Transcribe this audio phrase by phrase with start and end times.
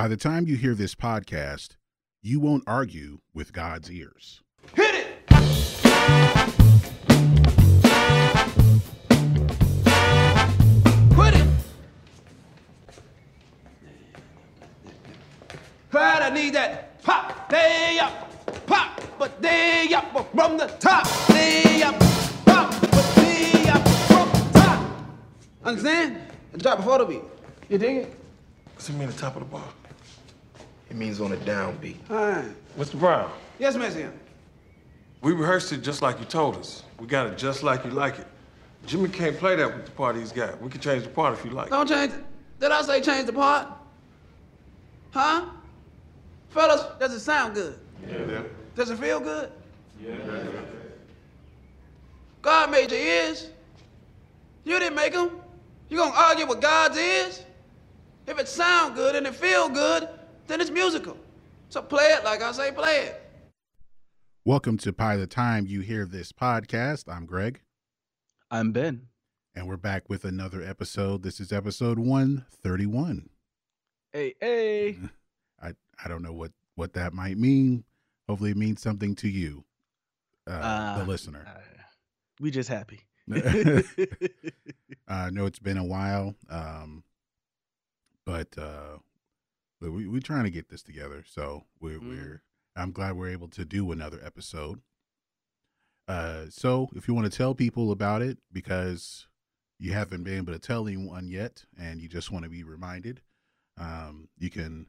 [0.00, 1.76] By the time you hear this podcast,
[2.22, 4.40] you won't argue with God's ears.
[4.74, 5.06] Hit it!
[11.14, 11.46] Quit it!
[15.92, 21.82] Right, I need that pop, day up, pop, but day up from the top, day
[21.82, 22.00] up,
[22.46, 24.82] pop, but day up from the top.
[25.62, 26.22] Understand?
[26.54, 27.22] And drop before the beat.
[27.68, 28.16] You dig it?
[28.72, 29.62] What's it mean the top of the bar?
[30.90, 31.96] It means on a downbeat.
[32.10, 32.44] All right.
[32.78, 32.98] Mr.
[32.98, 34.10] Brown, Yes, Miss Hill.
[35.22, 36.82] we rehearsed it just like you told us.
[36.98, 38.26] We got it just like you like it.
[38.86, 40.60] Jimmy can't play that with the part he's got.
[40.60, 41.70] We can change the part if you like.
[41.70, 42.24] Don't change it.
[42.58, 43.68] Did I say change the part?
[45.12, 45.46] Huh?
[46.50, 47.78] Fellas, does it sound good?
[48.08, 48.18] Yeah.
[48.28, 48.42] Yeah.
[48.74, 49.52] Does it feel good?
[50.02, 50.14] Yeah.
[52.42, 53.50] God made your ears.
[54.64, 55.30] You didn't make them.
[55.88, 57.42] You gonna argue with God's ears?
[58.26, 60.08] If it sound good and it feel good,
[60.50, 61.16] then it's musical.
[61.68, 63.22] So play it like I say play it.
[64.44, 67.04] Welcome to By the Time You Hear This podcast.
[67.08, 67.60] I'm Greg,
[68.50, 69.06] I'm Ben.
[69.54, 71.22] and we're back with another episode.
[71.22, 73.28] This is episode 131.
[74.12, 74.98] Hey, hey.
[75.62, 77.84] I, I don't know what, what that might mean.
[78.28, 79.64] Hopefully, it means something to you,
[80.48, 81.46] uh, Uh, the listener.
[81.46, 81.60] Uh,
[82.40, 83.02] we just happy.
[85.06, 87.04] I know it's been a while, um,
[88.26, 88.98] but uh,
[89.80, 91.24] but we we're trying to get this together.
[91.26, 92.08] So we're Mhm.
[92.08, 92.42] we're
[92.76, 94.80] I'm glad we're able to do another episode.
[96.08, 99.26] Uh, so if you want to tell people about it because
[99.78, 103.22] you haven't been able to tell anyone yet, and you just want to be reminded,
[103.76, 104.86] um, you can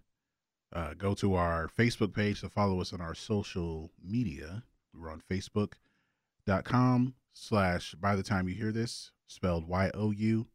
[0.74, 4.64] uh, go to our Facebook page to follow us on our social media.
[4.94, 10.48] We're on Facebook.com slash by the time you hear this, spelled Y O U.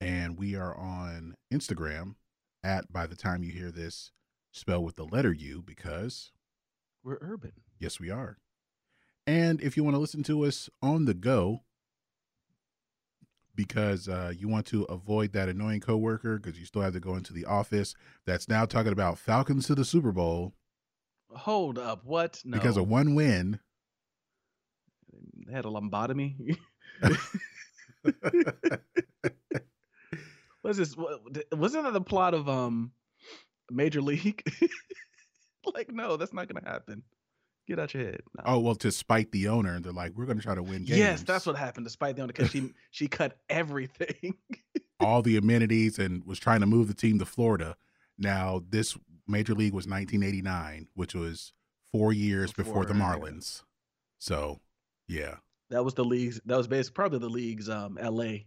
[0.00, 2.16] And we are on Instagram
[2.64, 4.10] at by the time you hear this,
[4.52, 6.32] spell with the letter U because
[7.04, 7.52] We're urban.
[7.78, 8.38] yes, we are.
[9.26, 11.62] And if you want to listen to us on the go,
[13.54, 17.14] because uh, you want to avoid that annoying coworker because you still have to go
[17.14, 17.94] into the office
[18.26, 20.54] that's now talking about Falcons to the Super Bowl
[21.30, 22.04] Hold up.
[22.04, 22.40] What?
[22.44, 22.56] No.
[22.58, 23.58] because of one win.
[25.46, 26.56] They had a lumbotomy.
[30.64, 30.96] What's this?
[31.52, 32.92] Wasn't that the plot of um
[33.70, 34.42] Major League?
[35.74, 37.02] like, no, that's not gonna happen.
[37.68, 38.22] Get out your head.
[38.38, 38.44] No.
[38.46, 40.98] Oh well, to spite the owner, they're like, we're going to try to win games.
[40.98, 41.84] yes, that's what happened.
[41.84, 44.36] Despite the owner, because she she cut everything.
[45.00, 47.76] all the amenities and was trying to move the team to Florida.
[48.16, 48.96] Now, this
[49.28, 51.52] major league was 1989, which was
[51.92, 53.16] four years before, the Before, yeah.
[53.18, 53.62] Marlins.
[54.18, 54.60] So,
[55.08, 55.36] yeah,
[55.68, 56.40] that was the league's.
[56.46, 58.46] That was basically probably the league's um L.A.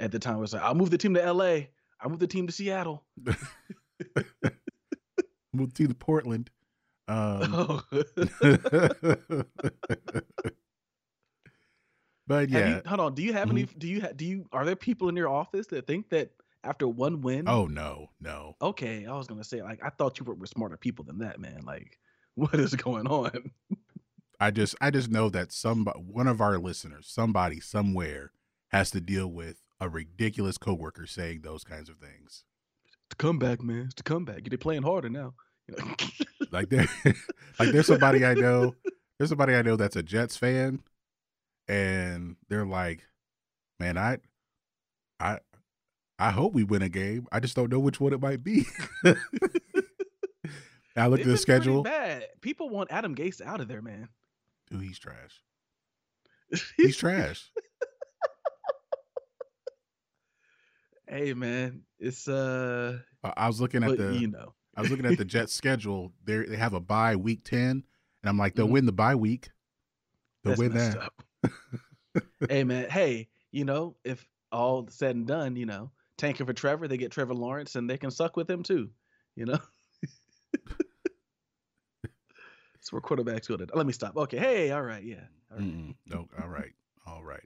[0.00, 1.70] At the time it was like, I'll move the team to L.A.
[2.00, 3.04] I'll move the team to Seattle.
[5.52, 6.50] moved to Portland.
[7.08, 7.82] Um, Oh.
[12.26, 13.14] but yeah, you, hold on.
[13.14, 13.64] Do you have any?
[13.64, 14.46] Do you ha, do you?
[14.52, 16.30] Are there people in your office that think that
[16.62, 17.48] after one win?
[17.48, 19.06] oh no, no, okay.
[19.06, 21.62] I was gonna say like I thought you were with smarter people than that, man.
[21.64, 21.98] Like,
[22.34, 23.50] what is going on?
[24.40, 28.32] I just, I just know that some one of our listeners, somebody somewhere,
[28.68, 32.44] has to deal with a ridiculous coworker saying those kinds of things.
[32.86, 33.88] It's a comeback, man.
[33.90, 34.44] It's a comeback.
[34.44, 35.34] They're playing harder now.
[36.50, 36.86] Like there,
[37.58, 38.74] like there's somebody I know.
[39.18, 40.80] There's somebody I know that's a Jets fan,
[41.66, 43.02] and they're like,
[43.78, 44.18] "Man, I,
[45.20, 45.40] I,
[46.18, 47.26] I hope we win a game.
[47.30, 48.66] I just don't know which one it might be."
[49.04, 49.26] I looked
[50.96, 51.82] at the They've been pretty schedule.
[51.82, 52.24] Bad.
[52.40, 54.08] People want Adam Gase out of there, man.
[54.70, 55.42] Dude, he's trash.
[56.76, 57.50] He's trash.
[61.08, 61.82] Hey, man.
[61.98, 65.52] It's uh, I was looking at the, you know, I was looking at the Jets
[65.52, 66.12] schedule.
[66.24, 67.70] They they have a bye week ten,
[68.22, 68.72] and I'm like, they'll Mhm.
[68.72, 69.50] win the bye week.
[70.44, 72.22] They'll that's win that.
[72.48, 72.88] hey, man.
[72.88, 77.10] Hey, you know, if all said and done, you know, tanking for Trevor, they get
[77.12, 78.90] Trevor Lawrence, and they can suck with him too.
[79.34, 79.58] You know.
[82.80, 83.70] So we're quarterbacks good.
[83.74, 84.16] Let me stop.
[84.16, 84.38] Okay.
[84.38, 84.70] Hey.
[84.70, 85.02] All right.
[85.02, 85.16] Yeah.
[85.50, 85.66] All right.
[85.66, 85.94] Mm-mm.
[86.06, 86.72] No, all right,
[87.06, 87.42] all right.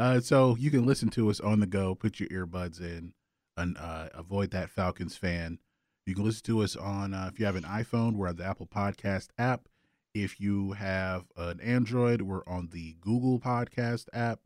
[0.00, 1.94] Uh, so you can listen to us on the go.
[1.94, 3.12] Put your earbuds in,
[3.58, 5.58] and uh, avoid that Falcons fan.
[6.06, 8.46] You can listen to us on uh, if you have an iPhone, we're on the
[8.46, 9.68] Apple Podcast app.
[10.14, 14.40] If you have an Android, we're on the Google Podcast app.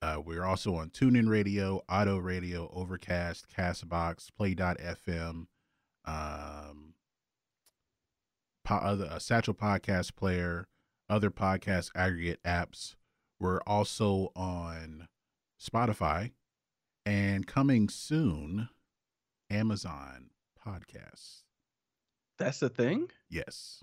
[0.00, 5.46] Uh, we're also on TuneIn Radio, Auto Radio, Overcast, Castbox, Play.fm,
[6.04, 6.94] um,
[8.64, 10.68] po- other uh, Satchel Podcast Player,
[11.10, 12.94] other podcast aggregate apps.
[13.38, 15.08] We're also on
[15.60, 16.32] Spotify
[17.04, 18.68] and coming soon,
[19.50, 20.30] Amazon
[20.66, 21.42] podcasts.
[22.38, 23.10] That's the thing.
[23.30, 23.82] Yes.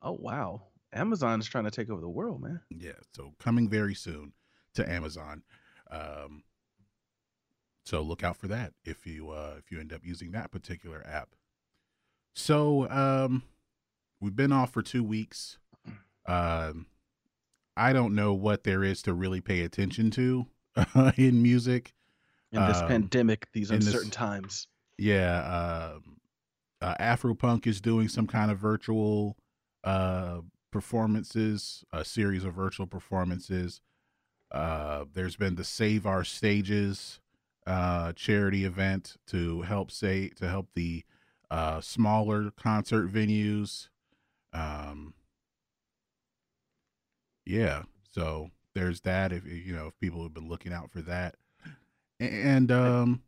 [0.00, 0.62] Oh wow,
[0.92, 2.60] Amazon is trying to take over the world, man.
[2.70, 2.92] Yeah.
[3.14, 4.32] So coming very soon
[4.74, 5.42] to Amazon.
[5.90, 6.42] Um,
[7.84, 11.04] so look out for that if you uh, if you end up using that particular
[11.06, 11.30] app.
[12.34, 13.42] So um,
[14.20, 15.58] we've been off for two weeks.
[16.24, 16.86] Um,
[17.76, 20.46] I don't know what there is to really pay attention to
[21.16, 21.94] in music.
[22.52, 24.68] In this Um, pandemic, these in this- uncertain times.
[24.98, 26.20] Yeah, um,
[26.80, 29.36] uh, Afropunk is doing some kind of virtual
[29.84, 33.80] uh, performances, a series of virtual performances.
[34.50, 37.20] Uh, there's been the Save Our Stages
[37.66, 41.04] uh, charity event to help say to help the
[41.50, 43.88] uh, smaller concert venues.
[44.52, 45.14] Um,
[47.44, 49.32] yeah, so there's that.
[49.32, 51.36] If you know, if people have been looking out for that,
[52.20, 53.22] and um,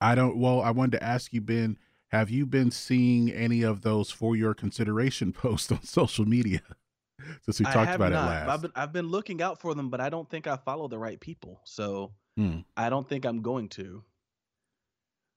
[0.00, 0.36] I don't.
[0.38, 1.78] Well, I wanted to ask you, Ben.
[2.10, 6.62] Have you been seeing any of those for your consideration posts on social media?
[7.42, 8.22] Since we I talked about not.
[8.24, 8.48] it last.
[8.48, 10.98] I've been I've been looking out for them, but I don't think I follow the
[10.98, 11.60] right people.
[11.64, 12.60] So Hmm.
[12.76, 14.04] I don't think I'm going to.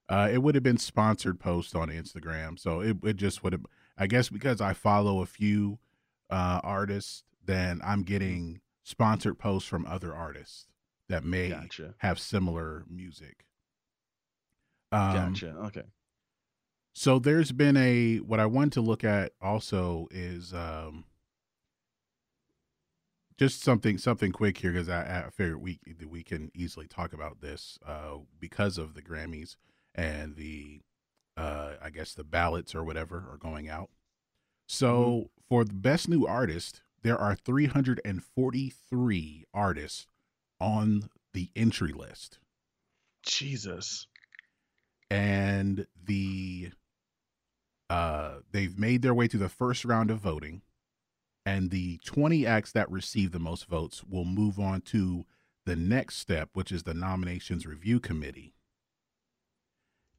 [0.08, 3.66] Uh, it would have been sponsored post on Instagram, so it, it just would have.
[3.98, 5.80] I guess because I follow a few
[6.30, 10.68] uh, artists, then I'm getting sponsored posts from other artists
[11.10, 11.96] that may Gotcha.
[12.00, 13.46] have similar music.
[14.92, 15.56] Um, Gotcha.
[15.66, 15.84] Okay.
[16.94, 21.06] So there's been a what I want to look at also is um,
[23.38, 27.40] just something something quick here because I, I figured we we can easily talk about
[27.42, 29.56] this uh, because of the Grammys
[29.96, 30.82] and the
[31.38, 33.90] uh, I guess the ballots or whatever are going out.
[34.68, 40.08] So for the best new artist, there are 343 artists
[40.60, 42.40] on the entry list
[43.24, 44.08] Jesus.
[45.10, 46.72] and the
[47.90, 50.62] uh they've made their way through the first round of voting
[51.46, 55.26] and the 20 acts that receive the most votes will move on to
[55.66, 58.54] the next step which is the nominations review committee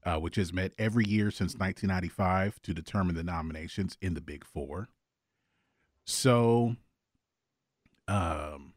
[0.05, 4.45] uh, which has met every year since 1995 to determine the nominations in the big
[4.45, 4.89] four
[6.05, 6.77] so
[8.09, 8.73] um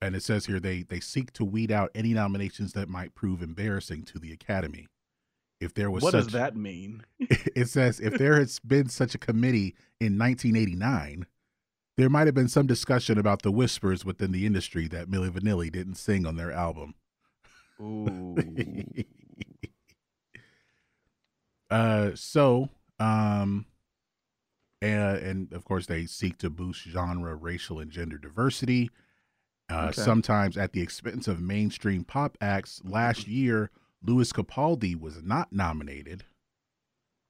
[0.00, 3.42] and it says here they they seek to weed out any nominations that might prove
[3.42, 4.86] embarrassing to the academy
[5.60, 7.02] if there was What such does that mean?
[7.18, 11.26] it says if there has been such a committee in 1989
[11.96, 15.72] there might have been some discussion about the whispers within the industry that Milli Vanilli
[15.72, 16.94] didn't sing on their album
[17.80, 18.36] Ooh.
[21.70, 22.68] uh so
[23.00, 23.66] um
[24.82, 28.90] and, and of course they seek to boost genre racial and gender diversity
[29.70, 30.02] uh Okay.
[30.02, 33.70] sometimes at the expense of mainstream pop acts last year
[34.02, 36.24] lewis capaldi was not nominated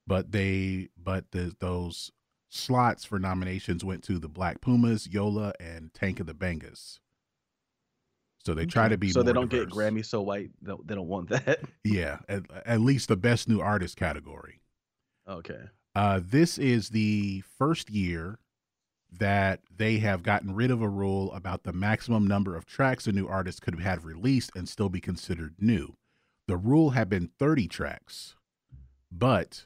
[0.06, 2.10] but they but the, those
[2.48, 6.98] slots for nominations went to the black pumas yola and tank of the bangas
[8.44, 9.68] so they try to be so they don't get.
[9.68, 10.50] Grammy so white.
[10.62, 11.58] They don't, they don't want that.
[11.82, 14.60] yeah at, at least the best new artist category
[15.28, 15.64] Okay.
[15.96, 18.38] Uh, this is the first year
[19.10, 23.12] that they have gotten rid of a rule about the maximum number of tracks a
[23.12, 25.96] new artist could have released and still be considered new.
[26.48, 28.34] The rule had been 30 tracks,
[29.10, 29.64] but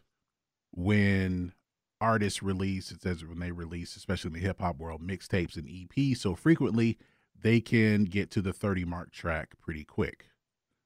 [0.70, 1.52] when
[2.00, 5.66] artists release, it says when they release, especially in the hip hop world, mixtapes and
[5.66, 6.96] EPs so frequently,
[7.36, 10.26] they can get to the 30 mark track pretty quick.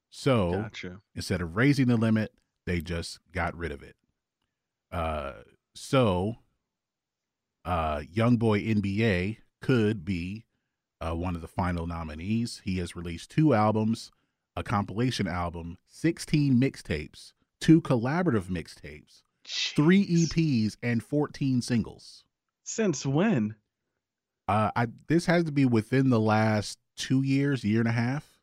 [0.09, 1.01] So Gotcha.
[1.13, 2.31] instead of raising the limit,
[2.65, 3.95] they just got rid of it.
[4.95, 5.33] Uh,
[5.75, 6.37] so,
[7.65, 10.45] uh, Young Boy NBA could be
[11.01, 12.61] uh, one of the final nominees.
[12.63, 14.13] He has released two albums,
[14.55, 22.23] a compilation album, 16 mixtapes, two collaborative mixtapes, three EPs, and 14 singles.
[22.63, 23.55] Since when?
[24.47, 28.39] Uh, I this has to be within the last two years, year and a half.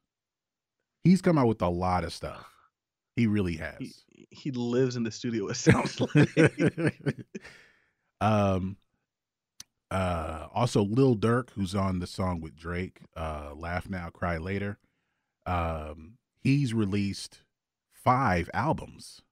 [1.02, 2.46] He's come out with a lot of stuff.
[3.16, 3.78] He really has.
[3.78, 3.92] He,
[4.32, 5.48] he lives in the studio.
[5.48, 6.28] It sounds like.
[8.20, 8.76] um
[9.90, 14.78] uh also Lil Durk who's on the song with Drake uh Laugh Now Cry Later
[15.44, 17.42] um he's released
[17.92, 19.22] 5 albums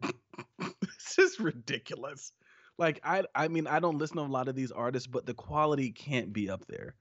[0.58, 2.32] this is ridiculous.
[2.78, 5.34] Like I I mean I don't listen to a lot of these artists, but the
[5.34, 6.94] quality can't be up there.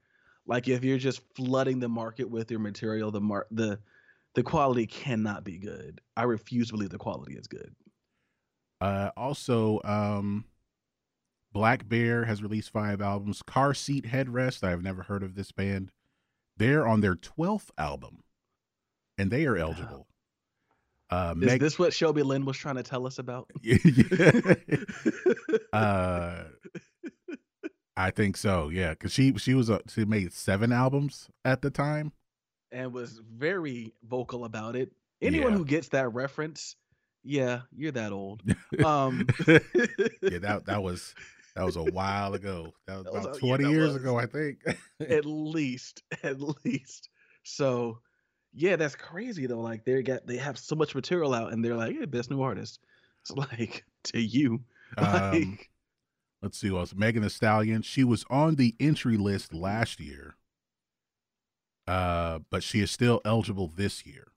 [0.45, 3.79] Like if you're just flooding the market with your material, the mar- the
[4.36, 6.01] the quality cannot be good.
[6.15, 7.75] I refuse to believe the quality is good.
[8.81, 10.45] uh also um
[11.51, 15.91] Black Bear has released 5 albums Car Seat Headrest I've never heard of this band
[16.57, 18.24] they're on their 12th album
[19.17, 20.07] and they are eligible
[21.09, 23.50] Uh, Is Meg- this what Shelby Lynne was trying to tell us about?
[23.63, 23.77] Yeah.
[25.74, 26.43] uh,
[27.98, 28.69] I think so.
[28.69, 32.13] Yeah, because she she was a, she made seven albums at the time.
[32.71, 34.91] And was very vocal about it.
[35.21, 35.57] Anyone Yeah.
[35.57, 36.75] who gets that reference,
[37.23, 38.43] yeah, you're that old.
[38.83, 41.13] Um, Yeah, that that was
[41.55, 42.73] that was a while ago.
[42.88, 43.95] That was That was about yeah, twenty that years was.
[43.97, 44.59] ago, I think.
[44.99, 47.09] at least, at least.
[47.43, 47.99] So,
[48.53, 49.59] yeah, that's crazy though.
[49.61, 52.41] Like they got they have so much material out, and they're like, "Hey, best new
[52.41, 52.79] artist."
[53.21, 54.61] It's like to you,
[54.97, 55.69] Um, like
[56.41, 56.93] let's see who else.
[56.95, 57.81] Megan Thee Stallion.
[57.81, 60.35] She was on the entry list last year,
[61.89, 64.27] uh, but she is still eligible this year.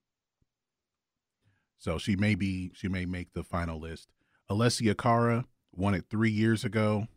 [1.79, 4.09] So she may be she may make the final list.
[4.51, 7.09] Alessia Cara won it three years ago.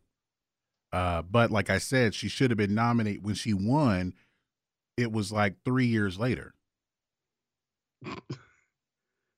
[0.92, 4.14] Uh, but like I said, she should have been nominated when she won.
[4.98, 6.54] It was like three years later.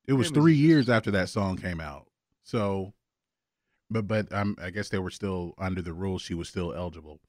[0.07, 2.07] It was three years after that song came out.
[2.43, 2.93] So,
[3.91, 6.23] but but um, I guess they were still under the rules.
[6.23, 7.19] She was still eligible.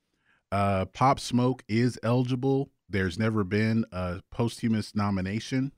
[0.50, 2.70] Uh, Pop Smoke is eligible.
[2.88, 5.72] There's never been a posthumous nomination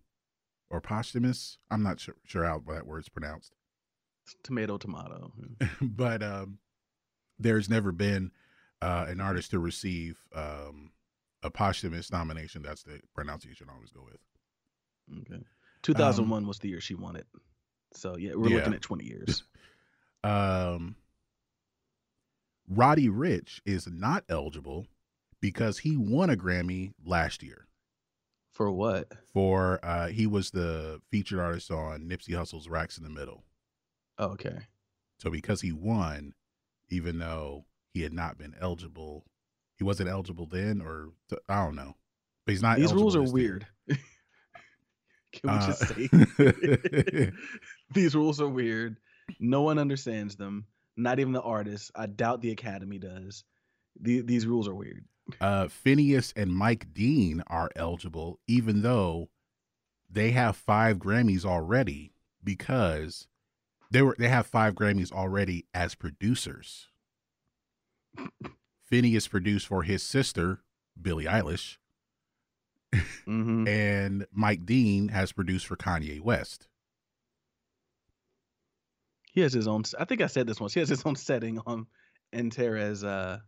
[0.71, 1.59] or posthumous.
[1.71, 3.53] I'm not sure, sure how that word's pronounced,
[4.45, 5.33] tomato, tomato.
[5.83, 6.59] but um,
[7.39, 8.31] there's never been
[8.81, 10.93] uh, an artist to receive um,
[11.43, 12.63] a posthumous nomination.
[12.63, 14.21] That's the pronunciation I always go with.
[15.23, 15.43] Okay,
[15.83, 17.27] 2001 was the year she won it.
[17.93, 18.57] So yeah, we're Um, Yeah.
[18.59, 19.43] looking at 20 years.
[20.23, 20.95] um
[22.71, 24.87] Roddy Ricch is not eligible
[25.41, 27.67] because he won a Grammy last year
[28.53, 29.11] For what?
[29.33, 33.43] for uh he was the featured artist on Nipsey Hussle's Racks in the Middle.
[34.19, 34.59] Oh, okay.
[35.19, 36.35] So because he won
[36.89, 39.25] even though he had not been eligible,
[39.77, 41.11] he wasn't eligible then or
[41.49, 41.97] I don't know.
[42.47, 43.61] But he's not These rules are eligible this year.
[43.89, 43.99] weird.
[45.33, 47.33] Can we just Uh, say
[47.95, 48.97] these rules are weird?
[49.39, 50.67] No one understands them.
[50.97, 51.91] Not even the artist.
[51.95, 53.45] I doubt the Academy does.
[54.01, 55.05] The, these rules are weird.
[55.41, 59.29] uh, Finneas and Mike Dean are eligible, even though
[60.11, 63.29] they have five Grammys already because
[63.91, 66.89] they were they have five Grammys already as producers.
[68.91, 70.63] Finneas produced for his sister
[71.01, 71.77] Billie Eilish,
[73.25, 76.67] hmm and Mike Dean has produced for Kanye West.
[79.33, 79.83] He has his own.
[79.99, 80.75] I think I said this once.
[80.75, 81.87] He has his own setting on
[82.33, 83.39] Antares uh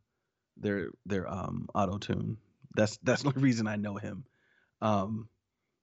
[0.56, 2.36] their their um auto tune.
[2.76, 4.24] That's that's the only reason I know him.
[4.80, 5.28] Um,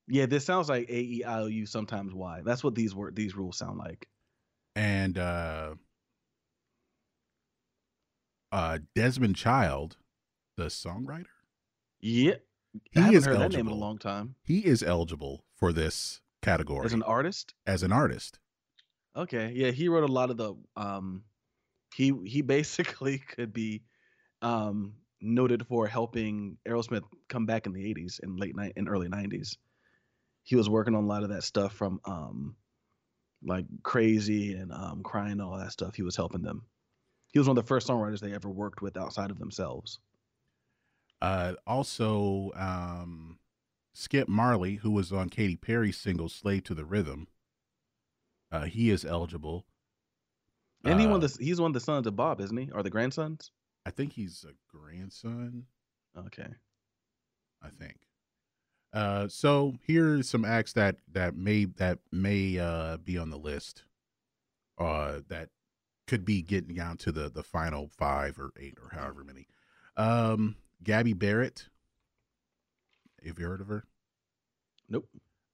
[0.07, 2.41] yeah, this sounds like A E I O U sometimes Y.
[2.43, 4.07] That's what these word these rules sound like.
[4.75, 5.75] and uh
[8.51, 9.97] uh Desmond Child,
[10.57, 11.25] the songwriter,
[11.99, 12.35] Yeah,
[12.91, 13.49] he I haven't is heard eligible.
[13.51, 14.35] that name in a long time.
[14.43, 18.39] He is eligible for this category As an artist, as an artist.
[19.15, 21.23] Okay, yeah, he wrote a lot of the um,
[21.93, 23.83] he he basically could be
[24.41, 29.07] um noted for helping Aerosmith come back in the '80s and late night and early
[29.07, 29.57] '90s.
[30.43, 32.55] He was working on a lot of that stuff from um,
[33.43, 35.95] like Crazy and um, Crying all that stuff.
[35.95, 36.63] He was helping them.
[37.31, 39.99] He was one of the first songwriters they ever worked with outside of themselves.
[41.21, 43.37] Uh, also, um,
[43.93, 47.27] Skip Marley, who was on Katy Perry's single "Slave to the Rhythm,"
[48.51, 49.65] uh, he is eligible.
[50.83, 52.71] And he Uh, one the, he's one of the sons of Bob, isn't he?
[52.71, 53.51] Or the grandsons?
[53.85, 55.65] I think he's a grandson.
[56.17, 56.47] Okay.
[57.61, 57.97] I think.
[58.93, 63.37] Uh, so here are some acts that that may that may uh, be on the
[63.37, 63.83] list,
[64.79, 65.49] uh, that
[66.07, 69.47] could be getting down to the the final five or eight or however many.
[69.95, 71.67] Um, Gabby Barrett.
[73.25, 73.83] Have you heard of her?
[74.87, 75.07] Nope.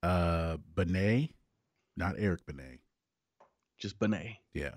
[0.03, 1.31] Uh, Benet,
[1.97, 2.79] not Eric Benet.
[3.77, 4.37] Just Benet.
[4.53, 4.75] Yeah,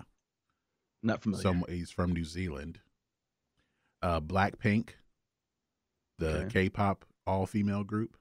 [1.03, 1.41] Not familiar.
[1.41, 2.79] some he's from New Zealand.
[4.01, 4.89] Uh, Blackpink,
[6.17, 6.49] the Okay.
[6.67, 8.17] K-pop all-female group.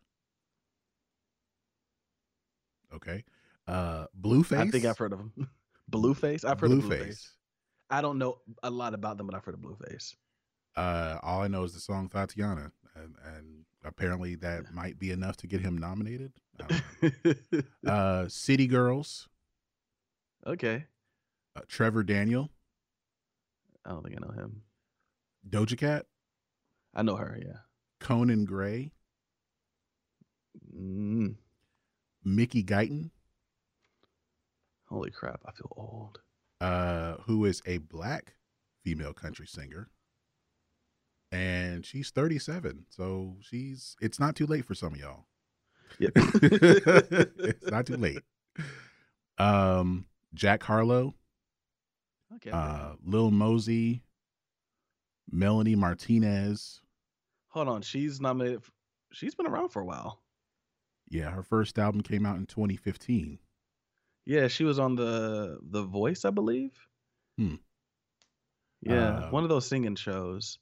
[2.94, 3.24] Okay.
[3.66, 4.58] Uh, Blueface.
[4.58, 5.32] I think I've heard of him.
[5.90, 6.44] Blueface.
[6.44, 6.88] I've heard of Blueface.
[7.06, 7.28] Blueface.
[7.90, 10.14] I don't know a lot about them, but I've heard of Blueface.
[10.76, 15.36] Uh, all I know is the song Tatiana, and, and apparently that might be enough
[15.38, 16.32] to get him nominated.
[16.60, 16.66] I
[17.02, 17.62] don't know.
[17.90, 19.28] uh, City Girls,
[20.46, 20.84] okay.
[21.56, 22.50] uh, Trevor Daniel,
[23.84, 24.62] I don't think I know him.
[25.48, 26.06] Doja Cat,
[26.94, 27.38] I know her.
[27.40, 27.58] Yeah.
[28.00, 28.92] Conan Gray,
[30.76, 31.36] Mm,
[32.24, 33.10] Mickey Guyton,
[34.88, 35.40] holy crap!
[35.46, 36.18] I feel old.
[36.60, 38.34] uh, who is a black
[38.84, 39.88] female country singer.
[41.30, 45.26] And she's 37, so she's it's not too late for some of y'all.
[45.98, 46.08] Yeah.
[46.14, 48.22] it's not too late.
[49.36, 51.14] Um, Jack Harlow,
[52.36, 52.50] Okay.
[52.50, 54.02] uh, Lil Mosey,
[55.30, 56.80] Melanie Martinez.
[57.48, 57.82] Hold on.
[57.82, 58.62] She's nominated.
[59.12, 60.22] She's been around for a while.
[61.10, 63.38] Yeah, her first album came out in 2015.
[64.26, 66.72] Yeah, she was on the The Voice, I believe.
[67.38, 67.54] Hmm.
[68.82, 70.58] Yeah, Uh, one of those singing shows.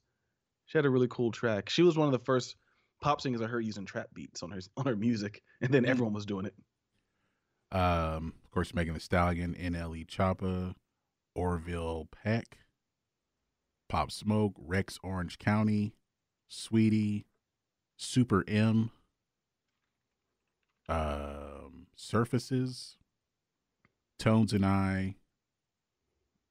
[0.67, 1.69] She had a really cool track.
[1.69, 2.55] She was one of the first
[3.01, 5.89] pop singers I heard using trap beats on her on her music, and then Hmm.
[5.89, 6.55] everyone was doing it.
[7.71, 10.75] Um, of course, Megan Thee Stallion, NLE Choppa,
[11.35, 12.59] Orville Peck,
[13.89, 15.93] Pop Smoke, Rex Orange County,
[16.49, 17.25] Saweetie,
[17.97, 18.91] Super M,
[20.87, 22.97] um, Surfaces,
[24.17, 25.15] Tones and I.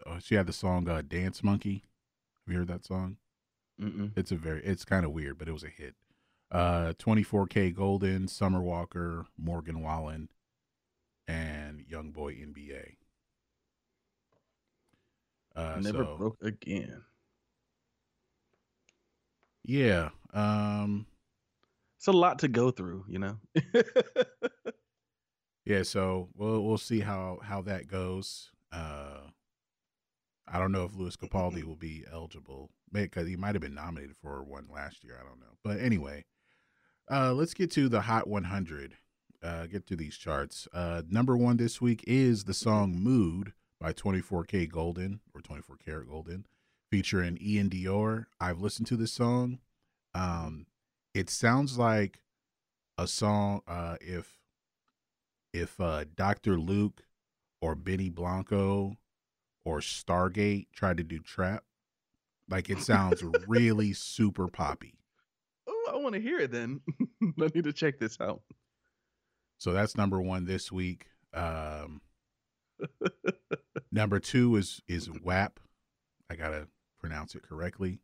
[0.04, 1.84] Oh, she had the song uh, "Dance Monkey."
[2.46, 3.16] Have you heard that song?
[3.80, 4.12] Mm-mm.
[4.16, 5.94] It's a very, it's kind of weird, but it was a hit.
[6.50, 10.28] Uh, 24kGoldn, Summer Walker, Morgan Wallen,
[11.28, 12.96] and Young Boy NBA.
[15.54, 17.02] Uh, Never so, broke again.
[19.64, 20.10] Yeah.
[20.32, 21.06] Um,
[21.98, 23.38] It's a lot to go through, you know.
[25.64, 25.82] yeah.
[25.82, 28.50] So we'll we'll see how how that goes.
[28.70, 29.20] Uh,
[30.46, 34.16] I don't know if Lewis Capaldi will be eligible because he might have been nominated
[34.22, 35.18] for one last year.
[35.20, 36.24] I don't know, but anyway,
[37.10, 38.94] uh, let's get to the Hot 100.
[39.46, 40.66] Uh, get to these charts.
[40.72, 46.46] Uh, number one this week is the song "Mood" by 24kGoldn or 24 Karat Golden,
[46.90, 48.26] featuring iann dior.
[48.40, 49.60] I've listened to this song.
[50.16, 50.66] Um,
[51.14, 52.22] it sounds like
[52.98, 54.40] a song uh, if
[55.52, 56.58] if uh, Dr.
[56.58, 57.04] Luke
[57.62, 58.96] or Benny Blanco
[59.64, 61.62] or Stargate tried to do trap.
[62.50, 64.98] Like it sounds really super poppy.
[65.68, 66.80] oh, I want to hear it then.
[67.22, 68.42] I need to check this out.
[69.58, 71.06] So that's number one this week.
[71.34, 72.00] Um,
[73.92, 75.60] number two is is WAP.
[76.30, 76.68] I gotta
[77.00, 78.00] pronounce it correctly.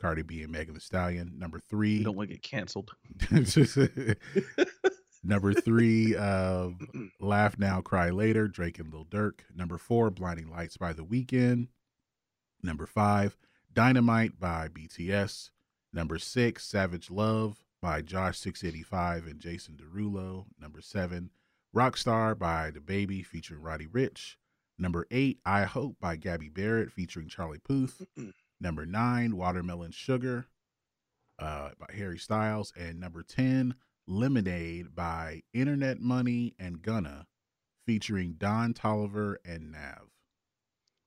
[0.00, 1.32] Cardi B and Megan Thee Stallion.
[1.38, 2.02] Number You three.
[2.04, 2.92] don't want to get canceled.
[5.24, 6.68] number three, uh,
[7.20, 9.40] Laugh Now, Cry Later, Drake and Lil Durk.
[9.54, 11.66] Number four, Blinding Lights by The Weeknd.
[12.62, 13.36] Number five,
[13.72, 15.50] Dynamite by BTS.
[15.92, 20.46] Number six, Savage Love by Jawsh 685 and Jason Derulo.
[20.60, 21.30] Number seven,
[21.74, 24.36] Rockstar by DaBaby featuring Roddy Ricch.
[24.78, 28.06] Number eight, I Hope by Gabby Barrett featuring Charlie Puth.
[28.60, 30.46] Number nine, Watermelon Sugar
[31.38, 32.72] uh, by Harry Styles.
[32.76, 33.74] And number 10,
[34.06, 37.26] Lemonade by Internet Money and Gunna
[37.86, 40.10] featuring Don Toliver and Nav.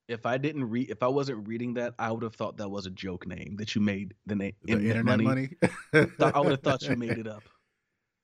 [0.07, 2.85] If I didn't read, if I wasn't reading that, I would have thought that was
[2.85, 4.13] a joke name that you made.
[4.25, 5.49] The name The Internet, Money.
[5.93, 7.43] Thought- I would have thought you made it up.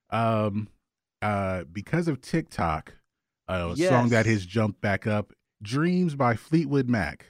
[0.09, 0.69] Um,
[1.21, 2.93] uh, because of TikTok,
[3.49, 7.25] uh, a song that has jumped back up, "Dreams" by Fleetwood Mac.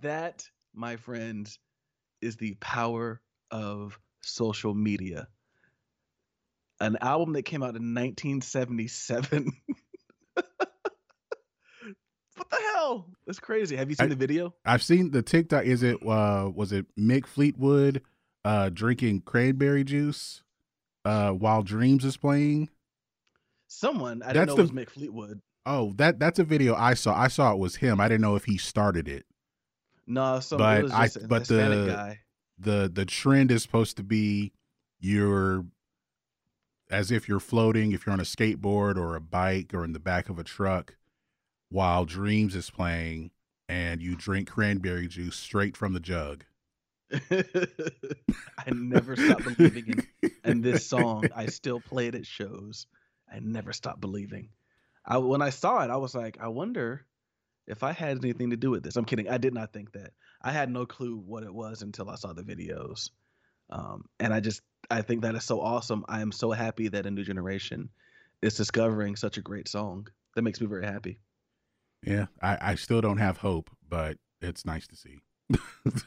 [0.00, 1.58] That, my friends,
[2.22, 3.20] is the power
[3.50, 5.28] of social media.
[6.80, 9.52] An album that came out in 1977.
[12.48, 13.06] what the hell?
[13.26, 13.76] That's crazy.
[13.76, 14.54] Have you seen I- the video?
[14.64, 15.64] I've seen the TikTok.
[15.64, 18.02] Is it uh, was it Mick Fleetwood
[18.44, 20.42] uh, drinking cranberry juice
[21.04, 22.68] uh, while Dreams is playing?
[23.66, 25.40] Someone I That's didn't know the- it was Mick Fleetwood.
[25.66, 27.14] Oh, that that's a video I saw.
[27.14, 28.00] I saw it was him.
[28.00, 29.26] I didn't know if he started it.
[30.06, 32.20] No, some But was I- just but Hispanic the- guy.
[32.58, 34.52] the The trend is supposed to be
[35.00, 35.66] you're
[36.90, 40.00] as if you're floating if you're on a skateboard or a bike or in the
[40.00, 40.96] back of a truck
[41.70, 43.30] while Dreams is playing
[43.68, 46.44] and you drink cranberry juice straight from the jug.
[47.30, 52.86] I never stopped believing in and this song I still play it at shows.
[53.32, 54.50] I never stopped believing.
[55.06, 57.06] I when I saw it, I was like, I wonder
[57.66, 58.96] if I had anything to do with this.
[58.96, 59.28] I'm kidding.
[59.28, 60.12] I did not think that.
[60.42, 63.10] I had no clue what it was until I saw the videos.
[63.70, 66.04] Um, and I just I think that is so awesome.
[66.08, 67.90] I am so happy that a new generation
[68.42, 70.08] is discovering such a great song.
[70.34, 71.20] That makes me very happy.
[72.02, 75.18] Yeah, I, I still don't have hope, but it's nice to see.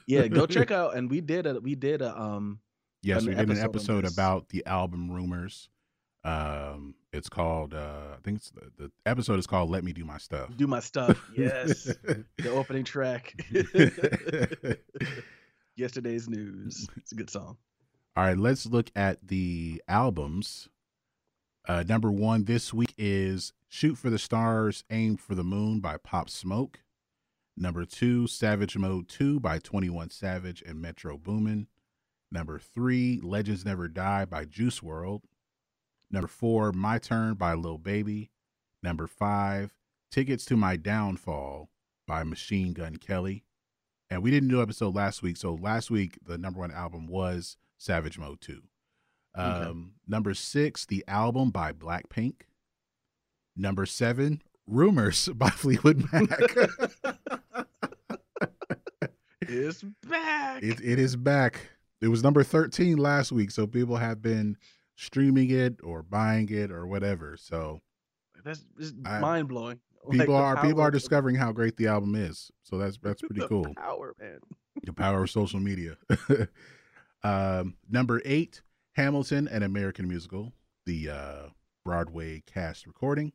[0.08, 0.96] Yeah, go check out.
[0.96, 2.60] And we did a we did a um
[3.04, 5.70] Yes, an we did an episode about the album rumors.
[6.24, 10.06] Um, it's called uh, I think it's the, the episode is called "Let Me Do
[10.06, 11.20] My Stuff." do my stuff.
[11.36, 11.86] Yes,
[12.38, 13.34] the opening track.
[15.76, 16.88] Yesterday's news.
[16.96, 17.58] It's a good song.
[18.16, 20.70] All right, let's look at the albums.
[21.68, 25.96] Uh, number one this week is "Shoot for the Stars, Aim for the Moon" by
[25.96, 26.82] Pop Smoke.
[27.56, 31.68] Number two, "Savage Mode 2" by Twenty One Savage and Metro Boomin.
[32.30, 35.24] Number three, "Legends Never Die" by Juice WRLD.
[36.10, 38.30] Number four, "My Turn" by Lil Baby.
[38.84, 39.74] Number five,
[40.10, 41.70] Tickets to My Downfall
[42.06, 43.46] by Machine Gun Kelly.
[44.10, 45.38] And we didn't do an episode last week.
[45.38, 48.64] So last week, the number one album was Savage Mode 2.
[49.36, 49.80] Um, Okay.
[50.08, 52.42] Number six, the album by Blackpink.
[53.56, 56.30] Number seven, Rumors by Fleetwood Mac.
[59.42, 60.64] It's back.
[60.64, 61.72] it, it is back.
[62.00, 63.52] It was number 13 last week.
[63.52, 64.58] So people have been
[64.96, 67.36] streaming it or buying it or whatever.
[67.38, 67.82] So
[68.44, 68.64] That's
[69.04, 69.80] mind blowing.
[70.12, 72.52] people are people are discovering how great the album is.
[72.64, 73.74] So that's that's pretty cool.
[73.76, 74.40] Power man.
[74.84, 75.98] the power of social media.
[77.24, 78.62] um, number eight,
[78.94, 80.54] Hamilton, an American musical,
[80.86, 81.42] the uh,
[81.84, 83.34] Broadway cast recording.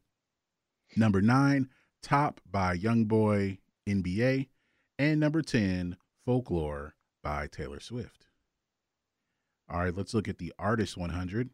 [0.94, 1.68] Number nine,
[2.02, 4.48] Top by Young Boy NBA,
[4.98, 8.26] and number ten, Folklore by Taylor Swift.
[9.68, 11.50] All right, let's look at the Artist 100.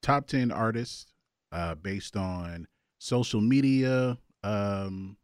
[0.00, 1.06] Top 10 artists
[1.52, 2.66] uh, based on
[2.98, 5.16] social media um,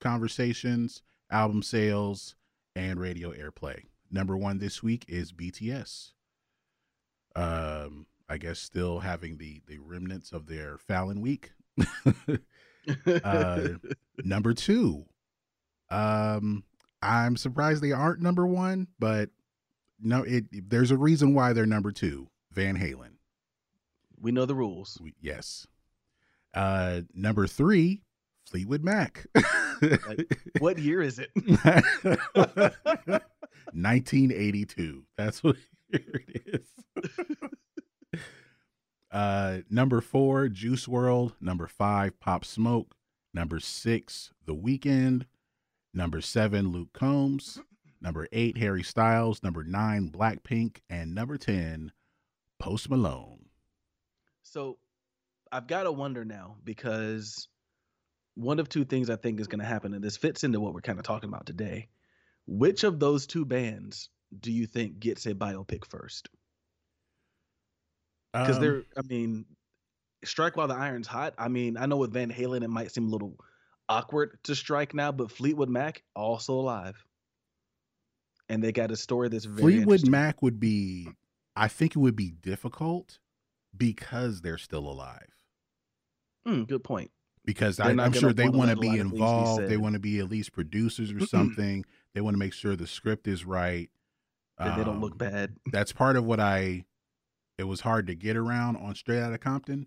[0.00, 2.34] conversations, album sales,
[2.74, 3.82] and radio airplay.
[4.10, 6.12] Number one this week is BTS.
[7.34, 11.52] Um, I guess still having the the remnants of their Fallon week.
[13.24, 13.68] uh,
[14.24, 15.04] number two,
[15.90, 16.64] um,
[17.00, 19.30] I'm surprised they aren't number one, but
[20.00, 22.28] no, it there's a reason why they're number two.
[22.52, 23.12] Van Halen,
[24.20, 24.98] we know the rules.
[25.00, 25.66] We- yes.
[26.54, 28.02] Uh, number three,
[28.46, 29.26] Fleetwood Mac.
[30.60, 31.30] What year is it?
[33.72, 35.04] 1982.
[35.16, 35.56] That's what
[35.88, 36.66] year it is.
[39.12, 41.34] Uh, number four, Juice WRLD.
[41.40, 42.94] Number five, Pop Smoke.
[43.34, 45.26] Number six, The Weeknd.
[45.92, 47.60] Number seven, Luke Combs.
[48.00, 49.42] Number eight, Harry Styles.
[49.42, 50.78] Number nine, Blackpink.
[50.88, 51.92] And number 10,
[52.58, 53.46] Post Malone.
[54.42, 54.78] So
[55.52, 57.48] I've got to wonder now because
[58.34, 60.72] one of two things I think is going to happen, and this fits into what
[60.72, 61.88] we're kind of talking about today.
[62.46, 64.08] Which of those two bands
[64.40, 66.28] do you think gets a biopic first?
[68.32, 69.44] Because Um, they're, I mean,
[70.24, 71.34] strike while the iron's hot.
[71.38, 73.36] I mean, I know with Van Halen it might seem a little
[73.88, 77.04] awkward to strike now, but Fleetwood Mac also alive,
[78.48, 80.08] and they got a story that's very Fleetwood.
[80.08, 81.08] Mac would be,
[81.56, 83.18] I think it would be difficult
[83.76, 85.28] because they're still alive.
[86.46, 87.10] Hmm, good point.
[87.44, 89.68] because They're I, i'm sure they want to be lot of things be involved.
[89.68, 91.84] They want to be at least producers or something.
[92.14, 93.90] they want to make sure the script is right.
[94.58, 95.56] That they don't look Um, bad.
[95.72, 96.84] That's part of what I.
[97.58, 99.86] It was hard to get around on Straight Outta Compton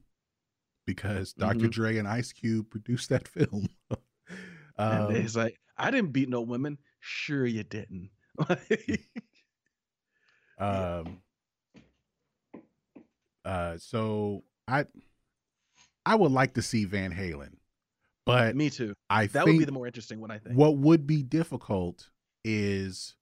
[0.86, 1.68] because Dr.
[1.68, 1.72] Mhm.
[1.72, 3.70] Dre and Ice Cube produced that film.
[4.78, 6.78] And um, it's like, I didn't beat no women.
[7.00, 8.10] Sure, you didn't.
[10.60, 11.22] um,
[13.46, 14.84] uh, so I,
[16.06, 17.54] I would like to see Van Halen,
[18.26, 18.96] but Me too.
[19.10, 20.58] I That would be the more interesting one, I think.
[20.58, 22.10] What would be difficult
[22.44, 23.16] is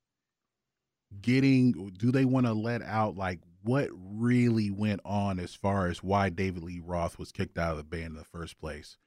[1.22, 6.04] getting do they want to let out like what really went on as far as
[6.04, 8.98] why David Lee Roth was kicked out of the band in the first place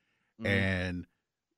[0.40, 0.46] Mhm.
[0.46, 1.06] and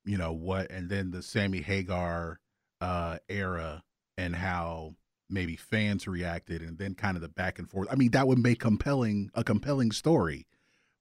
[0.05, 2.39] you know what and then the Sammy Hagar
[2.81, 3.83] uh era
[4.17, 4.95] and how
[5.29, 7.87] maybe fans reacted and then kind of the back and forth.
[7.91, 10.47] I mean that would make compelling a compelling story.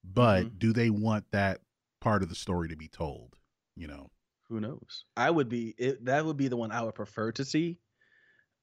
[0.04, 0.58] But Mhm.
[0.58, 1.60] do they want that
[2.00, 3.36] part of the story to be told,
[3.74, 4.10] you know?
[4.48, 5.04] Who knows?
[5.16, 7.78] I would be it, that would be the one I would prefer to see.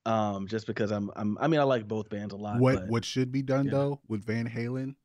[0.05, 2.59] Um, just because I'm I'm I mean I like both bands a lot.
[2.59, 3.71] what but what should be done yeah.
[3.71, 4.95] though with Van Halen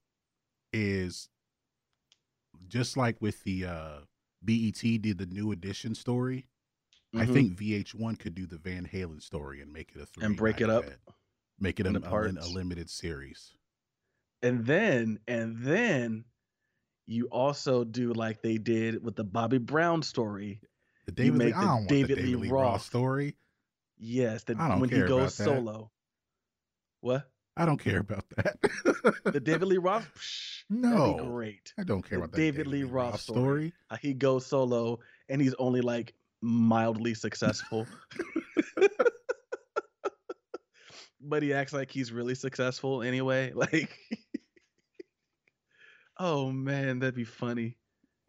[0.73, 1.29] is
[2.69, 3.99] just like with the uh
[4.43, 6.47] BET did the new edition story.
[7.15, 7.33] I Mhm.
[7.33, 10.61] think VH1 could do the Van Halen story and make it a three And break
[10.61, 11.01] it up event.
[11.59, 13.55] make it a, a limited series.
[14.43, 16.25] and then and then
[17.07, 20.61] you also do like they did with the Bobby Brown story.
[21.07, 22.83] The David Lee, I the David the Lee David Lee Roth Roth.
[22.83, 23.37] story.
[24.03, 25.91] Yes, the, I when he goes solo.
[27.03, 27.29] What?
[27.57, 28.59] I don't care about that.
[29.33, 30.11] The David Lee Roth?
[30.17, 31.17] Psh, No.
[31.19, 31.75] great.
[31.79, 33.43] I don't care the about that David Lee Roth story.
[33.45, 33.73] story.
[33.91, 37.87] Uh, he goes solo and he's only like mildly successful.
[41.21, 43.53] but he acts like he's really successful anyway.
[43.55, 43.97] Like,
[46.19, 47.77] oh man, that'd be funny.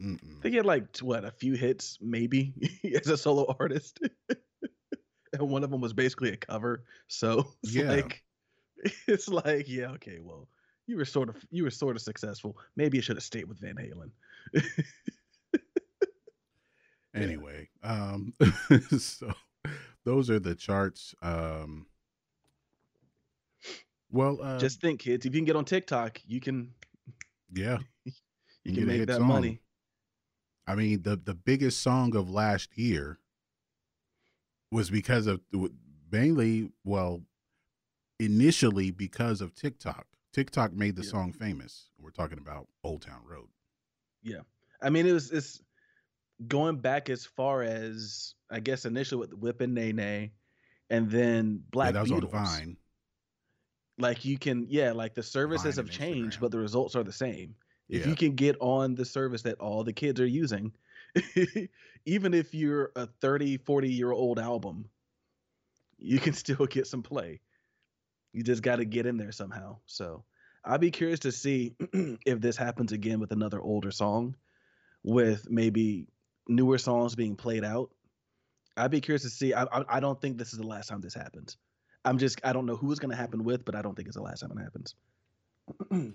[0.00, 0.42] I Mm-mm.
[0.42, 2.54] think he had like what a few hits maybe
[3.00, 4.00] as a solo artist,
[5.38, 6.84] and one of them was basically a cover.
[7.08, 7.88] So it's Yeah.
[7.88, 8.22] like,
[9.08, 10.48] it's like, yeah, okay, well,
[10.86, 12.58] you were sort of you were sort of successful.
[12.76, 14.10] Maybe you should have stayed with Van Halen.
[17.14, 18.32] anyway um
[18.98, 19.32] so
[20.04, 21.86] those are the charts um
[24.10, 26.72] well uh Just think, kids, if you can get on TikTok, you can
[27.52, 27.78] yeah
[28.64, 29.28] you can make that song.
[29.28, 29.60] money.
[30.66, 33.18] I mean, the the biggest song of last year
[34.72, 35.40] was because of
[36.10, 37.22] mainly, well,
[38.18, 40.06] initially because of TikTok.
[40.32, 41.10] TikTok made the Yeah.
[41.10, 41.90] song famous.
[41.98, 43.48] We're talking about Old Town Road.
[44.22, 44.40] Yeah,
[44.80, 45.62] I mean it was it's
[46.48, 50.32] going back as far as I guess initially with Whip and Nae Nae,
[50.90, 52.34] and then Yeah, Black that was Beatles.
[52.34, 52.76] on Vine.
[53.98, 56.40] Like you can, yeah, like the services Vine have changed, Instagram.
[56.40, 57.54] but the results are the same.
[57.88, 58.08] If Yeah.
[58.10, 60.72] you can get on the service that all the kids are using,
[62.04, 64.88] even if you're a 30, 40 year old album,
[65.98, 67.40] you can still get some play.
[68.32, 69.78] You just got to get in there somehow.
[69.86, 70.24] So
[70.64, 71.74] I'd be curious to see
[72.26, 74.36] if this happens again with another older song,
[75.02, 76.06] with maybe
[76.48, 77.90] newer songs being played out.
[78.76, 79.52] I'd be curious to see.
[79.52, 81.58] I I, I don't think this is the last time this happens.
[82.04, 84.08] I'm just I don't know who it's going to happen with, but I don't think
[84.08, 84.94] it's the last time it happens.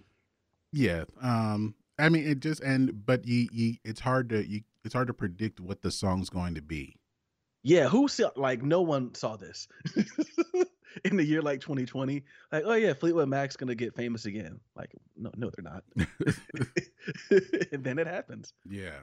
[0.74, 1.06] Yeah.
[1.22, 5.08] Um I mean it just and but you you it's hard to you it's hard
[5.08, 7.00] to predict what the song's going to be.
[7.62, 9.68] Yeah, who saw like no one saw this
[11.04, 12.24] in the year like 2020.
[12.52, 14.62] Like, oh yeah, Fleetwood Mac's gonna get famous again.
[14.76, 15.84] Like, no, no, they're not.
[17.74, 18.54] and then it happens.
[18.66, 19.00] Yeah.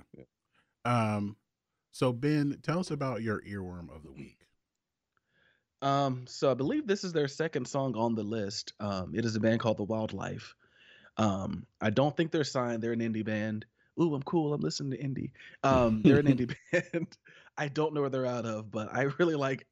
[0.87, 1.37] Um
[1.93, 4.39] so Ben, tell us about your earworm of the week.
[5.83, 8.73] Um, so I believe this is their second song on the list.
[8.81, 10.55] Um, it is a band called The Wildlife.
[11.19, 12.83] Um, I don't think they're signed.
[12.83, 13.67] They're an indie band.
[14.01, 14.53] Ooh, I'm cool.
[14.53, 15.31] I'm listening to indie.
[15.63, 17.17] Um, they're an indie band.
[17.57, 19.67] I don't know where they're out of, but I really like.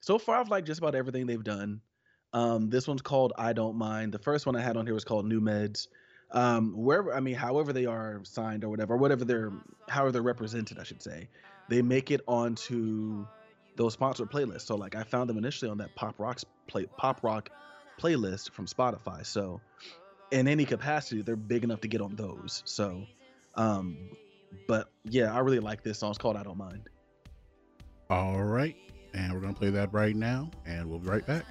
[0.00, 1.80] So far, I've liked just about everything they've done.
[2.32, 4.12] Um, this one's called I Don't Mind.
[4.12, 5.88] The first one I had on here was called New Meds.
[6.32, 9.52] Um, wherever I mean, however they are signed or whatever, or whatever they're,
[9.88, 11.28] however they're represented, I should say,
[11.68, 13.26] they make it onto
[13.76, 14.62] those sponsored playlists.
[14.62, 17.50] So like I found them initially on that pop rocks play pop rock
[18.00, 19.26] playlist from Spotify.
[19.26, 19.60] So
[20.30, 22.62] in any capacity, they're big enough to get on those.
[22.64, 23.04] So
[23.60, 23.96] um
[24.66, 26.10] but yeah, I really like this song.
[26.10, 26.88] It's called I Don't Mind.
[28.08, 28.76] All right.
[29.14, 31.44] And we're gonna play that right now and we'll be right back.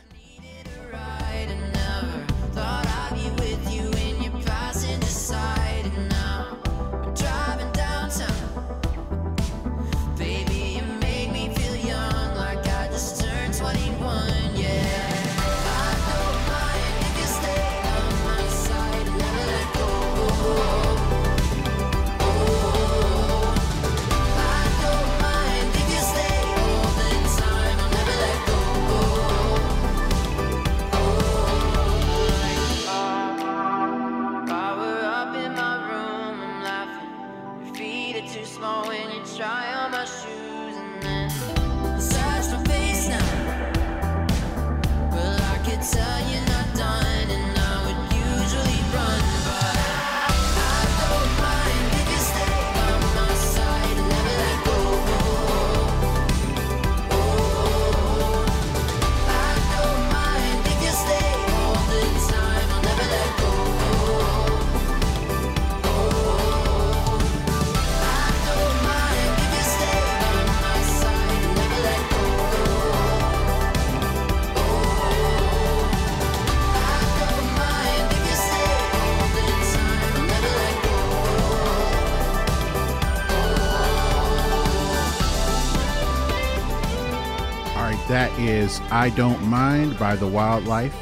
[88.69, 90.95] Is I Don't Mind by The Wildlife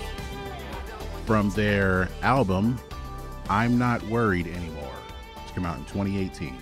[1.25, 2.79] from their album
[3.49, 4.95] I'm Not Worried Anymore,
[5.43, 6.57] which came out in 2018.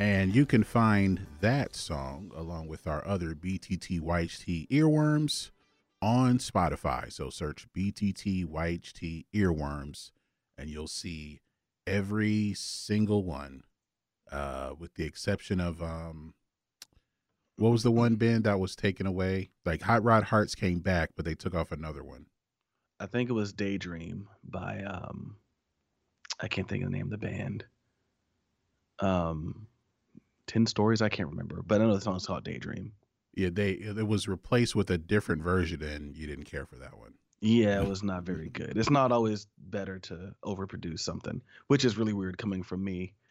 [0.00, 5.50] And you can find that song along with our other BTT YHT earworms
[6.02, 7.10] on Spotify.
[7.10, 10.10] So search BTT YHT earworms
[10.58, 11.40] and you'll see
[11.86, 13.62] every single one,
[14.30, 16.34] uh, with the exception of um,
[17.56, 19.50] what was the one band that was taken away?
[19.64, 22.26] Like Hot Rod Hearts came back, but they took off another one.
[23.00, 25.36] I think it was Daydream by um
[26.40, 27.64] I can't think of the name of the band.
[29.00, 29.66] Um
[30.46, 32.92] Ten Stories, I can't remember, but I know the song's called Daydream.
[33.34, 36.98] Yeah, they it was replaced with a different version, and you didn't care for that
[36.98, 37.14] one.
[37.40, 38.76] Yeah, it was not very good.
[38.76, 43.14] It's not always better to overproduce something, which is really weird coming from me.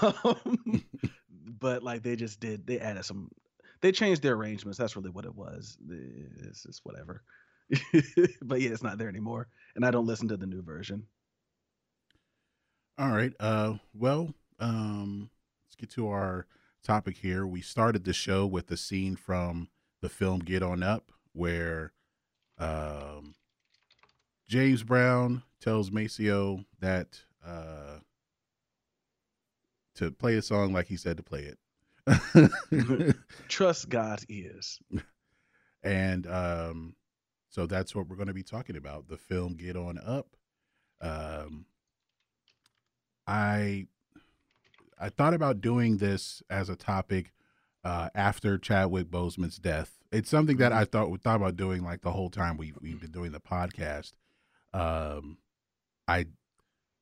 [0.00, 0.82] Um,
[1.60, 3.30] but like they just did, they added some,
[3.84, 4.78] they changed their arrangements.
[4.78, 5.76] That's really what it was.
[6.38, 7.22] It's just whatever.
[8.42, 11.06] but yeah, it's not there anymore, and I don't listen to the new version.
[12.96, 13.34] All right.
[13.38, 15.28] Uh, well, um,
[15.66, 16.46] let's get to our
[16.82, 17.46] topic here.
[17.46, 19.68] We started the show with the scene from
[20.00, 21.92] the film Get On Up, where
[22.56, 23.34] um,
[24.48, 27.98] James Brown tells Maceo that uh,
[29.96, 31.58] to play a song like he said to play it.
[33.48, 34.78] Trust God's ears.
[35.82, 36.94] and um,
[37.50, 40.28] so that's what we're going to be talking about the film Get On Up.
[41.00, 41.66] Um,
[43.26, 43.86] I
[44.98, 47.32] I thought about doing this as a topic
[47.84, 49.92] uh, after Chadwick Boseman's death.
[50.12, 53.00] It's something that I thought we thought about doing like the whole time we we've
[53.00, 54.12] been doing the podcast.
[54.72, 55.38] Um,
[56.08, 56.26] I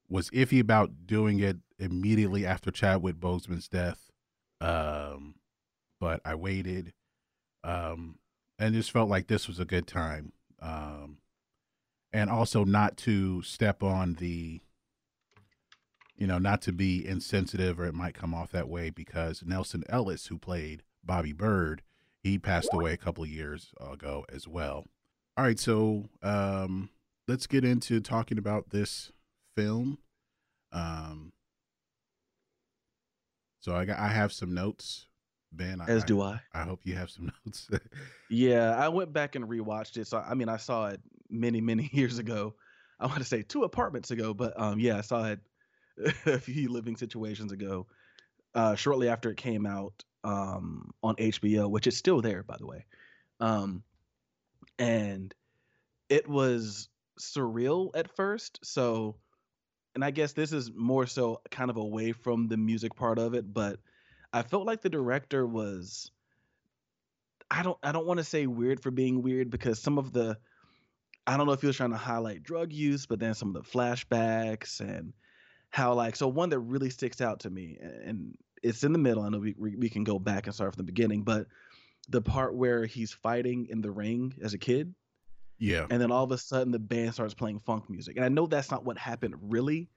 [0.09, 4.11] was iffy about doing it immediately after Chadwick Boseman's death,
[4.62, 5.35] um,
[6.01, 6.92] but I waited,
[7.64, 8.18] um,
[8.59, 11.18] and just felt like this was a good time, um,
[12.12, 14.61] and also not to step on the
[16.22, 19.83] you know, not to be insensitive or it might come off that way because Nelsan
[19.88, 21.83] Ellis, who played Bobby Byrd,
[22.22, 24.87] he passed away a couple of years ago as well.
[25.37, 26.90] All right, so um,
[27.27, 29.11] let's get into talking about this
[29.57, 29.98] film.
[30.70, 31.33] Um,
[33.62, 35.07] so I got I have some notes,
[35.53, 35.81] Ben.
[35.87, 36.40] As do I.
[36.53, 37.70] I hope you have some notes.
[38.29, 40.09] Yeah, I went back and rewatched it.
[40.09, 42.55] So I mean, I saw it many, many years ago.
[42.98, 45.40] I want to say two apartments ago, but um, yeah, I saw it
[46.27, 47.87] a few living situations ago,
[48.55, 52.66] uh, shortly after it came out um, on HBO, which is still there, by the
[52.66, 52.85] way.
[53.38, 53.85] Um,
[54.79, 55.33] and
[56.09, 56.88] it was
[57.20, 58.59] surreal at first.
[58.64, 59.16] So,
[59.95, 63.35] and I guess this is more so kind of away from the music part of
[63.35, 63.79] it, but
[64.33, 66.11] I felt like the director was.
[67.51, 67.79] I don't.
[67.83, 70.39] I don't want to say weird for being weird because some of the,
[71.27, 73.63] I don't know if he was trying to highlight drug use, but then some of
[73.63, 75.13] the flashbacks and
[75.73, 79.23] how like so one that really sticks out to me and it's in the middle
[79.23, 81.47] i know we, we, we can go back and start from the beginning but
[82.11, 84.95] the part where he's fighting in the ring as a kid
[85.62, 85.87] yeah.
[85.90, 88.46] and then all of a sudden the band starts playing funk music and i know
[88.46, 89.88] that's not what happened really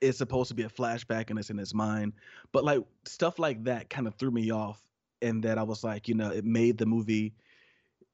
[0.00, 2.12] it's supposed to be a flashback and it's in his mind
[2.52, 4.80] but like stuff like that kind of threw me off
[5.22, 7.34] and that i was like you know it made the movie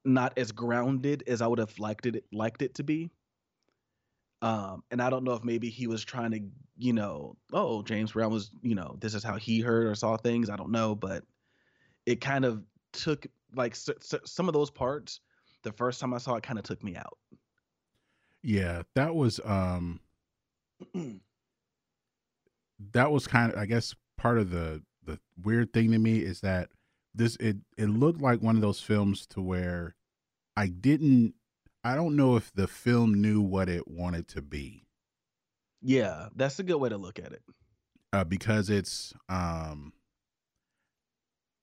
[0.05, 3.11] not as grounded as i would have liked it liked it to be
[4.43, 6.41] um, and I don't know if maybe he was trying to,
[6.77, 10.17] you know, oh, James Brown was, you know, this is how he heard or saw
[10.17, 10.49] things.
[10.49, 11.23] I don't know, but
[12.05, 15.21] it kind of took like s- s- some of those parts.
[15.63, 17.17] The first time I saw it, kind of took me out.
[18.41, 20.01] Yeah, that was um
[22.91, 26.41] that was kind of I guess part of the the weird thing to me is
[26.41, 26.69] that
[27.15, 29.95] this it it looked like one of those films to where
[30.57, 31.35] I didn't
[31.83, 34.85] I don't know if the film knew what it wanted to be.
[35.81, 37.41] Yeah, that's a good way to look at it.
[38.11, 39.93] Uh, because it's um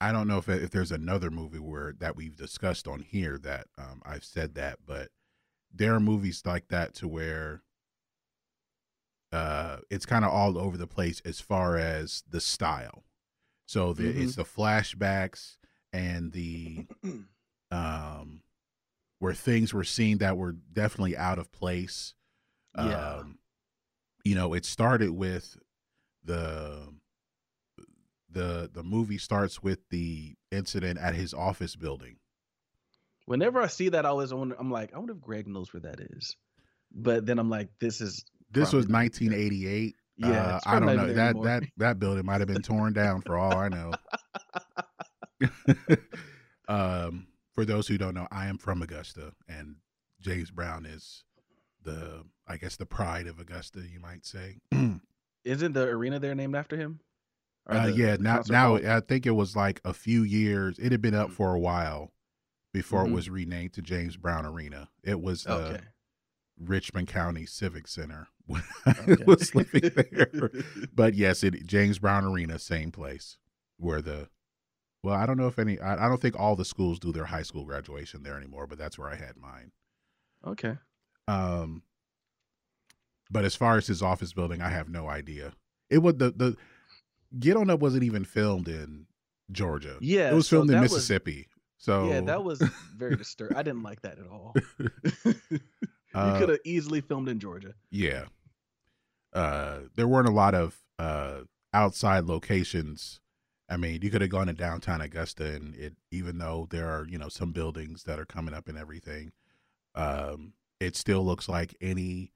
[0.00, 3.66] I don't know if if there's another movie where that we've discussed on here that
[3.78, 5.10] um I've said that, but
[5.72, 7.62] there are movies like that to where
[9.32, 13.04] uh it's kind of all over the place as far as the style.
[13.66, 14.22] So the Mhm.
[14.22, 15.56] it's the flashbacks
[15.92, 16.86] and the
[17.70, 18.42] um
[19.18, 22.14] where things were seen that were definitely out of place.
[22.74, 23.16] Yeah.
[23.18, 23.38] Um,
[24.24, 25.58] you know, it started with
[26.24, 26.94] the
[28.32, 32.16] the the movie starts with the incident at his office building.
[33.26, 34.56] Whenever I see that, I always wonder.
[34.58, 36.36] I'm like, I wonder if Greg knows where that is.
[36.92, 39.94] But then I'm like, this is This was 1988.
[40.16, 41.44] Yeah, Uh, I don't know that anymore.
[41.44, 43.92] that that building might have been torn down for all I know.
[46.68, 49.76] um, for those who don't know, I am from Augusta, and
[50.20, 51.24] James Brown is
[51.82, 54.58] the, I guess, the pride of Augusta, you might say.
[55.44, 57.00] Isn't the arena there named after him?
[57.66, 58.86] Uh, the- yeah, the now now hall?
[58.86, 60.78] I think it was like a few years.
[60.78, 61.34] It had been up Mm.
[61.34, 62.12] for a while
[62.72, 63.08] before Mhm.
[63.10, 64.88] it was renamed to James Brown Arena.
[65.02, 65.84] It was the Okay.
[66.58, 69.16] Richmond County Civic Center when Okay.
[69.22, 70.50] I was living there.
[70.94, 73.38] but yes, it James Brown Arena, same place
[73.76, 74.28] where the
[75.02, 75.80] well, I don't know if any.
[75.80, 78.76] I, I don't think all the schools do their high school graduation there anymore, but
[78.76, 79.72] that's where I had mine.
[80.44, 80.76] okay.
[81.26, 81.84] Um,
[83.30, 85.54] but as far as his office building, I have no idea.
[85.88, 86.56] It was the the
[87.38, 89.06] Get On Up wasn't even filmed in
[89.52, 89.96] Georgia.
[90.00, 91.48] Yeah, it was so filmed in that was- Mississippi.
[91.78, 92.60] so Yeah, that was
[92.96, 93.56] very disturbing.
[93.56, 94.54] I didn't like that at all.
[95.24, 95.60] you
[96.14, 97.74] Uh, could have easily filmed in Georgia.
[97.90, 98.26] Yeah.
[99.32, 103.20] Uh there weren't a lot of uh outside locations.
[103.68, 107.06] I mean, you could have gone to downtown Augusta and it even though there are,
[107.06, 109.30] you know, some buildings that are coming up and everything,
[109.94, 112.32] um, it still looks like any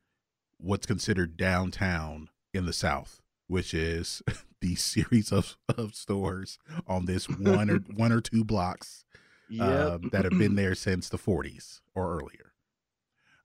[0.58, 4.22] what's considered downtown in the South, which is
[4.64, 9.04] the series of, of stores on this one or one or two blocks
[9.48, 9.64] Yeah.
[9.94, 12.52] um, that have been there since the 40s or earlier.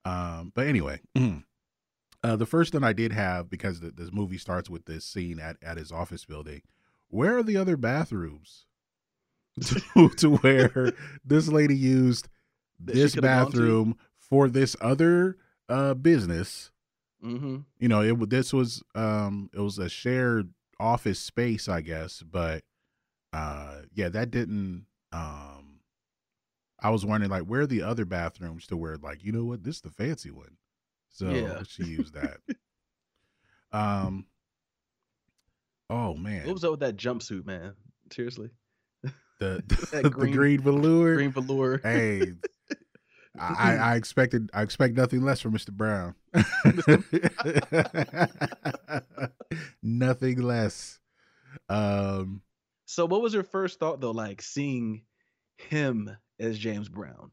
[0.06, 1.02] Um, but anyway,
[2.22, 5.40] Uh, the first one I did have because the, this movie starts with this scene
[5.40, 6.64] at, at his office building.
[7.08, 8.66] Where are the other bathrooms?
[9.62, 10.92] to, to where
[11.24, 12.28] this lady used
[12.78, 13.52] this could've gone to?
[13.52, 15.38] bathroom for this other
[15.70, 16.72] uh business.
[17.24, 17.60] Mm-hmm.
[17.80, 20.50] You know, it this was um it was a shared
[20.80, 22.64] office space, I guess, but
[23.34, 25.80] uh yeah, that didn't um
[26.82, 29.64] I was wondering like where are the other bathrooms to where like, you know what,
[29.64, 30.58] this is the fancy one.
[31.10, 31.64] So Yeah.
[31.68, 32.38] she used that.
[33.72, 34.26] um
[35.90, 36.46] Oh man.
[36.46, 37.74] What was up with that jumpsuit, man?
[38.12, 38.50] Seriously,
[39.40, 39.64] the
[40.04, 41.16] the green- green velour.
[41.16, 41.80] green velour.
[41.84, 42.34] Hey,
[43.40, 45.72] I, I expected I expect nothing less from Mr.
[45.72, 46.16] Brown.
[49.84, 51.00] nothing less.
[51.68, 52.42] Um,
[52.86, 54.12] So, what was your first thought though?
[54.12, 55.04] Like seeing
[55.58, 57.32] him as James Brown.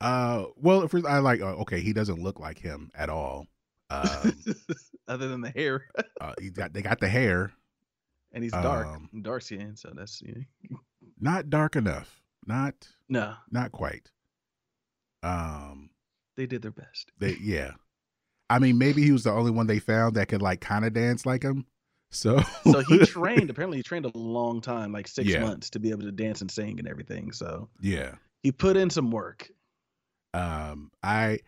[0.00, 3.46] uh, well, at first I like uh, okay, he doesn't look like him at all.
[3.90, 4.32] Um,
[5.08, 5.86] Other than the hair,
[6.20, 7.52] uh, he got they got the hair,
[8.32, 9.76] and he's dark, Um, dark skin.
[9.76, 10.78] So that's know,
[11.20, 12.74] not dark enough, not
[13.08, 13.34] no.
[13.50, 14.10] not quite.
[15.24, 15.90] Um,
[16.36, 17.10] They did their best.
[17.18, 17.72] they yeah,
[18.50, 20.92] I mean maybe he was the only one they found that could like kind of
[20.92, 21.66] dance like him.
[22.10, 23.50] So So he trained.
[23.50, 25.40] apparently, he trained a long time, like six Yeah.
[25.40, 27.32] months, to be able to dance and sing and everything.
[27.32, 28.16] So yeah.
[28.42, 29.48] he put in some work.
[30.34, 31.38] um i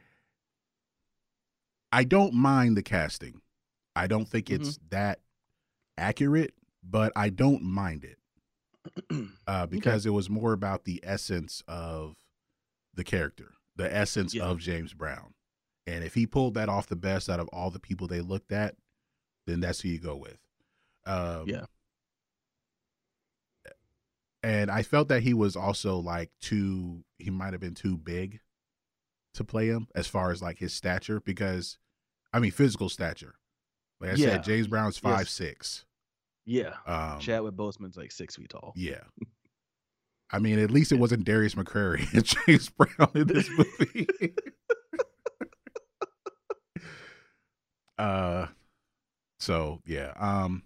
[1.93, 3.41] i don't mind the casting
[3.95, 5.21] i don't think it's that
[5.99, 8.19] accurate but i don't mind it
[9.49, 12.15] uh because it was more about the essence of
[12.95, 14.45] the character the essence Yeah.
[14.45, 15.35] of james brown
[15.87, 18.53] and if he pulled that off the best out of all the people they looked
[18.53, 18.77] at
[19.47, 20.39] then that's who you go with
[21.07, 21.67] um Yeah.
[24.43, 28.41] and i felt that he was also like too he might have been too big
[29.35, 31.77] to play him as far as like his stature because
[32.33, 33.35] I mean physical stature.
[34.01, 34.31] Like I Yeah.
[34.31, 35.01] said, James Brown's Yes.
[35.03, 35.85] five six.
[36.47, 38.73] Yeah, Um Chadwick Boseman's like six feet tall.
[38.77, 39.03] Yeah.
[40.31, 44.09] I mean, at least it wasn't Darius McCrary and James Brown in this movie.
[47.99, 48.47] uh
[49.39, 50.13] so yeah.
[50.19, 50.63] Um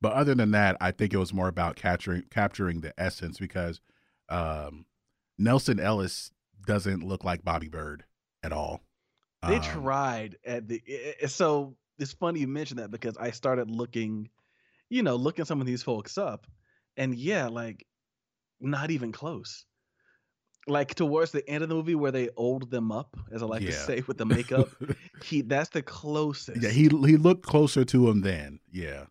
[0.00, 3.80] but other than that, I think it was more about capturing capturing the essence because
[4.28, 4.84] um
[5.38, 6.30] Nelsan Ellis
[6.66, 8.04] doesn't look like Bobby Byrd
[8.42, 8.82] at all.
[9.46, 13.30] They Um, tried at the i- i- so it's funny you mentioned that because I
[13.30, 14.28] started looking,
[14.90, 16.46] you know, looking some of these folks up,
[16.96, 17.86] and yeah, like
[18.62, 19.64] not even close.
[20.68, 23.62] Like towards the end of the movie where they old them up, as I like
[23.62, 24.68] to say with the makeup,
[25.24, 26.62] he that's the closest.
[26.62, 28.60] yeah, he he looked closer to him then.
[28.70, 29.04] Yeah.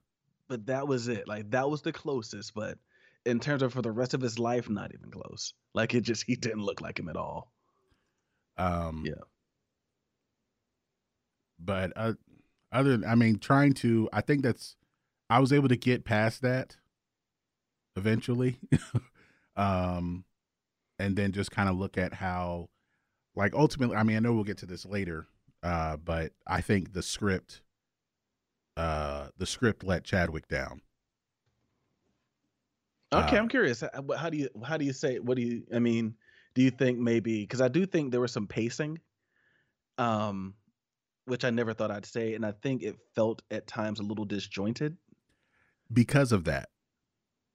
[0.48, 1.28] but that was it.
[1.28, 2.78] Like that was the closest, but
[3.26, 5.54] in terms of for the rest of his life, not even close.
[5.74, 7.52] Like it just he didn't look like him at all.
[8.58, 9.24] Um, Yeah.
[11.60, 12.14] But uh,
[12.72, 14.76] other, I mean, trying to, I think that's,
[15.30, 16.78] I was able to get past that
[17.96, 18.58] eventually.
[19.62, 20.26] um,
[20.98, 22.70] and then just kind of look at how,
[23.36, 25.28] like, ultimately, I mean, I know we'll get to this later,
[25.64, 27.62] uh, but I think the script,
[28.76, 30.82] uh, the script let Chadwick down.
[33.14, 33.82] Okay, Uh, I'm curious.
[33.82, 36.16] How, how do you how do you say what do you I mean,
[36.56, 39.00] do you think maybe cuz I do think there was some pacing
[39.98, 40.56] um
[41.26, 44.26] which I never thought I'd say and I think it felt at times a little
[44.26, 44.98] disjointed.
[45.92, 46.70] because of that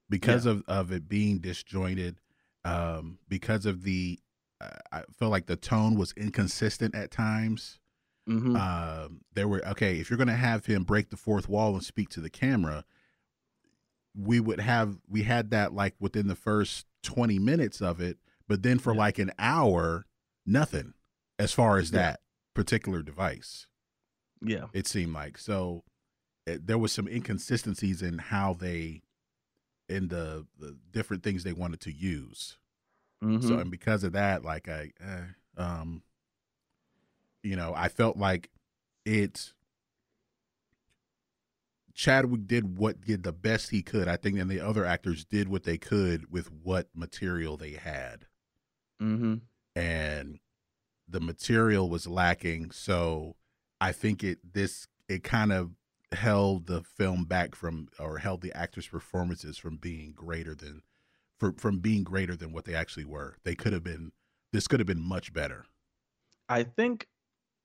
[0.09, 2.21] because of of it being disjointed
[2.65, 4.19] um because of the
[4.61, 7.79] uh, i felt like the tone was inconsistent at times
[8.29, 8.59] Mhm.
[8.59, 11.85] um there were okay if you're going to have him break the fourth wall and
[11.85, 12.85] speak to the camera
[14.17, 18.63] we would have we had that like within the first 20 minutes of it but
[18.63, 18.99] then for Yeah.
[18.99, 20.07] like an hour
[20.45, 20.95] nothing
[21.39, 21.99] as far as Yeah.
[22.01, 22.21] that
[22.55, 23.67] particular device
[24.43, 24.67] yeah.
[24.73, 25.85] it seemed like so
[26.47, 29.03] it, there was some inconsistencies in how they
[29.89, 32.59] in the, the different things they wanted to use
[33.23, 33.61] so Mhm.
[33.63, 35.25] and because of that like i eh,
[35.57, 36.03] um
[37.43, 38.51] you know i felt like
[39.05, 39.53] it
[41.95, 45.49] chadwick did what did the best he could i think and the other actors did
[45.49, 48.27] what they could with what material they had
[49.01, 49.43] Mhm.
[49.75, 50.39] and
[51.09, 53.37] the material was lacking so
[53.81, 55.71] i think it this it kind of
[56.17, 60.83] held the film back from or held the actors performances from being greater than
[61.39, 64.13] for, from being greater than what they actually were they could have been
[64.53, 65.67] this could have been much better
[66.49, 67.07] I think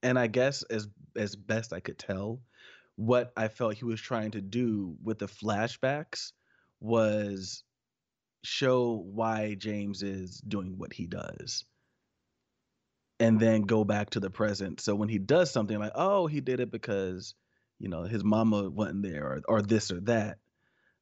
[0.02, 2.40] and I guess as as best I could tell
[2.96, 6.32] what I felt he was trying to do with the flashbacks
[6.80, 7.64] was
[8.44, 11.64] show why James is doing what he does.
[13.20, 14.80] and then go back to the present.
[14.80, 17.34] So when he does something like, oh, he did it because,
[17.82, 20.38] you know, his mama wasn't there or or this or that.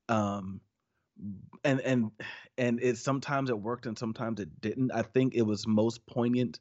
[0.09, 0.62] Um
[1.62, 2.11] and and
[2.57, 4.91] and it sometimes it worked and sometimes it didn't.
[4.91, 6.59] I think it was most poignant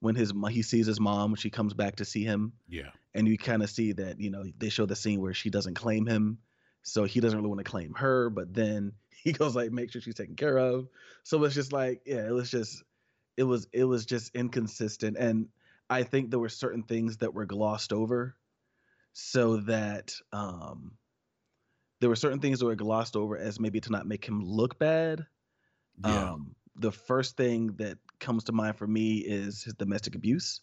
[0.00, 2.90] when his he sees his mom when she comes back to see him Yeah.
[3.14, 5.74] and you kind of see that you know they show the scene where she doesn't
[5.74, 6.38] claim him
[6.82, 8.92] so he doesn't really want to claim her but then
[9.24, 10.88] he goes like make sure she's taken care of
[11.22, 12.82] so it's just like yeah it was just
[13.36, 15.46] it was it was just inconsistent and
[15.88, 18.34] i think there were certain things that were glossed over
[19.12, 20.98] so that um
[22.00, 24.78] there were certain things that were glossed over as maybe to not make him look
[24.78, 25.26] bad
[26.02, 26.32] Yeah.
[26.34, 30.62] um the first thing that comes to mind for me is his domestic abuse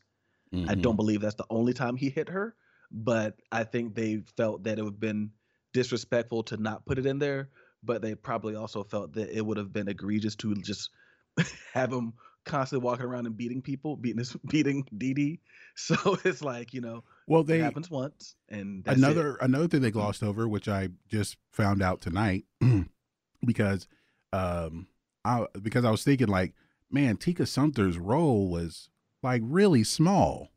[0.68, 0.76] I Mhm.
[0.76, 2.56] don't believe that's the only time he hit her,
[2.92, 5.32] but I think they felt that it would have been
[5.74, 7.52] disrespectful to not put it in there.
[7.84, 10.92] But they probably also felt that it would have been egregious to just
[11.74, 12.14] have him
[12.46, 15.42] constantly walking around and beating people, beating his beating Dee Dee.
[15.76, 19.04] So it's like you know, Well, it they happens once, and that's it.
[19.04, 22.44] Another another thing they glossed over, which I just found out tonight,
[23.46, 23.88] because
[24.34, 24.88] um
[25.24, 26.54] I because I was thinking like,
[26.92, 28.90] man, Tika Sumpter's role was
[29.24, 30.50] like really small,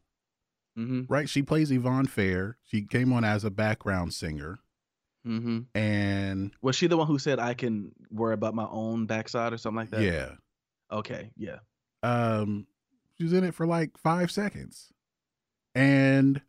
[0.79, 1.03] Mm-hmm.
[1.13, 1.29] right?
[1.29, 2.57] She plays Yvonne Fair.
[2.65, 4.61] She came on as a background singer,
[5.27, 5.61] Mm-hmm.
[5.79, 9.59] and Was she the one who said I can worry about my own backside or
[9.59, 10.01] something like that?
[10.03, 10.31] yeah,
[10.91, 11.31] Okay.
[11.37, 11.59] Yeah.
[12.03, 12.67] um,
[13.19, 14.91] she was in it for like five seconds,
[15.75, 16.41] and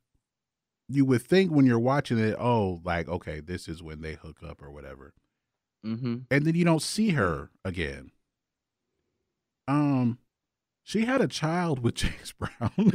[0.93, 4.37] you would think when you're watching it, oh, like okay, this is when they hook
[4.47, 5.13] up or whatever.
[5.85, 6.19] Mm-hmm.
[6.31, 8.11] and then you don't see her again.
[9.67, 10.17] Um,
[10.81, 12.93] she had a child with James Brown,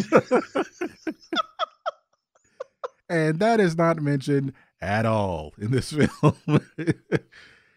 [3.10, 5.92] and that is not mentioned at all in this
[6.22, 6.60] film.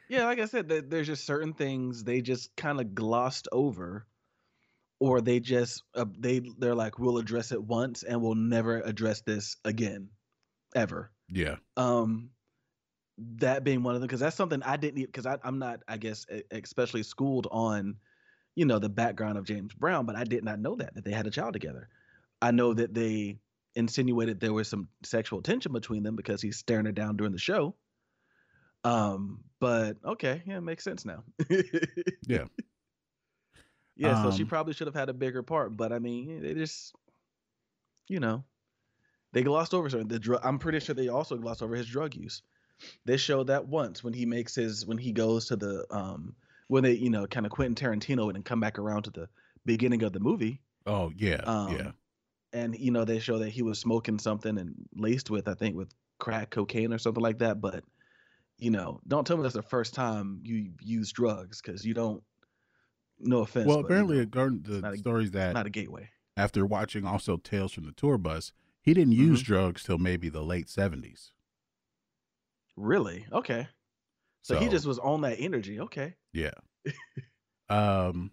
[0.08, 4.06] Yeah, like I said, there's just certain things they just kind of glossed over,
[5.02, 9.22] or they just uh, they they're like, we'll address it once and we'll never address
[9.24, 10.12] this again,
[10.76, 11.12] ever.
[11.30, 12.32] yeah, Um,
[13.18, 16.26] that being one of them, because that's something I didn't because I'm not, I guess,
[16.52, 18.00] especially schooled on,
[18.56, 21.12] you know, the background of James Brown, but I did not know that that they
[21.14, 21.90] had a child together.
[22.42, 23.40] I know that they
[23.76, 27.40] insinuated there was some sexual tension between them because he's staring her down during the
[27.40, 27.78] show.
[28.84, 31.24] Um, but okay, yeah, it makes sense now.
[32.28, 32.48] Yeah.
[34.02, 36.54] Yeah, so she Um, probably should have had a bigger part, but I mean, they
[36.54, 36.94] just,
[38.08, 38.44] you know,
[39.34, 40.42] they glossed over certain the drug.
[40.44, 42.44] I'm pretty sure they also glossed over his drug use.
[43.06, 46.36] They showed that once when he makes his when he goes to the um
[46.68, 49.30] when they you know kind of Quentin Tarantino and come back around to the
[49.66, 50.62] beginning of the movie.
[50.86, 51.92] oh yeah, Um, yeah,
[52.54, 55.76] and you know they show that he was smoking something and laced with I think
[55.78, 57.62] with crack cocaine or something like that.
[57.62, 57.86] But
[58.60, 62.24] you know, don't tell me that's the first time you use drugs because you don't.
[63.24, 63.68] No offense.
[63.68, 66.10] Well, but, you apparently, know, according to the a- stories that not a gateway.
[66.38, 68.52] after watching also Tales from the Tour Bus,
[68.82, 69.54] he didn't use Mm-hmm.
[69.54, 71.32] drugs till maybe the late seventies.
[72.76, 73.26] Really?
[73.32, 73.68] Okay.
[74.44, 75.80] So, he just was on that energy.
[75.80, 76.16] Okay.
[76.34, 76.52] Yeah.
[77.70, 78.32] um,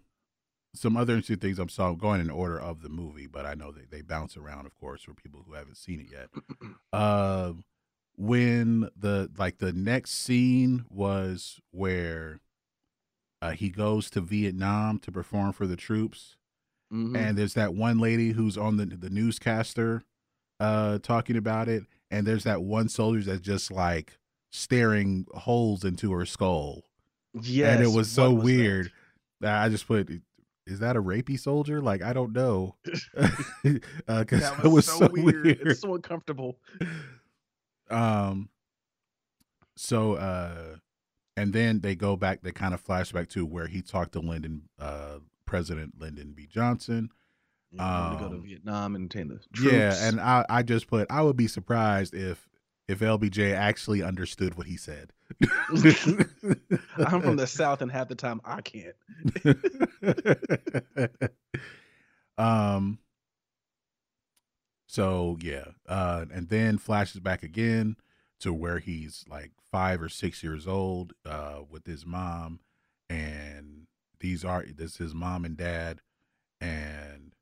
[0.73, 3.71] some other interesting things I'm saw going in order of the movie, but I know
[3.71, 6.29] they they bounce around, of course, for people who haven't seen it yet.
[6.93, 7.63] Um,
[8.15, 12.39] when the like the next scene was where
[13.41, 16.35] uh, he goes to Vietnam to perform for the troops,
[16.91, 17.15] Mhm.
[17.17, 20.03] and there's that one lady who's on the the newscaster
[20.59, 24.17] uh talking about it, and there's that one soldier that's just like
[24.51, 26.83] staring holes into her skull
[27.39, 27.75] yes.
[27.75, 28.43] and it was so that?
[28.43, 28.91] weird
[29.41, 30.09] that I just put,
[30.65, 31.79] is that a rapey soldier?
[31.81, 35.45] Like I don't know, because That it was so, weird.
[35.47, 36.57] It's so uncomfortable.
[37.91, 38.49] Um,
[39.75, 40.75] so uh,
[41.37, 42.41] and then they go back.
[42.41, 46.47] They kind of flashback to where he talked to Lyndon, uh, President Lyndon B.
[46.47, 47.09] Johnson.
[47.71, 49.71] You know, to go to Um, Vietnam and obtain the troops.
[49.73, 52.49] Yeah, and I I just put I would be surprised if
[52.87, 55.13] if LBJ actually understood what he said.
[55.39, 58.95] I'm from the south, and half the time I can't.
[62.37, 62.99] um
[64.87, 67.95] so yeah uh and then flashes back again
[68.39, 72.59] to where he's like five or six years old uh with his mom
[73.09, 73.87] and
[74.19, 76.01] these are this is his mom and dad
[76.61, 77.33] and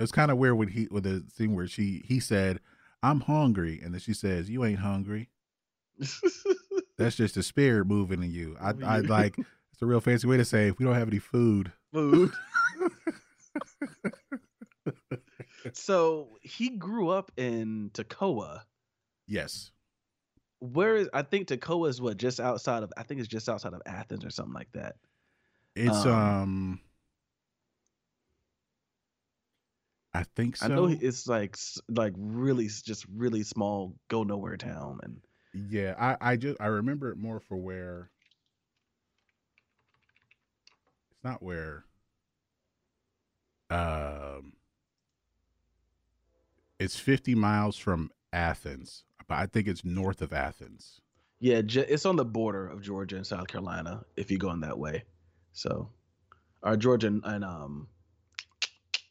[0.00, 2.60] it's kind of weird when he with the scene where she he said
[3.02, 5.28] i'm hungry and then she says you ain't hungry.
[6.98, 8.56] That's just the spirit moving in you.
[8.60, 11.18] I i like it's a real fancy way to say if we don't have any
[11.18, 11.72] food.
[11.92, 12.32] Food.
[15.72, 18.62] so he grew up in Toccoa.
[19.26, 19.70] yes
[20.60, 23.74] Where is I think Toccoa is what just outside of I think it's just outside
[23.74, 24.96] of Athens or something like that.
[25.76, 26.80] It's Um, um
[30.14, 30.64] I think so.
[30.66, 31.56] I know it's like
[31.88, 35.20] like really just really small, go nowhere town, and
[35.52, 38.10] Yeah, I I just I remember it more for where
[41.10, 41.84] it's not where
[43.70, 44.54] um
[46.78, 51.00] it's 50 miles from Athens, but I think it's north of Athens.
[51.40, 55.04] yeah, it's on the border of Georgia and South Carolina if you're going that way.
[55.52, 55.90] So,
[56.62, 57.88] or Georgia and, and um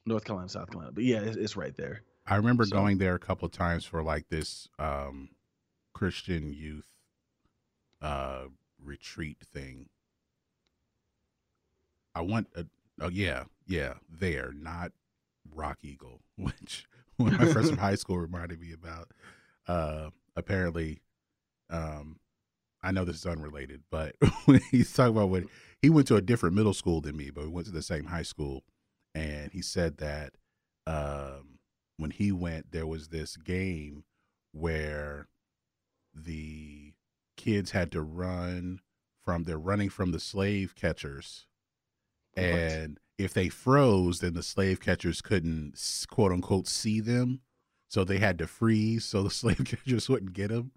[0.05, 2.01] North Carolina, South Carolina, but yeah, it's, it's right there.
[2.25, 5.29] I remember So- going there a couple of times for like this um
[5.93, 6.87] Christian youth
[8.01, 8.45] uh
[8.83, 9.89] retreat thing.
[12.15, 12.65] I want a
[13.01, 14.91] oh yeah, yeah, there, not
[15.53, 16.87] Rock Eagle, which
[17.19, 19.09] of my friends from high school reminded me about.
[19.67, 20.99] Uh apparently
[21.69, 22.19] um
[22.83, 24.15] I know this is unrelated, but
[24.71, 25.47] he's talking about when
[25.81, 28.05] he went to a different middle school than me, but we went to the same
[28.05, 28.63] high school
[29.15, 30.33] and he said that
[30.85, 31.59] um
[31.97, 34.03] when he went there was this game
[34.53, 35.27] where
[36.13, 36.93] the
[37.35, 38.79] kids had to run
[39.23, 41.45] from they're running from the slave catchers
[42.35, 42.43] What?
[42.45, 47.41] and if they froze then the slave catchers couldn't quote unquote see them
[47.89, 50.71] so they had to freeze so the slave catchers wouldn't get him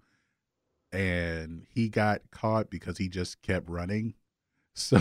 [0.91, 4.13] and he got caught because he just kept running
[4.75, 4.99] so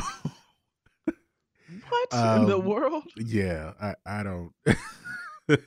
[1.89, 3.05] What in the Um, world?
[3.17, 4.53] yeah, I I don't.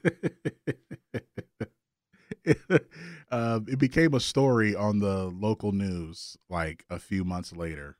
[3.31, 7.97] um, it became a story on the local news like a few months later,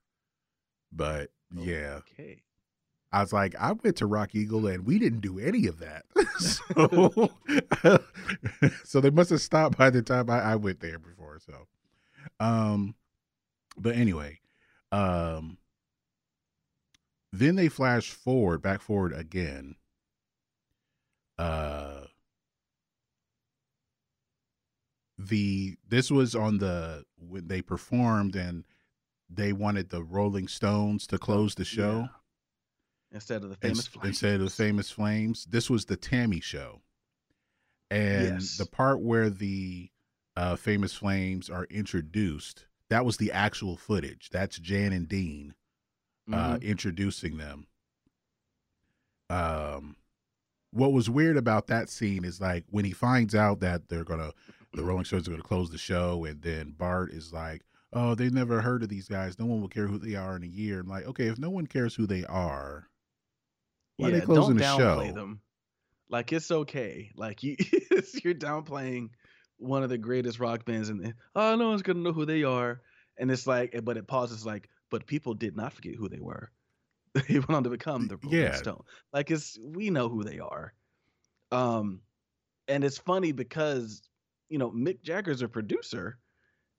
[0.91, 2.41] but yeah, Okay.
[3.13, 6.05] I was like, I went to Rock Eagle and we didn't do any of that,
[6.39, 7.31] so
[8.85, 11.39] so they must have stopped by the time I, I went there before.
[11.39, 11.67] So,
[12.39, 12.95] um,
[13.77, 14.39] but anyway,
[14.91, 15.57] um,
[17.33, 19.75] then they flash forward, back forward again.
[21.37, 22.05] Uh,
[25.17, 28.65] the this was on the when they performed and
[29.29, 32.22] they wanted the Rolling Stones to close the show Yeah.
[33.13, 34.07] Instead of the famous Flames.
[34.07, 35.45] instead of the famous flames.
[35.45, 36.39] This was the T.A.M.I.
[36.39, 36.81] show,
[37.91, 38.57] and Yes.
[38.57, 39.89] the part where the
[40.35, 42.65] uh, famous flames are introduced.
[42.89, 44.29] That was the actual footage.
[44.31, 45.53] That's Jan and Dean
[46.31, 46.61] uh, Mhm.
[46.63, 47.67] introducing them.
[49.29, 49.95] Um,
[50.71, 54.31] what was weird about that scene is like when he finds out that they're gonna,
[54.73, 57.61] the Rolling Stones are gonna close the show, and then Bart is like,
[57.93, 59.37] "Oh, they never heard of these guys.
[59.37, 61.49] No one will care who they are in a year." I'm like, okay, if no
[61.49, 62.89] one cares who they are,
[63.97, 65.13] why are they closing don't the downplay show?
[65.13, 65.41] them.
[66.09, 67.11] Like it's okay.
[67.15, 67.55] Like you,
[68.23, 69.09] you're downplaying
[69.57, 72.81] one of the greatest rock bands, and oh, no one's gonna know who they are.
[73.17, 76.51] And it's like, but it pauses like, but people did not forget who they were.
[77.29, 78.55] They went on to become the Rolling Yeah.
[78.55, 78.83] Stone.
[79.11, 80.73] Like it's we know who they are.
[81.51, 82.01] Um,
[82.67, 84.01] and it's funny because
[84.49, 86.17] you know Mick Jagger's a producer,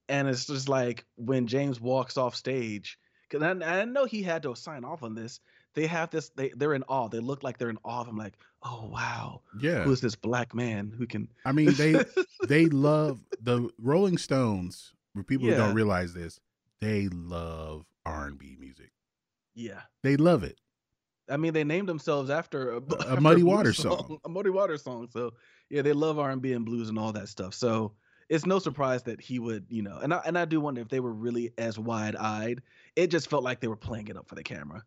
[0.08, 2.98] and it's just like when James walks off stage,
[3.28, 5.40] because I, I know he had to sign off on this.
[5.74, 6.30] They have this.
[6.30, 7.08] They they're in awe.
[7.08, 8.04] They look like they're in awe.
[8.08, 11.28] I'm like, oh wow, Yeah, who is this black man who can?
[11.44, 11.96] I mean they
[12.48, 14.92] they love the Rolling Stones.
[15.14, 16.40] For people who don't realize this,
[16.80, 18.90] they love R and B music.
[19.54, 19.82] yeah.
[20.02, 20.58] They love it.
[21.30, 24.18] I mean, they named themselves after a, A after Muddy blues Waters song.
[24.24, 25.08] a Muddy Waters song.
[25.10, 25.32] So
[25.70, 27.54] yeah, they love R and B and blues and all that stuff.
[27.54, 27.92] So
[28.28, 30.88] it's no surprise that he would, you know, and I and I do wonder if
[30.88, 32.60] they were really as wide eyed.
[32.96, 34.82] It just felt like they were playing it up for the camera.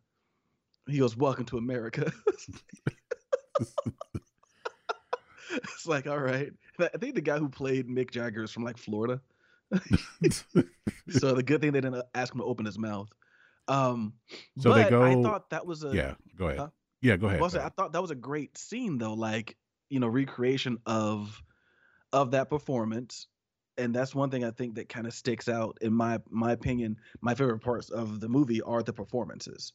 [0.88, 2.12] He goes, "Welcome to America."
[5.50, 6.52] it's like, all right.
[6.80, 9.22] I think the guy who played Mick Jagger is from like Florida.
[11.10, 13.10] so the good thing they didn't ask him to open his mouth.
[13.68, 14.14] Um,
[14.58, 16.60] So they but I thought that was a yeah, go ahead.
[16.60, 16.70] Huh?
[17.02, 17.42] Yeah, go ahead.
[17.42, 19.58] well, go I thought that was a great scene though, like
[19.90, 21.42] you know, recreation of
[22.14, 23.28] of that performance,
[23.78, 26.98] and that's one thing I think that kind of sticks out in my my opinion.
[27.22, 29.74] My favorite parts of the movie are the performances.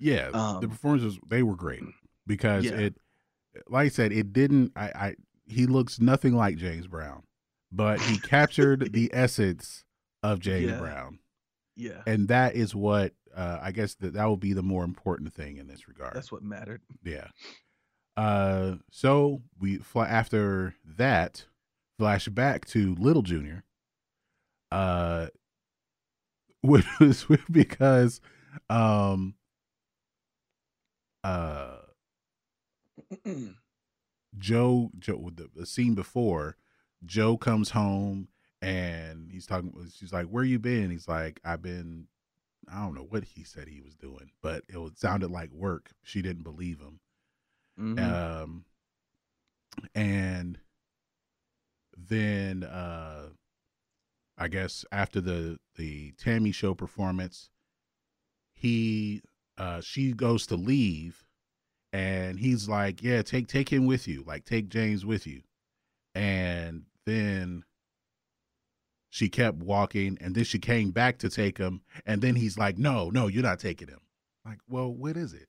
[0.00, 1.82] Yeah, the Um, performances they were great
[2.26, 2.72] because Yeah.
[2.78, 2.96] it,
[3.68, 4.72] like I said, it didn't.
[4.76, 5.16] I, I
[5.46, 7.22] he looks nothing like James Brown,
[7.70, 9.84] but he captured the essence
[10.22, 10.78] of James Yeah.
[10.78, 11.18] Brown,
[11.76, 15.34] Yeah, and that is what uh, I guess that that will be the more important
[15.34, 16.14] thing in this regard.
[16.14, 16.82] that's what mattered.
[17.04, 17.28] Yeah.
[18.16, 21.46] Uh, so we fly after that
[21.98, 23.64] flash back to Little Junior.
[24.70, 25.28] Uh,
[26.62, 28.20] which was because,
[28.70, 29.34] um,
[31.24, 31.76] uh,
[34.38, 36.56] Joe, Joe, the, the scene before,
[37.04, 38.28] Joe comes home
[38.60, 39.74] and he's talking.
[39.94, 42.06] She's like, "Where you been?" He's like, "I've been."
[42.72, 45.90] I don't know what he said he was doing, but it was, sounded like work.
[46.04, 47.00] She didn't believe him.
[47.78, 47.98] Mhm.
[48.00, 48.64] Um,
[49.94, 50.58] and
[51.96, 53.30] then uh
[54.38, 56.50] I guess after the the T.A.M.I.
[56.52, 57.50] show performance,
[58.52, 59.22] he
[59.62, 61.24] uh she goes to leave
[61.92, 64.24] and he's like, "Yeah, take take him with you.
[64.26, 65.42] Like take James with you."
[66.14, 67.64] And then
[69.10, 72.78] she kept walking and then she came back to take him and then he's like,
[72.78, 74.00] "No, no, you're not taking him."
[74.44, 75.48] Like, "Well, what is it?"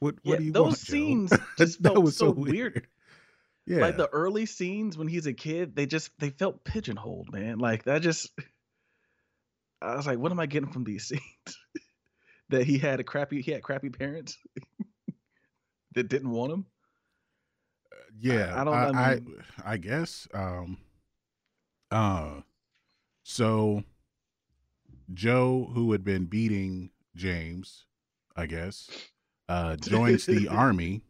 [0.00, 0.92] What what do you those want, Joe?
[0.92, 2.74] scenes just felt was so so weird.
[2.74, 2.88] weird.
[3.66, 3.80] Yeah.
[3.80, 7.58] Like the early scenes when he's a kid, they just they felt pigeonholed, man.
[7.58, 8.30] Like that just
[9.80, 11.22] I was like, what am I getting from these scenes?
[12.52, 14.38] that he had a crappy he had crappy parents
[15.94, 16.66] that didn't want him.
[18.20, 19.20] yeah I don't- I, I I,
[19.72, 20.78] I guess um
[21.90, 22.40] uh
[23.22, 23.84] so
[25.12, 27.84] joe who had been beating james
[28.36, 28.88] i guess
[29.48, 31.02] uh joins the army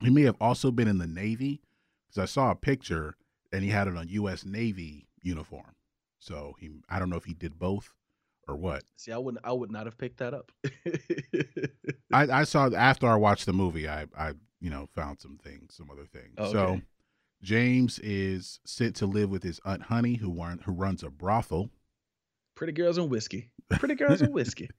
[0.00, 1.60] he may have also been in the navy
[2.06, 3.16] because i saw a picture
[3.52, 5.74] and he had it on u.s navy uniform
[6.18, 7.92] so he i don't know if he did both
[8.48, 10.52] or what See, I wouldn't I would not have picked that up.
[12.12, 15.74] I, I saw after I watched the movie, I, I you know found some things,
[15.74, 16.34] some other things.
[16.36, 16.82] So Okay.
[17.42, 21.68] James is sent to live with his aunt Honey, who run, who runs a brothel.
[22.54, 23.50] Pretty girls and whiskey.
[23.70, 24.70] Pretty girls and whiskey.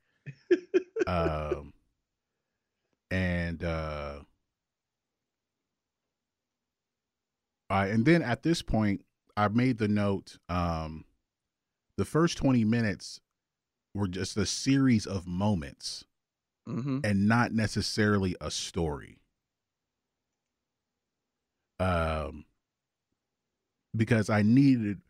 [1.07, 1.71] Um,
[3.11, 4.21] and uh,
[7.69, 9.01] uh, and then at this point,
[9.37, 10.37] I made the note.
[10.49, 11.05] Um,
[11.97, 13.19] the first twenty minutes
[13.95, 16.05] were just a series of moments.
[16.67, 19.19] hmm and not necessarily a story.
[21.79, 22.45] Um,
[23.95, 25.01] because I needed,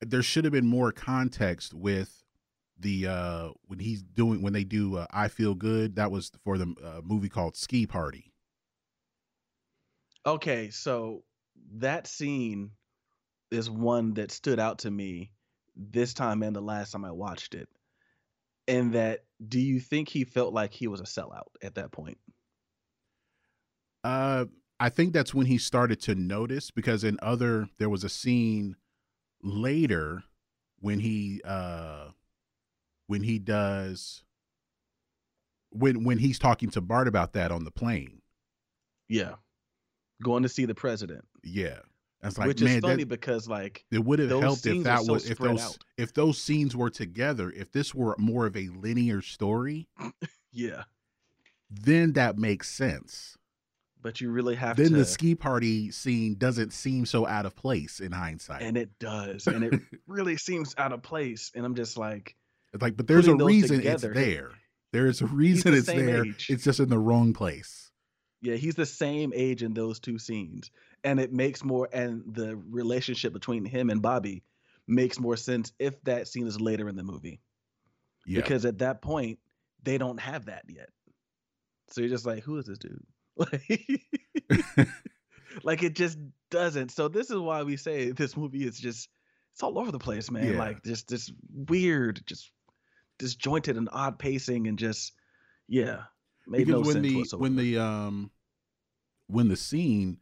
[0.00, 2.22] there should have been more context with
[2.78, 5.96] the uh when he's doing when they do uh, I Feel Good.
[5.96, 8.32] That was for the uh, movie called Ski Party.
[10.24, 11.24] Okay, so
[11.72, 12.72] that scene
[13.50, 15.32] is one that stood out to me
[15.76, 17.68] this time and the last time I watched it.
[18.70, 22.18] And that do you think he felt like he was a sellout at that point?
[24.04, 24.46] Uh,
[24.78, 28.76] I think that's when he started to notice because in other there was a scene
[29.42, 30.22] later
[30.78, 32.08] when he uh
[33.06, 34.22] when he does
[35.70, 38.22] when when he's talking to Bart about that on the plane.
[39.08, 39.34] Yeah.
[40.22, 41.24] Going to see the president.
[41.42, 41.80] Yeah.
[42.22, 45.02] That's like which man, is funny that, because like it would have helped if that
[45.04, 45.78] so was if those out.
[45.96, 49.88] if those scenes were together, if this were more of a linear story,
[50.52, 50.84] yeah,
[51.70, 53.38] then that makes sense.
[54.02, 57.46] but you really have to Then to the ski party scene doesn't seem so out
[57.46, 58.62] of place in hindsight.
[58.62, 59.46] and it does.
[59.46, 61.50] And it really seems out of place.
[61.54, 62.36] And I'm just like
[62.74, 64.50] It's like, but there's a reason together, it's there.
[64.92, 66.24] There is a reason the it's there.
[66.24, 66.48] age.
[66.50, 67.90] It's just in the wrong place.
[68.42, 70.70] Yeah, he's the same age in those two scenes.
[71.02, 74.42] And it makes more and the relationship between him and Bobby
[74.86, 77.40] makes more sense if that scene is later in the movie.
[78.26, 78.40] Yeah.
[78.40, 79.38] Because at that point,
[79.82, 80.90] they don't have that yet.
[81.88, 83.04] So you're just like, who is this dude?
[83.36, 83.80] Like,
[85.62, 86.18] like it just
[86.50, 86.90] doesn't.
[86.90, 89.08] So this is why we say this movie is just
[89.52, 90.52] it's all over the place, man.
[90.52, 90.58] Yeah.
[90.58, 91.32] Like just this
[91.68, 92.50] weird, just
[93.18, 95.12] disjointed and odd pacing and just
[95.68, 96.02] yeah.
[96.46, 97.42] Made because no when sense the whatsoever.
[97.42, 98.30] when the um
[99.26, 100.18] when the scene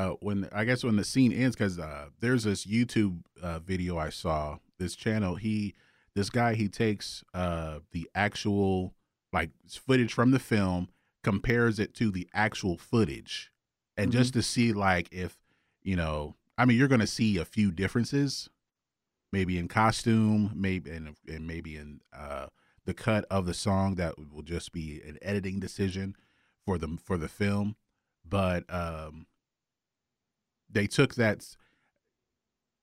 [0.00, 3.98] uh when I guess when the scene ends because uh there's this YouTube uh video
[3.98, 5.34] I saw this channel.
[5.34, 5.74] He
[6.14, 8.94] this guy he takes uh the actual
[9.32, 10.88] like footage from the film
[11.22, 13.52] compares it to the actual footage.
[13.96, 15.36] And just to see like if
[15.82, 18.48] you know I mean you're gonna see a few differences.
[19.32, 22.46] Maybe in costume maybe and, and maybe in uh
[22.86, 26.16] the cut of the song that will just be an editing decision
[26.64, 27.76] for the for the film.
[28.24, 29.26] But um
[30.70, 31.56] they took that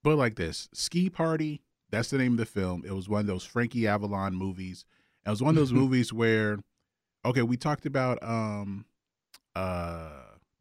[0.04, 3.28] but like this ski party that's the name of the film it was one of
[3.28, 4.86] those frankie avalon movies
[5.26, 6.58] it was one of those movies where
[7.26, 8.86] okay we talked about um
[9.56, 10.10] uh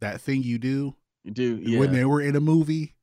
[0.00, 1.78] that thing you do You do yeah.
[1.78, 2.96] when they were in a movie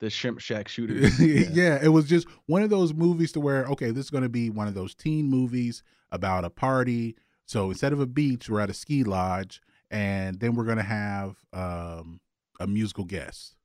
[0.00, 1.20] the shrimp shack shooters.
[1.20, 1.78] yeah.
[1.82, 4.50] it was just one of those movies to where okay, this is going to be
[4.50, 7.16] one of those teen movies about a party.
[7.44, 9.60] So instead of a beach, we're at a ski lodge,
[9.90, 12.20] and then we're going to have um,
[12.58, 13.56] a musical guest.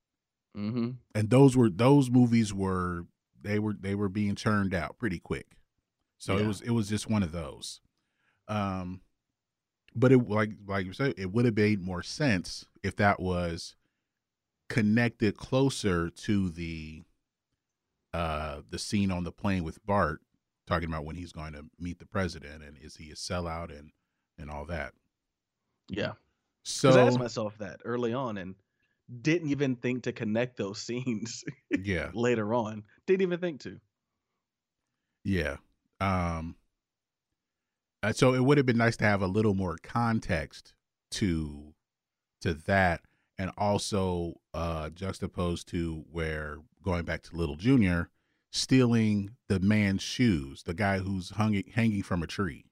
[0.56, 0.90] Mm-hmm.
[1.14, 3.06] And those were those movies were
[3.42, 5.46] they were they were being churned out pretty quick.
[6.18, 7.80] So it was it was just one of those.
[8.48, 9.02] Um,
[9.94, 13.76] but it like like you said, it would have made more sense if that was
[14.68, 17.04] connected closer to the
[18.12, 20.20] uh the scene on the plane with Bart
[20.66, 23.90] talking about when he's going to meet the president and is he a sellout and
[24.38, 24.92] and all that.
[25.88, 26.12] Yeah.
[26.64, 28.56] So I asked myself that early on, and
[29.22, 32.10] didn't even think to connect those scenes Yeah.
[32.14, 32.82] later on.
[33.06, 33.80] Didn't even think to.
[35.24, 35.56] Yeah.
[36.00, 36.56] Um
[38.02, 40.74] uh, so it would have been nice to have a little more context
[41.12, 41.74] to
[42.42, 43.00] to that
[43.38, 48.10] and also uh juxtaposed to where going back to Little Junior
[48.52, 52.64] stealing the man's shoes, the guy who's hung, hanging from a tree.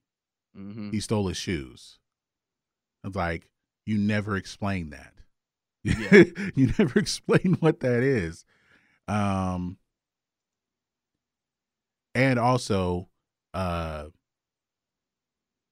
[0.55, 1.99] hmm He stole his shoes.
[3.03, 3.49] It's like
[3.85, 5.14] you never explain that.
[5.85, 6.25] Yeah.
[6.55, 8.45] you never explain what that is.
[9.07, 9.77] Um
[12.15, 13.09] and also
[13.53, 14.07] uh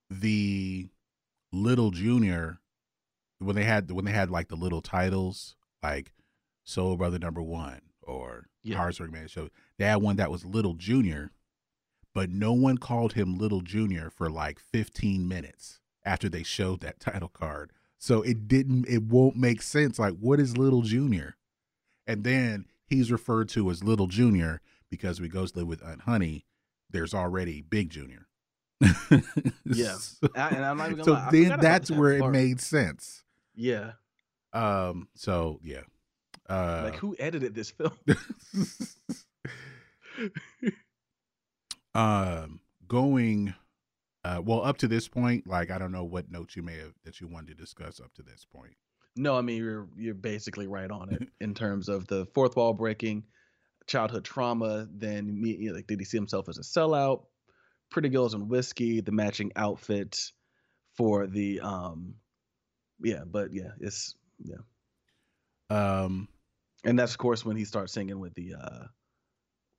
[0.09, 0.87] the
[1.51, 2.59] little junior
[3.39, 6.13] when they had when they had like the little titles like
[6.63, 8.89] soul brother number one or Yeah.
[9.11, 11.31] Man show they had one that was little junior
[12.13, 16.99] but no one called him little junior for like 15 minutes after they showed that
[17.01, 17.71] title card
[18.05, 21.37] so it didn't it won't make sense like what is little junior
[22.05, 26.45] and then he's referred to as little junior because we goes live with aunt honey
[26.89, 28.27] there's already big junior
[29.65, 29.95] Yeah.
[29.95, 32.59] so, I- and I'm not even gonna so lie, then that's that where it made
[32.59, 33.23] sense
[33.55, 33.93] Yeah.
[34.51, 35.83] um so yeah
[36.49, 37.93] uh like who edited this film?
[41.95, 43.53] um going
[44.25, 46.93] uh well up to this point like i don't know what notes you may have
[47.03, 48.73] that you wanted to discuss up to this point
[49.15, 52.73] No, I mean you're you're basically right on it in terms of the fourth wall
[52.73, 53.25] breaking,
[53.85, 54.87] childhood trauma.
[54.91, 57.25] Then me, like, did he see himself as a sellout?
[57.91, 60.31] Pretty girls and whiskey, the matching outfit
[60.97, 62.15] for the um,
[63.03, 64.63] yeah, but yeah, it's yeah,
[65.69, 66.27] um
[66.83, 68.85] and that's of course when he starts singing with the uh,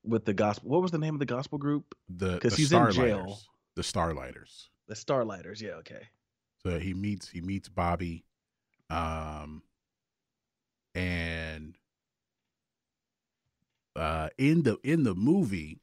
[0.05, 0.71] with the gospel.
[0.71, 1.95] What was the name of the gospel group?
[2.09, 3.39] the 'Cause the he's in jail.
[3.77, 5.61] The starlighters The Starlighters.
[5.61, 6.09] Yeah, okay.
[6.63, 8.25] so he meets he meets bobby
[8.91, 9.63] um
[10.95, 11.77] and
[13.97, 15.81] uh in the in the movie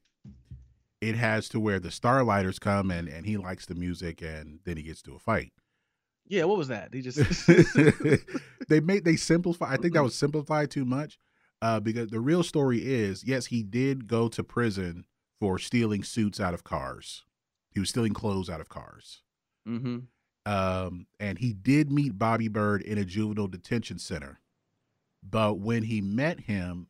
[0.99, 4.77] it has to where the starlighters come and and he likes the music and then
[4.77, 5.51] he gets to a fight
[6.27, 6.93] Yeah, what was that?
[6.93, 7.17] He just
[8.69, 9.73] they made they simplify.
[9.73, 11.17] I think that was simplified too much,
[11.61, 15.05] uh, because the real story is yes, he did go to prison
[15.39, 17.23] for stealing suits out of cars.
[17.71, 19.23] He was stealing clothes out of cars,
[19.67, 19.99] mm-hmm.
[20.51, 24.39] um, and he did meet Bobby Byrd in a juvenile detention center.
[25.23, 26.87] But when he met him,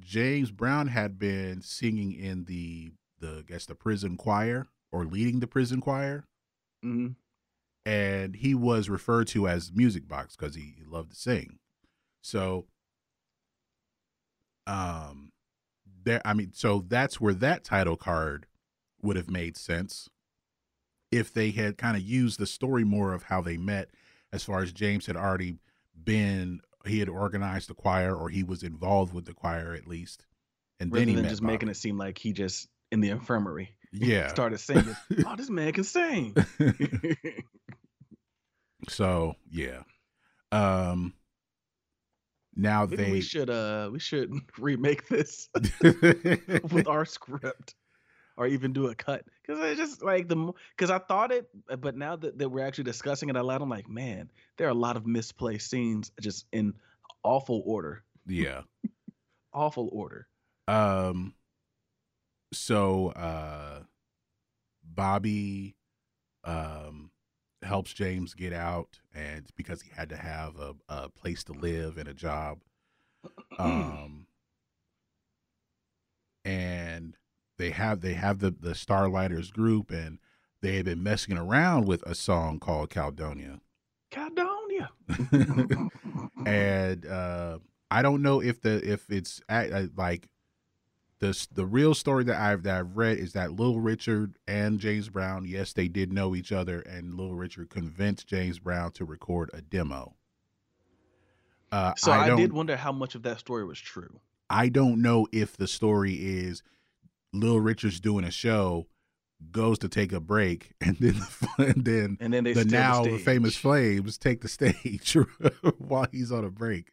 [0.00, 5.40] James Brown had been singing in the the I guess the prison choir or leading
[5.40, 6.26] the prison choir
[6.84, 7.12] Mm-hmm.
[7.90, 11.58] and he was referred to as Music Box because he, he loved to sing.
[12.20, 12.66] So,
[14.66, 15.32] um,
[16.04, 16.20] there.
[16.26, 18.46] I mean, so that's where that title card
[19.00, 20.10] would have made sense
[21.14, 23.90] if they had kind of used the story more of how they met,
[24.32, 25.56] as far as James had already
[26.04, 26.60] been.
[26.86, 30.26] He had organized the choir, or he was involved with the choir at least,
[30.80, 33.08] and Rather then he than met just making it seem like he just in the
[33.08, 34.28] infirmary Yeah.
[34.28, 34.94] started singing.
[35.24, 36.34] oh, this man can sing.
[38.88, 39.82] so yeah.
[40.52, 41.14] Um.
[42.56, 45.48] Now Maybe they we should uh we should remake this
[46.70, 47.74] with our script
[48.36, 51.48] or even do a cut because it's just like the because I thought it
[51.80, 54.70] but now that, that we're actually discussing it out loud I'm like man there are
[54.70, 56.74] a lot of misplaced scenes just in
[57.22, 58.62] awful order yeah.
[59.52, 60.26] awful order
[60.68, 61.34] Um.
[62.54, 63.80] So, uh,
[64.84, 65.76] Bobby,
[66.44, 67.10] um,
[67.62, 71.98] helps James get out, and because he had to have a, a place to live
[71.98, 72.60] and a job,
[73.58, 74.26] um,
[76.44, 77.16] and
[77.56, 80.18] they have they have the the Starlighters group, and
[80.60, 83.60] they had been messing around with a song called Caledonia.
[84.10, 84.90] Caledonia
[86.46, 87.58] and uh,
[87.90, 90.28] I don't know if the if it's at, uh, like
[91.18, 95.08] the the real story that I've that I've read is that Little Richard and James
[95.08, 99.50] Brown, yes, they did know each other, and Little Richard convinced James Brown to record
[99.52, 100.14] a demo.
[101.72, 105.02] Uh, so I, I, did wonder how much of that story was true I don't
[105.02, 106.62] know if the story is
[107.34, 108.86] Little Richard's doing a show,
[109.50, 113.02] goes to take a break, and then the, and then and then they the now
[113.02, 115.16] the famous flames take the stage
[115.78, 116.92] while he's on a break.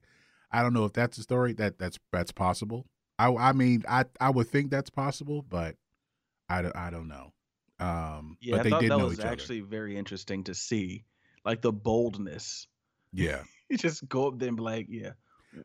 [0.51, 2.87] I don't know if that's a story that that's that's possible.
[3.19, 5.75] I I mean I I would think that's possible, but
[6.49, 7.31] I don't, I don't know.
[7.79, 10.53] Um, yeah but I they thought did that know was each actually very interesting to
[10.53, 11.05] see
[11.45, 12.67] like the boldness.
[13.13, 15.11] Yeah, you just go up there and be like yeah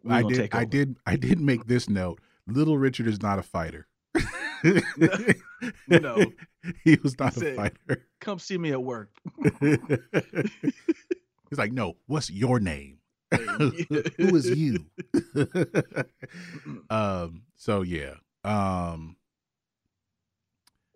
[0.08, 2.20] I did I did I did make this note.
[2.46, 3.86] Little Richard is not a fighter.
[5.88, 6.24] No.
[6.84, 8.06] he was not He a said- fighter.
[8.20, 9.10] come see me at work
[9.60, 11.96] He's like, no.
[12.06, 12.98] What's your name?
[13.30, 14.86] Who is you?
[16.90, 17.42] um.
[17.56, 18.14] So yeah.
[18.44, 19.16] Um.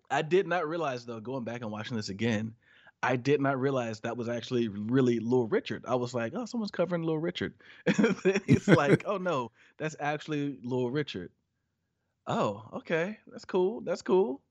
[0.09, 2.53] I did not realize though, going back and watching this again,
[3.01, 5.85] I did not realize that was actually really Little Richard.
[5.87, 7.53] I was like, oh, someone's covering Little Richard.
[7.85, 11.31] It's like, oh no, that's actually Little Richard.
[12.31, 13.81] Oh, okay, that's cool.
[13.81, 14.41] That's cool.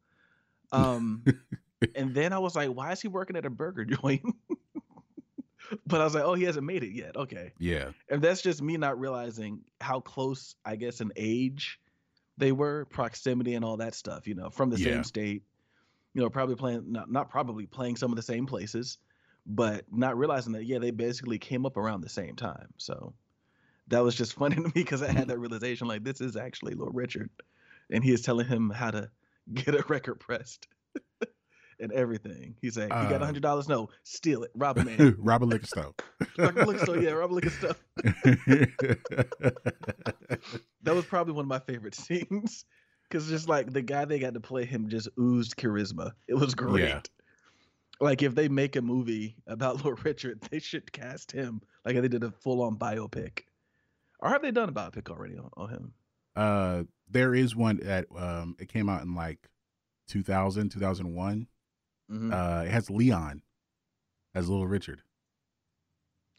[0.70, 1.24] Um,
[1.94, 4.22] and then I was like, why is he working at a burger joint?
[5.86, 7.16] but I was like, oh, he hasn't made it yet.
[7.16, 7.92] Okay, Yeah.
[8.10, 11.80] and that's just me not realizing how close, I guess, in age
[12.36, 14.26] they were, proximity and all that stuff.
[14.26, 14.92] You know, from the Yeah.
[14.92, 15.42] same state.
[16.12, 18.98] You know, probably playing not not probably playing some of the same places,
[19.46, 22.68] but not realizing that yeah, they basically came up around the same time.
[22.78, 23.14] So
[23.88, 26.74] that was just funny to me because I had that realization like this is actually
[26.74, 27.30] Little Richard,
[27.90, 29.10] and he is telling him how to
[29.54, 30.66] get a record pressed.
[31.82, 32.56] And everything.
[32.60, 33.66] He's like, "You got a Uh, hundred dollars?
[33.66, 35.98] No, steal it, rob a man." Robert Lickstone.
[36.36, 37.74] Rob a liquor store, yeah, rob a liquor store.
[40.82, 42.64] That was probably one of my favorite scenes
[43.08, 46.12] because just like the guy they got to play him just oozed charisma.
[46.28, 46.86] It was great.
[46.86, 47.00] Yeah.
[48.00, 52.08] Like if they make a movie about Lord Richard, they should cast him like they
[52.08, 53.40] did a full on biopic.
[54.20, 55.92] Or have they done a biopic already on, on him?
[56.36, 59.48] uh, there is one that um, it came out in like
[60.08, 61.46] 2000, 2001.
[62.10, 62.32] Mhm.
[62.32, 63.42] Uh, it has Leon
[64.34, 65.02] as Little Richard.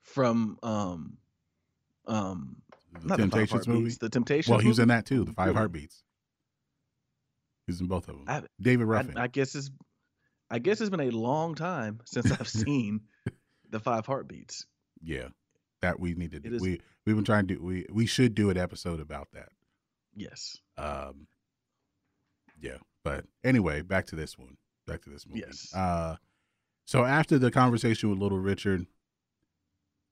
[0.01, 1.17] From um
[2.07, 2.61] um
[3.01, 3.95] The not the movie.
[3.99, 4.49] The Temptations.
[4.49, 5.23] Well, he was in that too.
[5.23, 5.57] The Five Really?
[5.57, 6.03] Heartbeats.
[7.67, 8.25] He's in both of them.
[8.27, 9.17] I- David Ruffin.
[9.17, 9.69] I guess it's
[10.49, 13.01] I guess it's been a long time since I've seen
[13.69, 14.65] the Five Heartbeats.
[15.01, 15.27] yeah,
[15.81, 16.55] that we need to do.
[16.55, 17.63] is- We we've been trying to do.
[17.63, 19.49] We we should do an episode about that.
[20.15, 20.57] Yes.
[20.77, 21.27] Um,
[22.59, 24.57] yeah, but anyway, back to this one.
[24.87, 25.41] Back to this movie.
[25.45, 25.73] Yes.
[25.73, 26.15] Uh,
[26.85, 28.85] so after the conversation with Little Richard,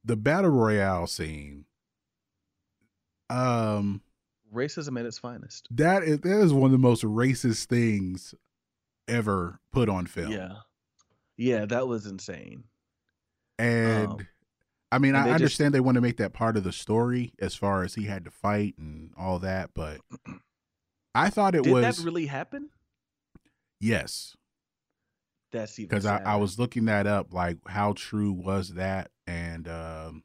[0.06, 1.66] the battle royale scene.
[3.30, 4.02] Um,
[4.54, 5.68] Racism at its finest.
[5.72, 8.34] that is that is one of the most racist things
[9.08, 10.32] ever put on film.
[10.32, 10.54] Yeah.
[11.38, 12.64] Yeah, that was insane.
[13.60, 14.28] And Um,
[14.92, 16.72] I mean, and I they just- understand they want to make that part of the
[16.72, 20.02] story as far as he had to fight and all that, but
[21.14, 22.70] I thought it Did was that really happen?
[23.80, 24.36] yes,
[25.52, 29.68] That's even because I, I was looking that up, like how true was that, and
[29.68, 30.24] um,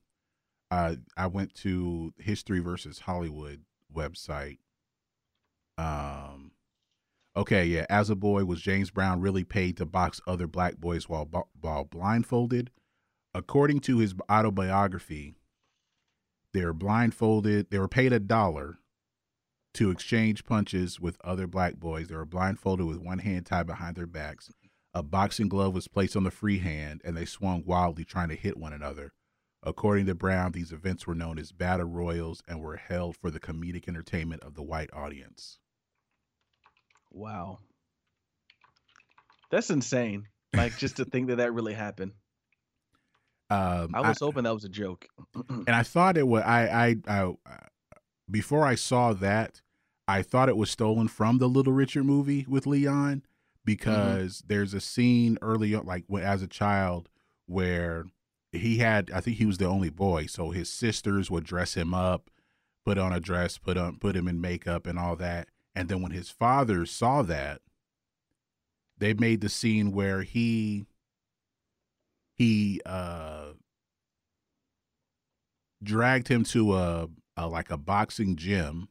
[0.71, 3.63] uh, I went to History versus Hollywood
[3.95, 4.59] website.
[5.77, 6.53] Um,
[7.37, 11.09] okay, yeah, as a boy, was James Brown really paid to box other black boys
[11.09, 11.29] while
[11.61, 12.71] while blindfolded?
[13.35, 15.35] According to his autobiography,
[16.53, 17.71] they were blindfolded.
[17.71, 18.79] They were paid a dollar
[19.75, 22.07] to exchange punches with other black boys.
[22.09, 24.51] They were blindfolded with one hand tied behind their backs.
[24.95, 28.37] A boxing glove was placed on the free hand, and they swung wildly, trying to
[28.37, 29.13] hit one another.
[29.65, 33.41] According to Brown, these events were known as battle royals and were held for the
[33.41, 35.59] comedic entertainment of the white audience.
[37.11, 37.59] Wow.
[39.51, 40.29] That's insane.
[40.55, 42.13] Like just to think that that really happened.
[43.51, 45.07] Um, I was hoping that was a joke.
[45.49, 46.43] and I thought it was.
[46.45, 47.35] I, I, I,
[48.31, 49.61] before I saw that,
[50.09, 53.23] I thought it was stolen from the Little Richard movie with Leon
[53.65, 57.09] because there's a scene early on, like as a child,
[57.47, 58.07] where
[58.53, 59.11] he had.
[59.13, 62.31] I think he was the only boy, so his sisters would dress him up,
[62.85, 65.49] put on a dress, put on, put him in makeup and all that.
[65.75, 67.61] And then when his father saw that,
[68.99, 70.87] they made the scene where he
[72.37, 73.53] he uh
[75.83, 78.89] dragged him to a, a like a boxing gym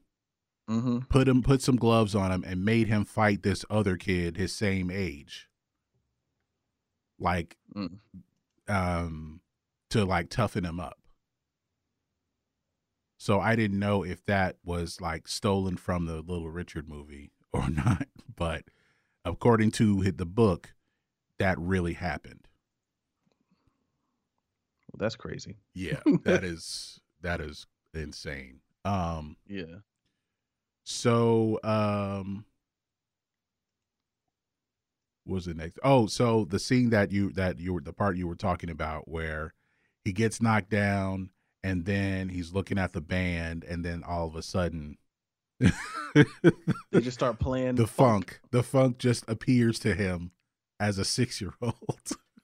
[0.70, 1.00] mm-hmm.
[1.10, 4.54] put him put some gloves on him and made him fight this other kid his
[4.56, 5.50] same age
[7.20, 7.98] like Mm.
[8.68, 9.42] um
[9.90, 11.00] to like toughen him up
[13.18, 17.70] so i didn't know if that was like stolen from the little richard movie or
[17.70, 18.66] not but
[19.26, 20.74] according to the book
[21.40, 22.48] that really happened
[24.94, 25.58] Well, that's crazy.
[25.74, 29.78] yeah that is that is insane um Yeah.
[30.86, 32.44] So, um,
[35.24, 35.80] what was the next?
[35.84, 39.08] Oh, so the scene that you that you were the part you were talking about
[39.08, 39.54] where
[40.04, 41.30] he gets knocked down
[41.64, 44.98] and then he's looking at the band and then all of a sudden
[45.62, 50.32] They just start playing the funk the funk just appears to him
[50.80, 51.74] as a six year old.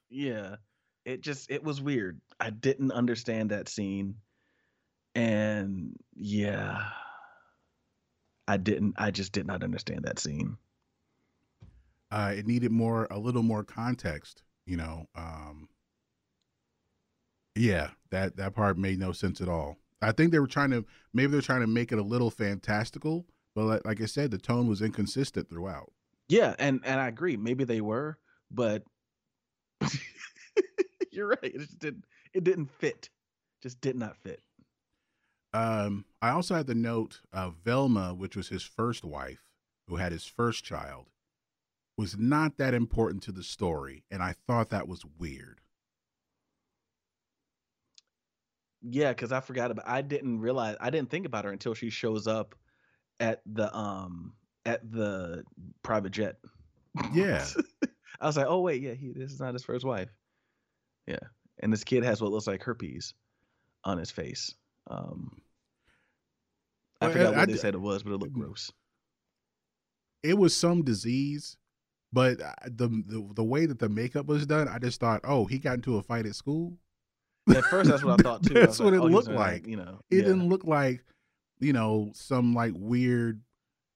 [0.09, 0.55] Yeah.
[1.09, 2.21] It just it was weird.
[2.39, 4.15] I didn't understand that scene.
[5.15, 6.91] And yeah.
[8.49, 10.57] I didn't I just did not understand that scene.
[12.11, 15.07] uh, it needed more a little more context, you know.
[15.15, 15.69] Um,
[17.55, 19.77] Yeah, that that part made no sense at all.
[20.01, 23.27] I think they were trying to maybe they're trying to make it a little fantastical,
[23.55, 25.91] but like, like I said, the tone was inconsistent throughout.
[26.29, 27.37] Yeah, and and I agree.
[27.37, 28.17] Maybe they were,
[28.51, 28.83] but
[31.11, 31.39] you're right.
[31.43, 32.05] It just didn't.
[32.33, 33.09] It didn't fit.
[33.61, 34.41] Just did not fit.
[35.53, 39.41] Um, I also had the note of Velma, which was his first wife,
[39.87, 41.07] who had his first child,
[41.97, 45.59] was not that important to the story, and I thought that was weird.
[48.81, 49.87] Yeah, because I forgot about.
[49.87, 50.77] I didn't realize.
[50.79, 52.55] I didn't think about her until she shows up
[53.19, 54.33] at the um
[54.65, 55.43] at the
[55.83, 56.37] private jet.
[57.13, 57.45] Yeah.
[58.21, 60.09] I was like, oh wait, yeah, he this is not his first wife.
[61.09, 61.19] Yeah,
[61.59, 63.13] and this kid has what looks like herpes
[63.83, 64.53] on his face.
[64.89, 65.41] Um,
[67.01, 68.71] I Well, forgot I- what I they said it was, but it looked gross.
[70.23, 71.57] it was some disease,
[72.13, 75.57] but the, the the way that the makeup was done, I just thought, oh, he
[75.59, 76.77] got into a fight at school.
[77.49, 78.53] At first, that's what I thought too.
[78.53, 79.65] That's what like, it oh, looked like.
[79.67, 80.21] You know, It yeah.
[80.23, 81.03] didn't look like,
[81.59, 83.41] you know, some like weird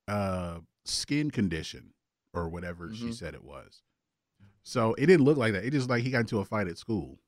[0.07, 1.93] uh skin condition
[2.33, 3.13] or whatever she Mhm.
[3.13, 3.81] said it was.
[4.63, 5.65] So it didn't look like that.
[5.65, 7.19] It just like he got into a fight at school.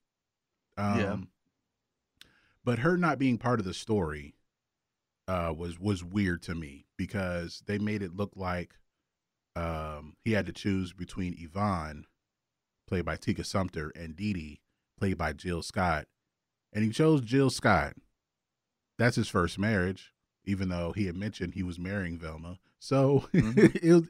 [0.78, 1.18] Um, Yeah.
[2.64, 4.36] But her not being part of the story
[5.28, 8.76] uh, was was weird to me because they made it look like
[9.56, 12.06] um, he had to choose between Yvonne,
[12.88, 14.62] played by Tika Sumpter, and Dee Dee,
[15.00, 16.08] played by Jill Scott,
[16.74, 17.94] and he chose Jill Scott.
[18.98, 20.12] That's his first marriage,
[20.46, 22.60] even though he had mentioned he was marrying Velma.
[22.80, 23.76] So Mhm.
[23.84, 24.10] it, was-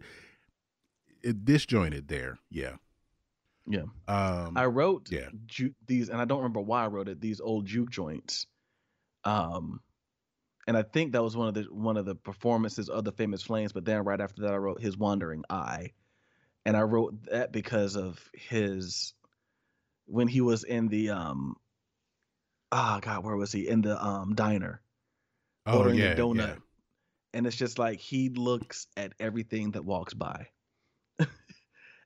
[1.22, 2.40] it disjointed there.
[2.50, 2.76] Yeah.
[3.68, 3.84] Yeah.
[4.08, 5.30] Um, I wrote yeah.
[5.46, 7.20] ju- these, and I don't remember why I wrote it.
[7.20, 8.46] These old juke joints,
[9.24, 9.80] um,
[10.68, 13.42] and I think that was one of the one of the performances of the Famous
[13.42, 13.74] Flames.
[13.74, 15.94] But then right after that, I wrote his Wandering Eye,
[16.66, 19.14] and I wrote that because of his
[20.06, 21.56] when he was in the um,
[22.72, 24.82] ah God, where was he in the um diner?
[25.66, 26.48] oh ordering a donut.
[26.48, 26.56] yeah.
[27.34, 30.48] and it's just like he looks at everything that walks by.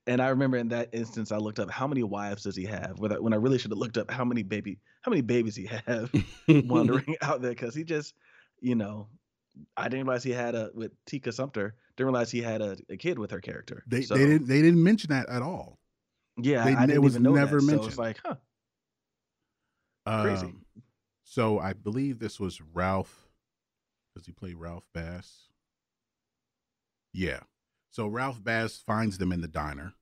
[0.09, 2.97] And I remember in that instance, I looked up how many wives does he have?
[2.97, 6.11] When I, really should have looked up how many baby, how many babies he have
[6.47, 8.15] wandering out there because he just,
[8.59, 9.07] you know,
[9.77, 11.75] I didn't realize he had a with Tika Sumpter.
[11.95, 13.83] Didn't realize he had a, a kid with her character.
[13.85, 15.77] They So, they didn't they didn't mention that at all.
[16.37, 17.61] Yeah, they- I it didn't was even know never that.
[17.61, 17.89] So mentioned.
[17.89, 18.35] it's like, huh?
[20.23, 20.47] Crazy.
[20.47, 20.65] Um,
[21.23, 23.27] so I believe this was Ralph.
[24.15, 25.49] Does he play Ralph Bass?
[27.13, 27.41] Yeah.
[27.91, 29.93] So Ralph Bass finds them in the diner.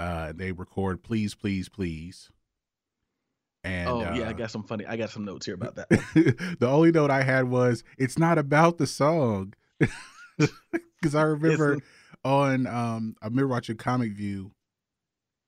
[0.00, 2.30] Uh, they record "Please, Please, Please."
[3.64, 4.84] And oh yeah, I uh, got some funny.
[4.86, 5.88] I got some notes here about that.
[6.58, 9.54] the only note I had was it's not about the song
[10.38, 11.88] because I remember It's-
[12.24, 14.52] on um I remember watching Comic View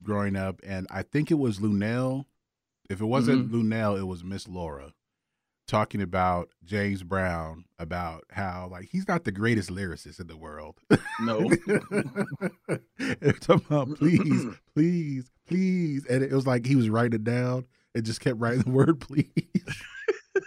[0.03, 2.27] growing up, and I think it was Luenell.
[2.91, 3.73] If it wasn't Mm-hmm.
[3.73, 4.93] Luenell, it was Miss Laura
[5.67, 10.79] talking about James Brown about how like he's not the greatest lyricist in the world.
[11.21, 11.51] No.
[13.41, 18.05] Talking about please, please, please, and it was like he was writing it down and
[18.05, 19.29] just kept writing the word please.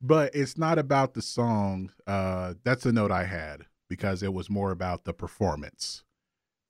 [0.00, 1.90] but it's not about the song.
[2.06, 6.04] Uh, that's the note I had because it was more about the performance,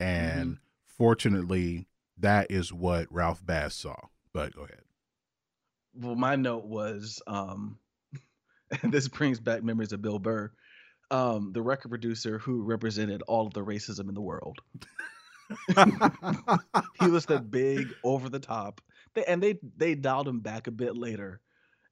[0.00, 3.96] and fortunately, that is what Ralph Bass saw.
[4.32, 4.85] But go ahead.
[5.98, 7.78] Well, my note was, um,
[8.82, 10.50] and this brings back memories of Bill Burr,
[11.10, 14.58] um, the record producer who represented all of the racism in the world.
[17.00, 18.80] he was the big, over the top,
[19.14, 21.40] they, and they they dialed him back a bit later,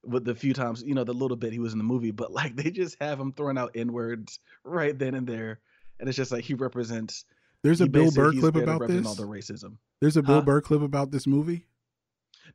[0.03, 2.31] with the few times you know the little bit he was in the movie, but
[2.31, 5.59] like they just have him throwing out n words right then and there,
[5.99, 7.25] and it's just like he represents.
[7.63, 9.05] There's a he Bill Burr clip about this.
[9.07, 9.77] All the racism.
[10.01, 10.41] There's a Bill Huh?
[10.41, 11.65] Burr clip about this movie.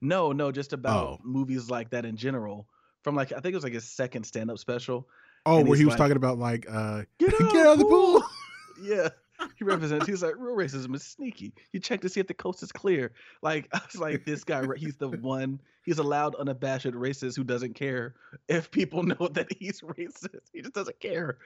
[0.01, 1.19] No, no, just about Oh.
[1.23, 2.67] movies like that in general.
[3.03, 5.09] From like I think it was like his second stand up special.
[5.47, 7.85] Oh, where he was like, talking about like uh Get out, Get out of the
[7.87, 8.23] pool.
[8.83, 9.09] yeah.
[9.57, 11.55] He represents he's like real racism is sneaky.
[11.73, 13.13] You check to see if the coast is clear.
[13.43, 17.45] Like I was like, this guy he's the one he's a loud, unabashed racist who
[17.45, 18.15] doesn't care
[18.49, 20.41] if people know that he's racist.
[20.53, 21.39] He just doesn't care.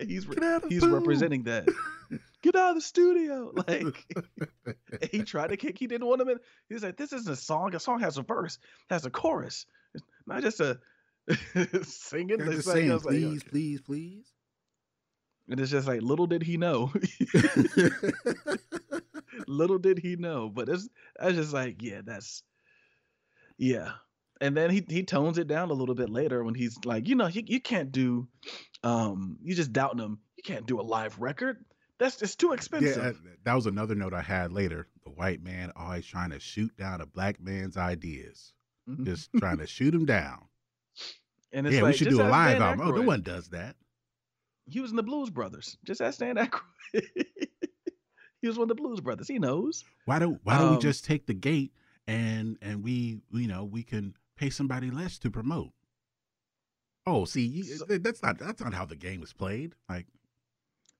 [0.00, 0.90] He's Get out of the he's pool.
[0.98, 1.66] representing that.
[2.42, 3.52] Get out of the studio.
[3.68, 4.06] Like
[5.12, 5.78] he tried to kick.
[5.78, 6.38] He didn't want him in.
[6.68, 7.74] He's like, this isn't a song.
[7.74, 8.58] A song has a verse,
[8.88, 10.78] has a chorus, It's not just a
[11.84, 12.38] singing.
[12.38, 13.50] They're just like- saying, was like, please, okay.
[13.50, 14.26] please, please.
[15.48, 16.92] And it's just like little did he know.
[19.46, 20.48] little did he know.
[20.48, 20.88] But it's
[21.18, 22.42] I was just like, yeah, that's
[23.58, 23.92] yeah.
[24.40, 27.14] And then he he tones it down a little bit later when he's like, you
[27.14, 28.26] know, you, you can't do
[28.82, 30.18] um you just doubting him.
[30.36, 31.64] You can't do a live record.
[31.98, 33.02] That's just too yeah, expensive.
[33.02, 33.14] that,
[33.44, 34.88] that was another note I had later.
[35.04, 38.54] The white man always trying to shoot down a black man's ideas,
[38.88, 39.04] Mhm.
[39.04, 40.46] just trying to shoot him down.
[41.52, 42.86] and it's yeah, like, we should do a live album.
[42.88, 43.76] Oh, no one does that.
[44.66, 45.76] He was in the Blues Brothers.
[45.84, 46.62] Just ask Dan Aykroyd.
[48.40, 49.28] he was one of the Blues Brothers.
[49.28, 49.84] He knows.
[50.06, 51.72] Why don't Why don't we Um, just take the gate
[52.06, 55.70] and and we you know we can pay somebody less to promote?
[57.06, 59.74] Oh, see, you, So- that's not that's not how the game is played.
[59.88, 60.06] Like,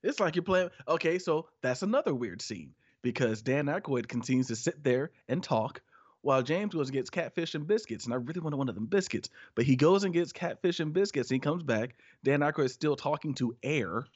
[0.03, 0.71] It's like you're playing.
[0.87, 5.81] Okay, so that's another weird scene because Dan Aykroyd continues to sit there and talk
[6.23, 8.05] while James goes and gets catfish and biscuits.
[8.05, 10.93] And I really wanted one of them biscuits, but he goes and gets catfish and
[10.93, 11.31] biscuits.
[11.31, 11.97] And he comes back.
[12.25, 14.05] Dan Aykroyd is still talking to air.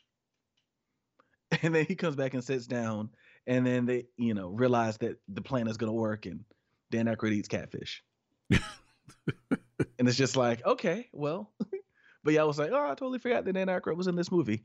[1.63, 3.11] And then he comes back and sits down.
[3.47, 6.27] And then they, you know, realize that the plan is going to work.
[6.27, 6.45] And
[6.91, 8.03] Dan Aykroyd eats catfish.
[9.99, 11.53] and it's just like, okay, well.
[12.25, 14.33] but yeah, I was like, oh, I totally forgot that Dan Aykroyd was in this
[14.33, 14.65] movie.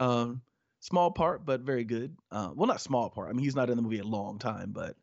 [0.00, 0.42] Um,
[0.80, 2.16] small part, but very good.
[2.30, 3.28] Uh, well, not small part.
[3.28, 4.96] I mean, he's not in the movie a long time, but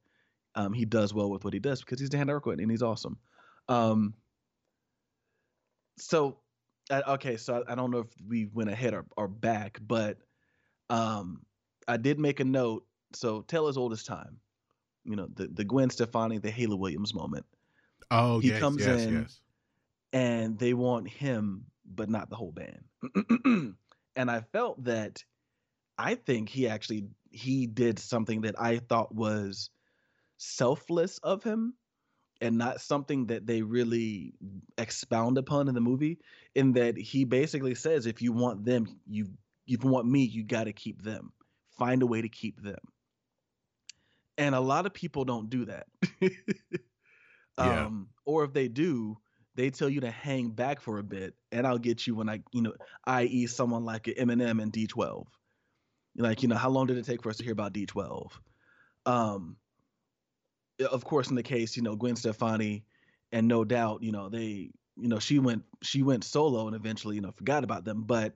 [0.56, 3.18] um, he does well with what he does because he's Dan Aykroyd and he's awesome.
[3.68, 4.14] Um,
[5.98, 6.38] so,
[6.90, 10.18] uh, okay, so I, I don't know if we went ahead or, or back, but
[10.90, 11.42] um,
[11.88, 12.86] I did make a note.
[13.14, 14.40] So, tell as old as time.
[15.04, 17.46] You know, the the Gwen Stefani, the Hayley Williams moment,
[18.12, 19.42] oh, He yes, comes yes, in, yes.
[20.14, 22.84] and they want him, but not the whole band.
[24.16, 25.24] and I felt that
[25.98, 29.70] I think he actually he did something that I thought was
[30.38, 31.74] selfless of him
[32.42, 34.34] and not something that they really
[34.78, 36.20] expound upon in the movie
[36.54, 39.28] in that he basically says if you want them you
[39.68, 41.32] if you want me you got to keep them
[41.78, 42.80] find a way to keep them
[44.38, 45.88] and a lot of people don't do that
[47.58, 47.86] Yeah.
[47.86, 49.18] um or if they do
[49.56, 52.42] they tell you to hang back for a bit and i'll get you when i
[52.52, 52.74] you know
[53.06, 55.26] i.e someone like eminem and d12
[56.18, 58.32] like you know how long did it take for us to hear about d12
[59.06, 59.58] um
[60.92, 62.84] of course in the case you know gwen stefani
[63.32, 67.16] and no doubt you know they you know she went she went solo and eventually
[67.16, 68.34] you know forgot about them but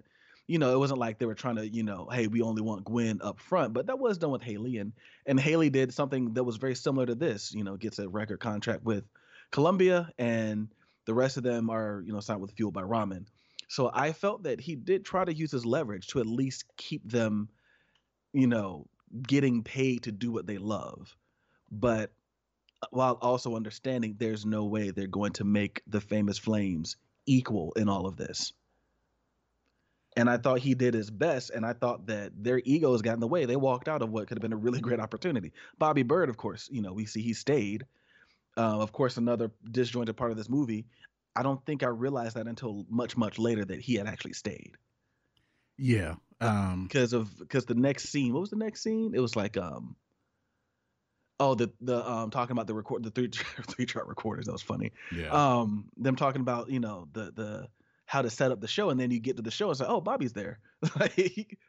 [0.49, 2.83] you know it wasn't like they were trying to you know hey we only want
[2.83, 4.91] gwen up front but that was done with hayley and
[5.27, 8.39] and hayley did something that was very similar to this you know gets a record
[8.39, 9.03] contract with
[9.51, 10.67] columbia and
[11.05, 13.25] the rest of them are you know signed with fueled by ramen.
[13.67, 17.07] So i felt that he did try to use his leverage to at least keep
[17.07, 17.49] them
[18.33, 18.87] you know
[19.21, 21.15] getting paid to do what they love.
[21.71, 22.11] But
[22.81, 26.95] uh, while also understanding there's no way they're going to make the famous flames
[27.25, 28.53] equal in all of this
[30.19, 33.19] and i thought he did his best and i thought that their egos got in
[33.19, 33.45] the way.
[33.45, 35.53] They walked out of what could have been a really great opportunity.
[35.77, 37.85] Bobby Byrd of course you know we see he stayed.
[38.57, 40.85] Uh, of course another disjointed part of this movie.
[41.35, 44.73] I don't think i realized that until much much later that he had actually stayed.
[45.77, 46.15] Yeah.
[46.41, 49.13] Um, because of because the next scene what was the next scene?
[49.15, 49.95] It was like um
[51.39, 53.29] oh the the um talking about the record the three
[53.67, 54.91] three chart recorders that was funny.
[55.15, 55.29] Yeah.
[55.29, 57.67] um them talking about you know the the
[58.09, 59.85] how to set up the show and then you get to the show and say
[59.87, 60.59] oh bobby's there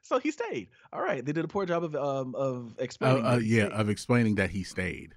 [0.03, 3.25] so he stayed all right they did a poor job of um of Uh, explaining
[3.25, 3.73] uh, he yeah, stayed.
[3.73, 5.15] of explaining that he stayed.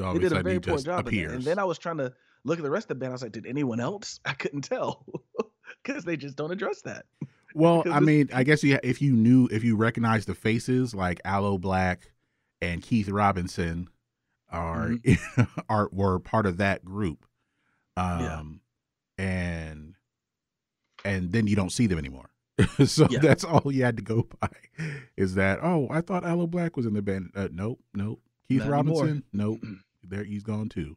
[0.00, 2.12] All they did a very poor job and then i was trying to
[2.44, 4.62] look at the rest of the band i was like did anyone else i couldn't
[4.62, 5.04] tell
[5.82, 7.06] because they just don't address that
[7.54, 11.20] Well, I mean, I guess you, if you knew, if you recognize the faces like
[11.24, 11.98] Aloe Blacc
[12.60, 13.88] and Keith Robinson
[14.50, 15.42] are Mm-hmm.
[15.68, 17.26] are were part of that group,
[17.96, 18.60] um,
[19.18, 19.24] Yeah.
[19.24, 19.87] and
[21.04, 22.30] and then you don't see them anymore.
[22.86, 23.20] so Yeah.
[23.20, 24.48] that's all you had to go by.
[25.16, 27.30] Is that oh, I thought Aloe Blacc was in the band.
[27.34, 28.20] Uh, nope, nope.
[28.48, 29.02] Keith Not anymore.
[29.02, 29.60] Robinson, nope.
[30.02, 30.96] there he's gone too.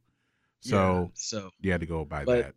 [0.64, 2.54] Yeah, So so you had to go by that.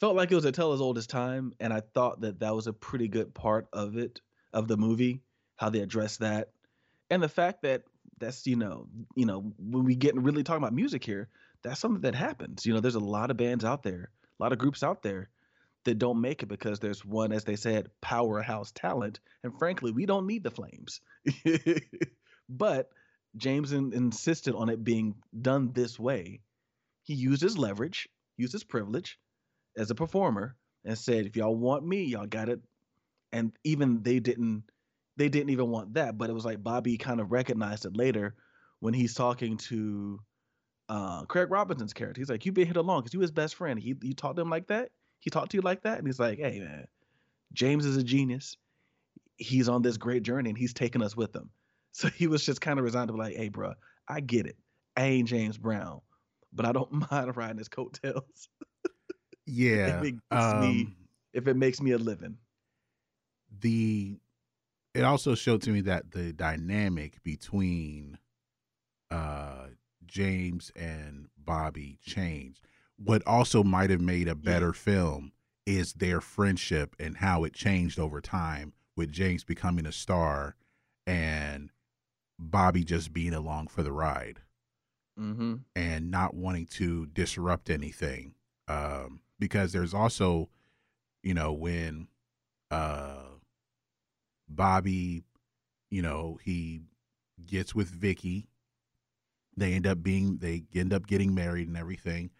[0.00, 2.54] felt like it was a tell as old as time and i thought that that
[2.54, 4.20] was a pretty good part of it
[4.52, 5.22] of the movie
[5.56, 6.50] how they addressed that
[7.10, 7.84] and the fact that
[8.18, 11.28] that's you know you know when we get really talking about music here
[11.62, 14.10] that's something that happens you know there's a lot of bands out there
[14.40, 15.28] a lot of groups out there
[15.84, 20.06] that don't make it because there's one as they said powerhouse talent and frankly we
[20.06, 21.00] don't need the flames
[22.48, 22.90] but
[23.36, 26.40] james in, insisted on it being done this way
[27.02, 29.18] he used his leverage used his privilege
[29.76, 32.60] as a performer and said, if y'all want me, y'all got it.
[33.32, 34.64] And even they didn't
[35.16, 38.34] they didn't even want that, but it was like Bobby kind of recognized it later
[38.80, 40.20] when he's talking to
[40.88, 42.20] uh, Craig Robinson's character.
[42.20, 43.78] He's like, You've been here long because you his best friend.
[43.78, 44.90] He you to him like that?
[45.24, 45.96] He talked to you like that?
[45.96, 46.86] And he's like, Hey man,
[47.54, 48.58] James is a genius.
[49.38, 51.50] He's on this great journey and he's taking us with him.
[51.96, 53.72] So he was just kind of resigned to be like, Hey, bro,
[54.08, 54.56] I get it.
[54.96, 56.00] I ain't James Brown,
[56.52, 58.48] but I don't mind riding his coattails.
[59.46, 60.00] Yeah.
[60.00, 60.96] makes me- um,
[61.32, 62.36] if it makes me a living.
[63.60, 64.18] the
[64.94, 68.18] it also showed to me that the dynamic between
[69.10, 69.66] uh
[70.06, 72.66] James and Bobby changed.
[72.96, 75.32] What also might have made a better film
[75.66, 80.56] is their friendship and how it changed over time with James becoming a star
[81.06, 81.70] and
[82.38, 84.40] Bobby just being along for the ride
[85.18, 85.54] Mm-hmm.
[85.76, 88.34] and not wanting to disrupt anything.
[88.66, 90.48] Um, because there's also,
[91.22, 92.08] you know, when
[92.72, 93.26] uh,
[94.48, 95.22] Bobby,
[95.90, 96.82] you know, he
[97.46, 98.48] gets with Vicky,
[99.56, 102.30] they end up being they end up getting married and everything.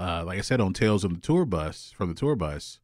[0.00, 2.80] Uh, like I said on Tales on the Tour Bus from the tour bus,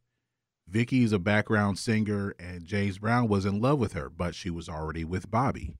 [0.67, 4.49] Vicky is a background singer and James Brown was in love with her, but she
[4.49, 5.75] was already with Bobby.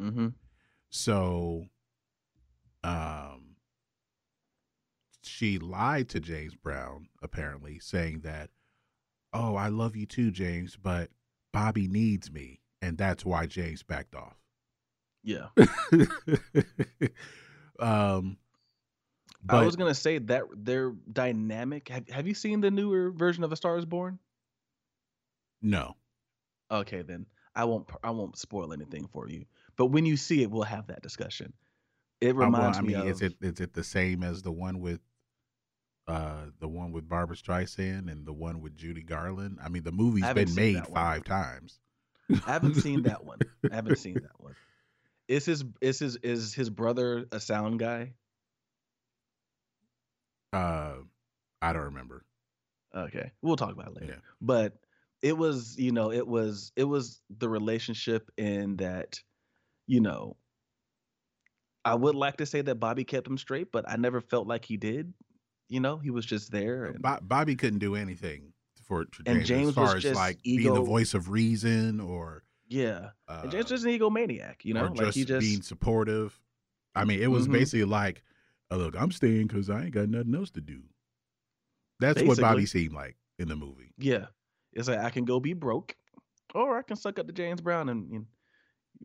[0.00, 0.28] Mm-hmm.
[0.88, 1.66] So,
[2.82, 3.56] um,
[5.22, 8.50] she lied to James Brown, apparently, saying that,
[9.32, 11.10] oh, I love you too, James, but
[11.52, 12.60] Bobby needs me.
[12.82, 14.36] And that's why James backed off.
[15.22, 15.48] Yeah.
[17.78, 18.38] um,
[19.48, 21.88] I was gonna say that their dynamic.
[21.88, 24.18] Have Have you seen the newer version of A Star Is Born?
[25.62, 25.96] no,
[26.70, 27.90] Okay, then I won't.
[28.04, 29.44] I won't spoil anything for you.
[29.76, 31.52] But when you see it, we'll have that discussion.
[32.20, 33.06] It Uh, well, reminds I me of.
[33.08, 35.00] is it is it the same as the one with,
[36.06, 39.58] uh, the one with Barbra Streisand and the one with Judy Garland?
[39.62, 41.80] I mean, the movie's been made five times.
[42.46, 43.40] I haven't seen that one.
[43.70, 44.54] I haven't seen that one.
[45.26, 48.14] Is his is his is his brother a sound guy?
[50.52, 50.94] Uh,
[51.62, 52.24] I don't remember.
[52.94, 54.12] Okay, we'll talk about it later.
[54.14, 54.20] Yeah.
[54.40, 54.74] But
[55.22, 59.20] it was, you know, it was it was the relationship in that,
[59.86, 60.36] you know,
[61.84, 64.64] I would like to say that Bobby kept him straight, but I never felt like
[64.64, 65.12] he did.
[65.68, 66.86] You know, he was just there.
[66.86, 68.52] And, Bo- Bobby couldn't do anything
[68.82, 71.30] for, for And James, James as far was as just like being the voice of
[71.30, 74.64] reason or yeah, uh, and James just an egomaniac.
[74.64, 76.38] You know, like just, he just being supportive.
[76.94, 77.52] I mean, it was Mhm.
[77.52, 78.22] basically like,
[78.70, 80.82] oh, "Look, I'm staying because I ain't got nothing else to do."
[81.98, 83.92] That's what Bobby seemed like in the movie.
[83.98, 84.26] yeah.
[84.72, 85.96] It's like I can go be broke,
[86.54, 88.10] or I can suck up to James Brown and,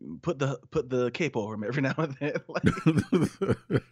[0.00, 2.34] and put the put the cape over him every now and then.
[2.48, 3.82] like,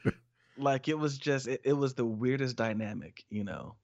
[0.56, 3.76] like it was just it, it was the weirdest dynamic you know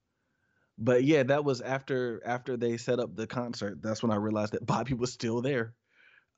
[0.79, 4.53] but yeah that was after after they set up the concert that's when i realized
[4.53, 5.75] that bobby was still there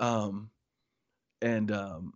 [0.00, 0.50] um
[1.40, 2.12] and um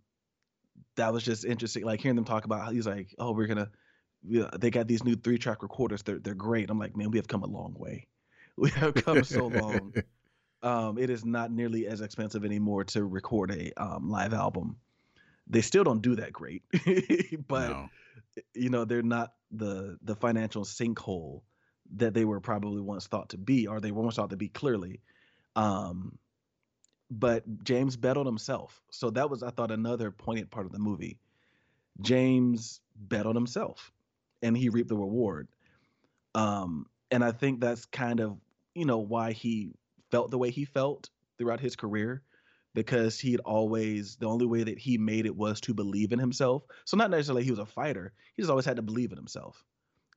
[0.97, 3.71] that was just interesting like hearing them talk about how he's like oh we're gonna
[4.27, 6.69] yeah, they got these new three track recorders they're, they're great.
[6.69, 8.07] I'm like man we have come a long way.
[8.57, 9.93] We have come so long.
[10.63, 14.77] Um it is not nearly as expensive anymore to record a um, live album.
[15.45, 16.63] They still don't do that great
[17.47, 17.89] but No.
[18.55, 21.41] you know they're not the the financial sinkhole
[21.95, 24.49] that they were probably once thought to be or they were once thought to be
[24.49, 25.01] clearly.
[25.55, 26.17] Um
[27.09, 31.17] but james on himself so that was i thought another poignant part of the movie
[32.01, 32.81] james
[33.25, 33.91] on himself
[34.41, 35.47] and he reaped the reward
[36.35, 38.37] um and i think that's kind of
[38.75, 39.71] you know why he
[40.11, 42.21] felt the way he felt throughout his career
[42.77, 46.61] because he'd always the only way that he made it was to believe in himself.
[46.85, 49.65] So not necessarily he was a fighter, he just always had to believe in himself.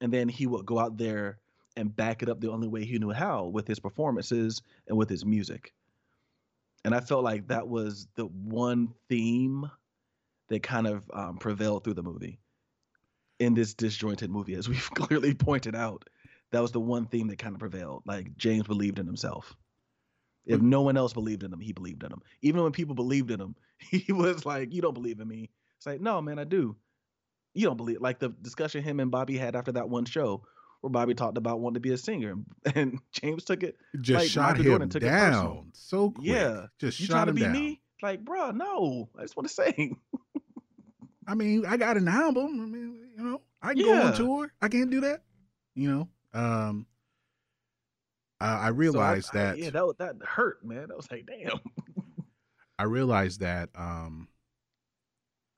[0.02, 1.38] And then he would go out there
[1.76, 5.08] and back it up the only way he knew how with his performances and with
[5.08, 5.72] his music.
[6.84, 9.70] And I felt like that was the one theme
[10.48, 12.38] that kind of um, prevailed through the movie.
[13.38, 16.04] In this disjointed movie, as we've clearly pointed out,
[16.52, 18.02] that was the one theme that kind of prevailed.
[18.06, 19.54] Like James believed in himself.
[20.46, 22.22] If no one else believed in him, he believed in him.
[22.42, 25.86] Even when people believed in him, he was like, "You don't believe in me." It's
[25.86, 26.76] like, "No, man, I do."
[27.54, 28.00] You don't believe.
[28.00, 30.42] Like the discussion him and Bobby had after that one show,
[30.80, 32.36] where Bobby talked about wanting to be a singer,
[32.74, 33.76] and James took it.
[34.00, 36.26] Just like, shot Michael him took it down so quick.
[36.26, 37.52] Yeah, just You shot trying to be down.
[37.52, 37.80] me?
[38.02, 39.08] Like, bro, no.
[39.18, 39.98] I just want to sing.
[41.26, 42.60] I mean, I got an album.
[42.60, 44.52] I mean, you know, I can go on tour.
[44.62, 45.22] I can't do that.
[45.74, 46.08] You know,
[46.40, 46.86] um,
[48.40, 49.58] I, I So I- realized I- that.
[49.58, 50.88] yeah, that was- that hurt, man.
[50.90, 51.58] I was like, damn.
[52.78, 54.28] I realized that um,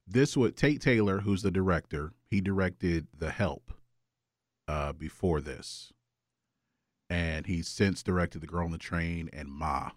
[0.08, 3.72] this would Tate Taylor, who's the director, he directed The Help
[4.68, 5.92] uh, before this,
[7.10, 9.90] and he's since directed The Girl on the Train and Ma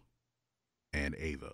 [0.93, 1.53] and Ava.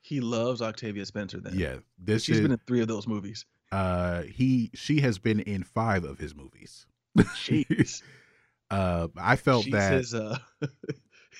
[0.00, 1.40] He loves Octavia Spencer.
[1.40, 3.46] Then Yeah, this she's is been in three of those movies.
[3.70, 6.86] uh, he she has been in five of his movies.
[7.18, 8.02] Jeez,
[8.70, 10.38] uh, I felt she's that his, uh,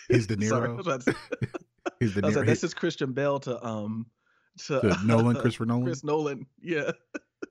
[0.09, 1.17] his De Sorry, Niro, to
[1.99, 4.07] his De I was like, Niro, that's his, his Christian Bale to um
[4.67, 6.47] to, to Nolan, Christopher Nolan, Chris Nolan.
[6.61, 6.93] Yeah,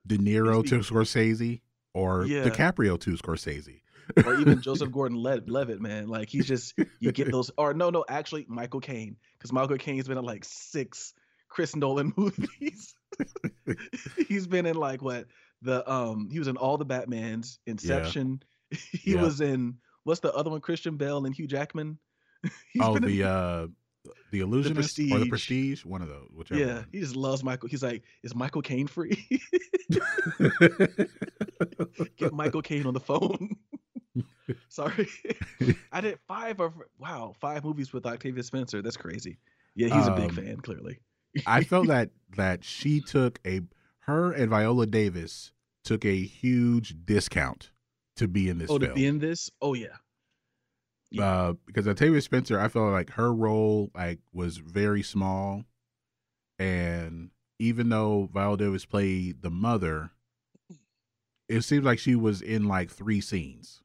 [0.08, 1.62] De Niro to Scorsese,
[1.94, 2.44] or Yeah.
[2.44, 3.82] DiCaprio to Scorsese.
[4.26, 5.80] or even Joseph Gordon-Levitt.
[5.82, 7.52] Man, like he's just you get those.
[7.58, 11.14] Or no, no, actually Michael Caine, because Michael Caine's been in like six
[11.50, 12.96] Chris Nolan movies.
[14.28, 15.28] he's been in like what
[15.62, 18.42] the um he was in all the Batmans, Inception.
[18.92, 19.22] he Yeah.
[19.22, 20.62] was in what's the other one?
[20.62, 22.00] Christian Bale and Hugh Jackman.
[22.74, 23.68] He's oh, been in- the uh,
[24.32, 25.86] the illusionist or the Prestige.
[25.86, 26.60] one of those, whichever.
[26.60, 27.70] yeah, he just loves Michael.
[27.70, 29.28] He's like, is Michael Caine free?
[32.18, 33.56] Get Michael Caine on the phone.
[34.70, 35.08] Sorry,
[35.92, 38.82] I did five of wow five movies with Octavia Spencer.
[38.82, 39.38] That's crazy.
[39.76, 40.58] Yeah, he's a big Um, fan.
[40.58, 41.00] Clearly,
[41.46, 43.62] I felt that that she took a
[44.02, 45.52] her and Viola Davis
[45.84, 47.72] took a huge discount
[48.18, 49.50] to be in this oh, to be in this.
[49.62, 49.96] Oh yeah,
[51.12, 51.26] yeah.
[51.26, 55.64] uh, because Octavia Spencer, I felt like her role like was very small,
[56.58, 57.30] and
[57.60, 60.12] even though Viola Davis played the mother,
[61.48, 63.82] it seems like she was in like three scenes.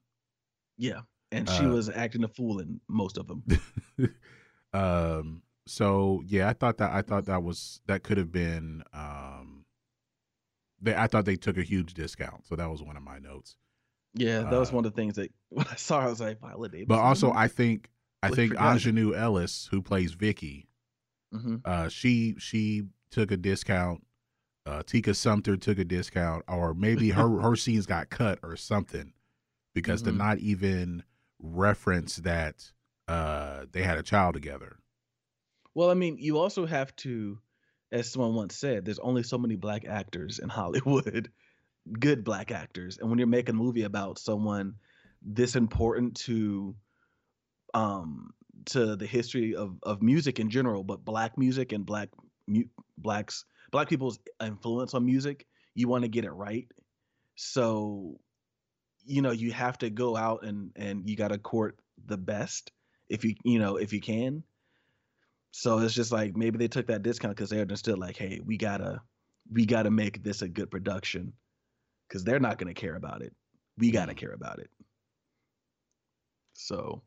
[0.78, 1.00] yeah.
[1.32, 3.42] And she uh, was acting a fool in most of them.
[4.72, 5.42] um.
[5.66, 8.84] So yeah, I thought that I thought that was that could have been.
[8.92, 9.64] Um.
[10.80, 13.56] They, I thought they took a huge discount, so that was one of my notes.
[14.16, 16.40] Yeah, that was Uh, one of the things that when I saw, I was like,
[16.40, 16.86] Viola Davis.
[16.88, 17.90] But also, I think
[18.22, 18.54] I think.
[18.54, 20.68] Aunjanue Ellis, who plays Vicky,
[21.32, 24.02] hmm uh, she she took a discount.
[24.64, 29.12] Uh, Tika Sumpter took a discount, or maybe her her scenes got cut or something,
[29.74, 30.16] because to Mhm.
[30.18, 31.02] not even
[31.38, 32.72] reference that
[33.08, 34.78] uh, they had a child together.
[35.74, 37.38] Well, I mean, you also have to,
[37.92, 41.30] as someone once said, there's only so many black actors in Hollywood,
[41.92, 44.74] good black actors, and when you're making a movie about someone
[45.22, 46.74] this important to,
[47.74, 48.32] um,
[48.66, 52.08] to the history of of music in general, but black music and black
[52.46, 52.64] mu-
[52.98, 56.66] blacks black people's influence on music, you want to get it right.
[57.34, 58.18] So,
[59.04, 62.72] you know, you have to go out and and you got to court the best
[63.08, 64.42] if you you know if you can.
[65.50, 68.56] So it's just like maybe they took that discount because they understood like, hey, we
[68.56, 69.00] gotta
[69.50, 71.32] we gotta make this a good production
[72.08, 73.34] because they're not gonna care about it.
[73.78, 74.70] We gotta care about it.
[76.54, 77.02] So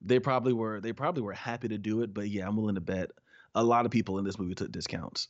[0.00, 2.80] they probably were they probably were happy to do it, but yeah, I'm willing to
[2.80, 3.10] bet
[3.54, 5.28] a lot of people in this movie took discounts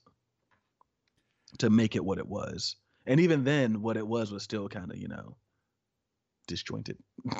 [1.58, 2.76] to make it what it was.
[3.06, 5.36] And even then, what it was was still kind of you know
[6.46, 6.98] disjointed.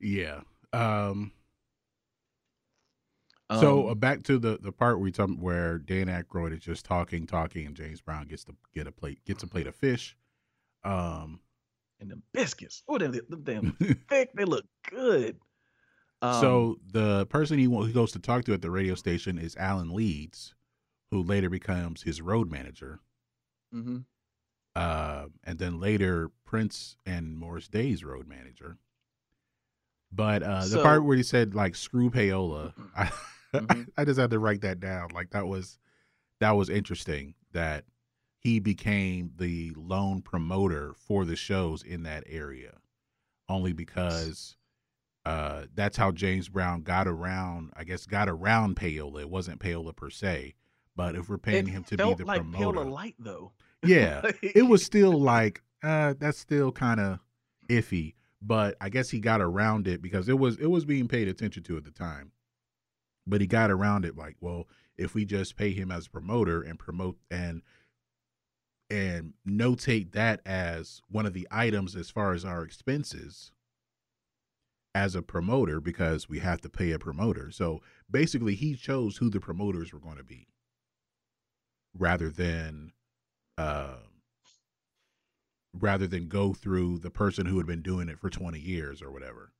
[0.00, 0.40] Yeah.
[0.72, 1.32] Um.
[3.50, 6.60] So uh, Um, back to the the part where we talking where Dan Aykroyd is
[6.60, 9.74] just talking, talking, and James Brown gets to get a plate, gets a plate of
[9.74, 10.16] fish.
[10.84, 11.40] Um.
[12.00, 13.72] and the biscuits, oh, them, them damn
[14.08, 15.36] thick, they look good.
[16.22, 19.56] Um, so the person he he goes to talk to at the radio station is
[19.56, 20.54] Alan Leeds,
[21.10, 23.00] who later becomes his road manager.
[23.74, 24.04] mhm.
[24.76, 28.78] uh, and then later Prince and Morris Day's road manager.
[30.12, 33.10] But uh, the So- part where he said like "screw payola," I,
[33.54, 33.88] Mhm.
[33.96, 35.08] I just had to write that down.
[35.14, 35.78] Like that was
[36.40, 37.84] that was interesting that
[38.38, 42.78] he became the lone promoter for the shows in that area,
[43.48, 44.56] only because
[45.26, 47.72] uh, that's how James Brown got around.
[47.76, 49.22] I guess got around payola.
[49.22, 50.54] It wasn't payola per se,
[50.94, 53.52] but if we're paying It him to be the like promoter, Payola Light though.
[53.84, 57.20] yeah, it was still like uh that's still kind of
[57.68, 61.28] iffy but i guess he got around it because it was it was being paid
[61.28, 62.32] attention to at the time
[63.28, 66.62] but he got around it like well if we just pay him as a promoter
[66.62, 67.62] and promote and
[68.90, 73.52] and notate that as one of the items as far as our expenses
[74.94, 77.80] as a promoter because we have to pay a promoter so
[78.10, 80.48] basically he chose who the promoters were going to be
[81.96, 82.92] rather than
[83.58, 83.96] uh,
[85.74, 89.10] rather than go through the person who had been doing it for 20 years or
[89.10, 89.52] whatever.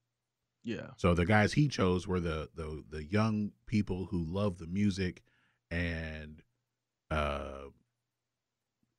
[0.69, 0.91] Yeah.
[0.97, 5.23] So the guys he chose were the the the young people who love the music
[5.71, 6.43] and
[7.09, 7.69] uh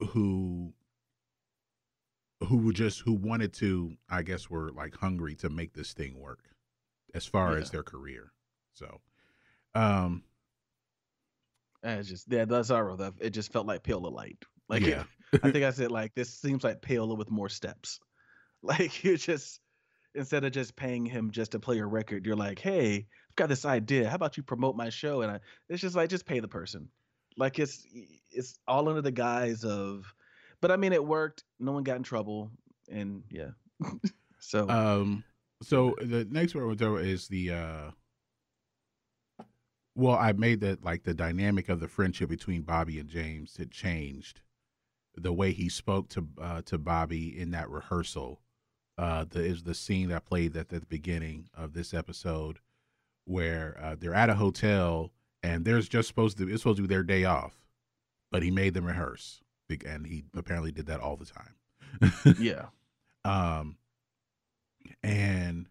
[0.00, 0.72] who
[2.40, 6.18] who were just who wanted to I guess were like hungry to make this thing
[6.18, 6.40] work
[7.14, 8.32] as far as their career.
[8.72, 9.00] So
[9.76, 10.24] um
[11.84, 14.44] And it's just yeah, that's our that it just felt like Payola Light.
[14.68, 15.04] Like Yeah.
[15.32, 18.00] it, I think I said like this seems like Payola with more steps.
[18.62, 19.58] Like you just
[20.14, 23.48] instead of just paying him just to play a record, you're like, hey, I've got
[23.48, 24.08] this idea.
[24.08, 25.22] How about you promote my show?
[25.22, 26.88] And I, it's just like just pay the person.
[27.36, 27.86] Like it's
[28.30, 30.12] it's all under the guise of,
[30.60, 31.44] but I mean it worked.
[31.58, 32.50] No one got in trouble,
[32.90, 33.50] and yeah.
[34.38, 35.24] so Um.
[35.62, 37.52] So the next one we'll do is the.
[37.52, 37.90] uh
[39.94, 43.70] Well, I made that like the dynamic of the friendship between Bobby and James had
[43.70, 44.40] changed.
[45.16, 48.40] The way he spoke to uh, to Bobby in that rehearsal,
[49.00, 52.58] uh, the is the scene that played at the beginning of this episode,
[53.24, 55.10] where uh, they're at a hotel
[55.42, 57.54] and there's just supposed to it's supposed to be their day off,
[58.30, 59.40] but he made them rehearse
[59.86, 62.36] and he apparently did that all the time.
[62.38, 62.66] Yeah.
[63.24, 63.76] um
[65.02, 65.66] and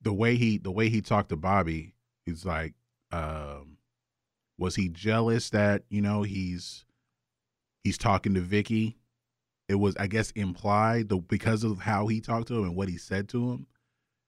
[0.00, 1.94] the way he the way he talked to Bobby,
[2.24, 2.74] he's like,
[3.12, 3.76] um,
[4.58, 6.84] was he jealous that you know he's
[7.84, 8.96] he's talking to Vicky?
[9.68, 12.88] It was, I guess, implied the because of how he talked to him and what
[12.88, 13.66] he said to him.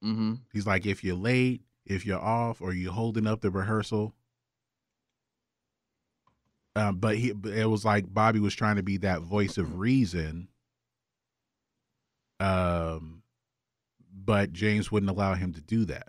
[0.05, 0.35] Mm-hmm.
[0.53, 4.15] He's like, if you're late, if you're off, or you're holding up the rehearsal.
[6.77, 10.49] Um, but he, it was like Bobby was trying to be that voice of reason.
[12.41, 13.23] Um,
[14.13, 16.09] but James wouldn't allow him to do that.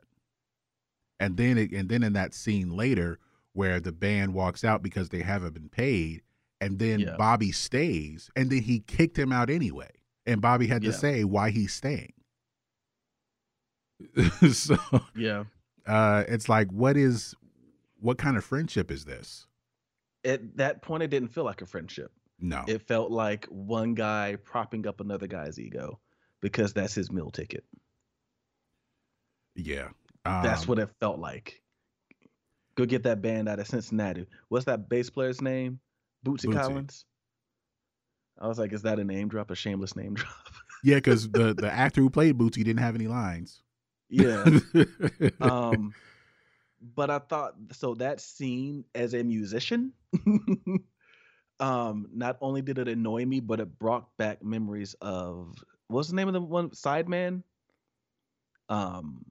[1.20, 3.20] And then, it, and then in that scene later,
[3.54, 6.22] where the band walks out because they haven't been paid,
[6.62, 7.16] and then Yeah.
[7.18, 9.92] Bobby stays, and then he kicked him out anyway,
[10.26, 12.14] and Bobby had to say why he's staying.
[14.52, 14.78] so
[15.16, 15.44] Yeah.
[15.86, 17.36] uh it's like what is
[18.00, 19.46] what kind of friendship is this
[20.24, 22.12] At that point, it didn't feel like a friendship.
[22.40, 26.00] no It felt like one guy propping up another guy's ego
[26.42, 27.66] because that's his meal ticket.
[29.56, 29.90] yeah
[30.24, 31.62] That's Um, what it felt like.
[32.76, 34.26] Go get that band out of Cincinnati.
[34.48, 35.80] What's that bass player's name?
[36.26, 36.54] Bootsy, Bootsy.
[36.54, 37.06] Collins.
[38.40, 39.52] I was like, is that a name drop?
[39.52, 40.34] A shameless name drop?
[40.84, 43.64] yeah because the the actor who played bootsy didn't have any lines
[44.10, 44.60] yeah.
[45.42, 45.94] um,
[46.96, 47.94] but I thought so.
[47.96, 49.94] That scene as a musician,
[51.60, 55.54] um, not only did it annoy me, but it brought back memories of
[55.88, 57.44] what's the name of the one Sideman.
[58.68, 59.26] Um,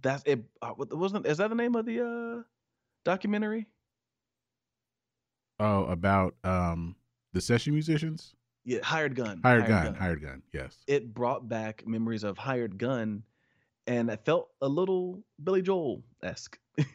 [0.00, 0.44] that's it.
[0.60, 2.42] Uh, wasn't is that the name of the uh
[3.04, 3.66] documentary?
[5.60, 6.94] Oh about um
[7.32, 9.40] the session musicians Yeah, Hired Gun.
[9.42, 13.22] hired, gun, hired gun yes It brought back memories of Hired Gun,
[13.86, 16.58] and it felt a little Billy Joel esque.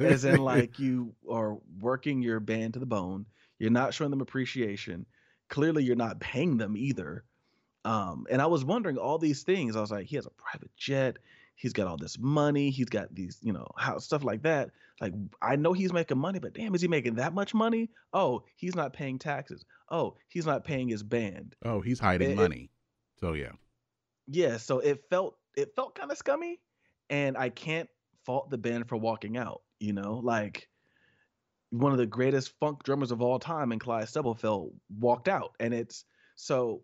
[0.00, 3.26] as in like you are working your band to the bone
[3.58, 5.04] you're not showing them appreciation
[5.48, 7.24] clearly you're not paying them either
[7.84, 10.70] um and i was wondering all these things i was like he has a private
[10.76, 11.16] jet
[11.58, 14.70] he's got all this money he's got these you know how stuff like that
[15.00, 15.12] like
[15.42, 17.90] i know he's making money but damn is he making that much money?
[18.12, 19.64] Oh he's not paying taxes.
[19.90, 21.54] Oh he's not paying his band.
[21.64, 22.70] Oh he's hiding It- it- money.
[23.20, 23.52] So yeah.
[24.28, 26.60] Yeah so it felt it felt kind of scummy
[27.10, 27.88] and i can't
[28.24, 30.20] fault the band for walking out you know?
[30.22, 30.68] Like
[31.70, 35.74] one of the greatest funk drummers of all time and clyde stubblefield walked out and
[35.74, 36.04] it's
[36.34, 36.82] so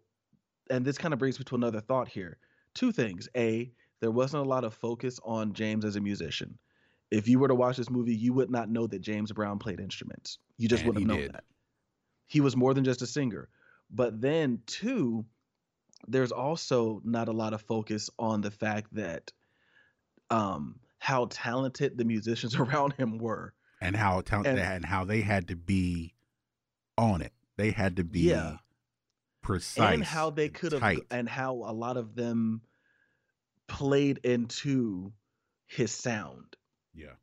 [0.70, 2.38] and this kind of brings me to another thought here.
[2.74, 3.70] Two things a
[4.04, 6.58] there wasn't a lot of focus on james as a musician.
[7.10, 9.80] If you were to watch this movie you would not know that james brown played
[9.80, 10.36] instruments.
[10.58, 11.32] You just wouldn't know did.
[11.32, 11.44] that.
[12.26, 13.48] He was more than just a singer.
[13.90, 15.24] But then two
[16.06, 19.32] there's also not a lot of focus on the fact that
[20.30, 23.54] um how talented the musicians around him were.
[23.80, 26.12] And how talented And- and how they had to be
[26.98, 27.32] on it.
[27.56, 28.58] They had to be Yeah.
[29.42, 32.60] precise and how they could have and how a lot of them
[33.68, 35.12] played into
[35.66, 36.56] his sound.
[36.94, 37.14] Yeah.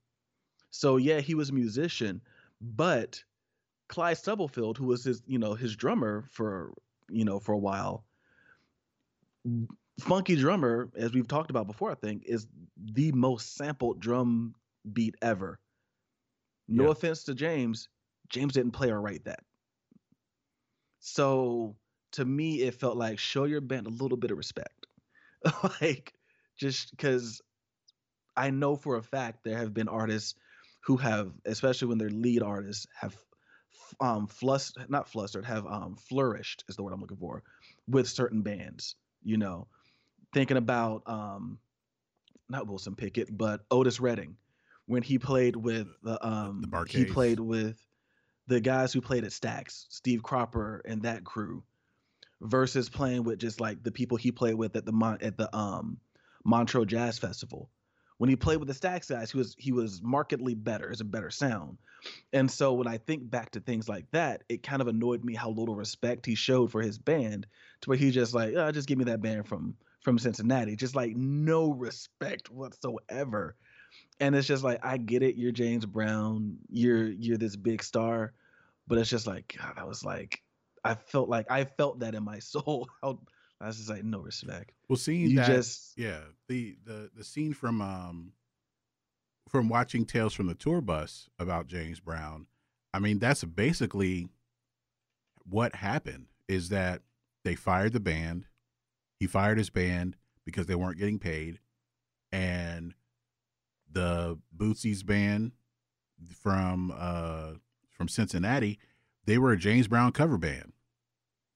[0.71, 2.21] So yeah he was a musician
[2.61, 3.23] but
[3.89, 6.73] clyde stubblefield who was his you know his drummer for
[7.09, 8.05] you know for a while
[9.99, 12.47] funky drummer as we've talked about before i think is
[12.77, 14.55] the most sampled drum
[14.91, 15.59] beat ever.
[16.67, 16.91] No Yeah.
[16.91, 17.87] offense to james
[18.29, 19.45] james didn't play or write that.
[20.99, 21.75] So
[22.11, 24.87] to me it felt like show your band a little bit of respect.
[25.81, 26.13] Like
[26.61, 27.41] just because
[28.37, 30.35] i know for a fact there have been artists
[30.85, 33.15] who have especially when they're lead artists have
[33.99, 37.43] um flust not flustered have um flourished is the word i'm looking for
[37.87, 39.67] with certain bands you know
[40.33, 41.57] thinking about um
[42.47, 44.37] not wilson pickett but otis redding
[44.85, 47.11] when he played with the um he Bar-Kays.
[47.13, 47.77] played with
[48.47, 51.63] the guys who played at Stax, Steve Cropper and that crew,
[52.41, 55.55] versus playing with just like the people he played with at the Mon- at the
[55.55, 55.97] um
[56.43, 57.69] Montreux Jazz Festival.
[58.17, 61.05] When he played with the Stax guys, he was he was markedly better, it's a
[61.05, 61.77] better sound.
[62.33, 65.35] And so when I think back to things like that, it kind of annoyed me
[65.35, 67.47] how little respect he showed for his band,
[67.81, 70.95] to where he just like, oh, just give me that band from from Cincinnati, just
[70.95, 73.55] like no respect whatsoever.
[74.19, 78.33] And it's just like I get it, you're James Brown, you're you're this big star,
[78.87, 80.41] but it's just like God, I was like,
[80.83, 82.87] I felt like I felt that in my soul.
[83.01, 83.19] How
[83.61, 84.71] I was just like, no respect.
[84.89, 88.33] well seeing You that just yeah the the the scene from um
[89.49, 92.47] from watching tales from the tour bus about james brown
[92.93, 94.29] i mean that's basically
[95.43, 97.01] what happened is that
[97.43, 98.45] they fired the band
[99.19, 100.15] he fired his band
[100.45, 101.59] because they weren't getting paid
[102.31, 102.93] and
[103.91, 105.51] the bootsy's band
[106.41, 107.51] from uh
[107.89, 108.79] from cincinnati
[109.25, 110.73] they were a James Brown cover band.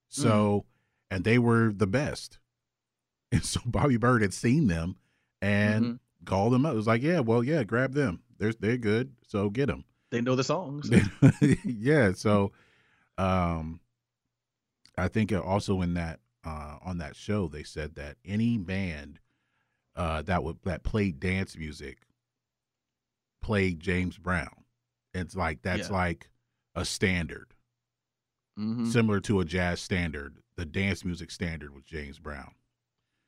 [0.07, 0.65] So,
[1.16, 2.38] and they were the best.
[3.32, 4.98] And so Bobby Byrd had seen them
[5.42, 6.00] and Mhm.
[6.26, 6.74] called them up.
[6.74, 8.22] It was like, yeah, well, yeah, grab them.
[8.38, 9.16] They're they're good.
[9.28, 9.84] So get them.
[10.12, 10.90] They know the songs.
[11.66, 12.14] yeah.
[12.14, 12.52] So,
[13.18, 13.80] um,
[14.98, 19.20] I think also in that uh, on that show they said that any band
[19.96, 21.98] uh, that would that played dance music
[23.42, 24.64] played James Brown.
[25.14, 25.96] It's like that's Yeah.
[25.96, 26.30] like
[26.76, 27.55] a standard,
[28.57, 28.88] Mhm.
[28.91, 30.38] similar to a jazz standard.
[30.56, 32.53] The dance music standard with James Brown.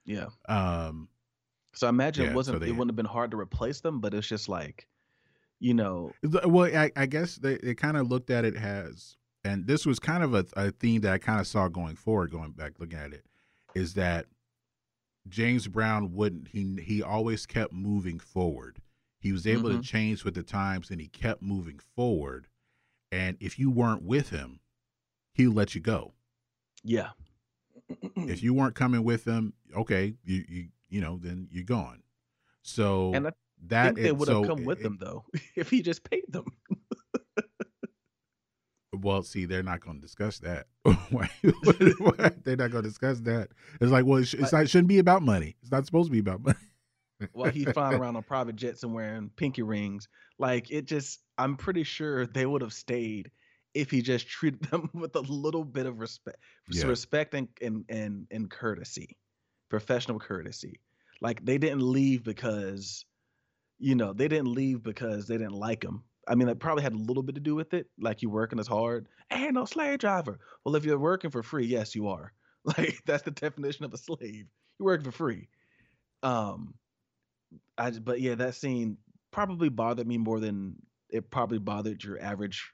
[0.06, 0.28] Yeah.
[0.48, 1.10] Um,
[1.74, 2.60] So I imagine Yeah, it wasn't.
[2.62, 4.88] they- it wouldn't have been hard to replace them, but it's just like,
[5.60, 9.68] you know, well, I, I guess they, they kind of looked at it as, and
[9.68, 12.52] this was kind of a, a theme that I kind of saw going forward, going
[12.54, 13.26] back looking at it,
[13.76, 14.26] is that
[15.28, 18.82] James Brown wouldn't he he always kept moving forward.
[19.20, 19.82] He was able Mhm.
[19.82, 22.48] to change with the times, and he kept moving forward.
[23.12, 24.62] And if you weren't with him,
[25.38, 26.14] he'll let you go.
[26.84, 27.10] yeah,
[28.16, 32.04] If you weren't coming with him, okay, you you you know then you're gone.
[32.64, 33.32] So and I
[33.68, 35.24] that think they would have so come with it- them though
[35.56, 36.46] if he just paid them.
[38.94, 40.66] Well, see, they're not going to discuss that.
[42.44, 43.50] They're not going to discuss that.
[43.80, 45.56] It's like, well, it's not, it shouldn't be about money.
[45.62, 46.58] It's not supposed to be about money.
[47.34, 50.08] while he's flying around on private jets and wearing pinky rings.
[50.40, 53.30] Like it just, I'm pretty sure they would have stayed
[53.78, 56.38] if he just treated them with a little bit of respect,
[56.70, 56.86] Yeah.
[56.86, 59.18] respect and, and and and courtesy,
[59.70, 60.82] professional courtesy.
[61.22, 63.06] Like they didn't leave because,
[63.80, 66.04] you know, they didn't leave because they didn't like him.
[66.28, 67.88] I mean, that probably had a little bit to do with it.
[68.00, 69.08] Like you working as hard.
[69.32, 70.40] Ain't no slave driver.
[70.66, 72.34] Well, if you're working for free, yes, you are.
[72.78, 74.48] Like that's the definition of a slave.
[74.78, 75.48] You're working for free.
[76.24, 76.76] Um,
[77.78, 78.98] I but yeah, that scene
[79.32, 80.76] probably bothered me more than
[81.10, 82.74] it probably bothered your average,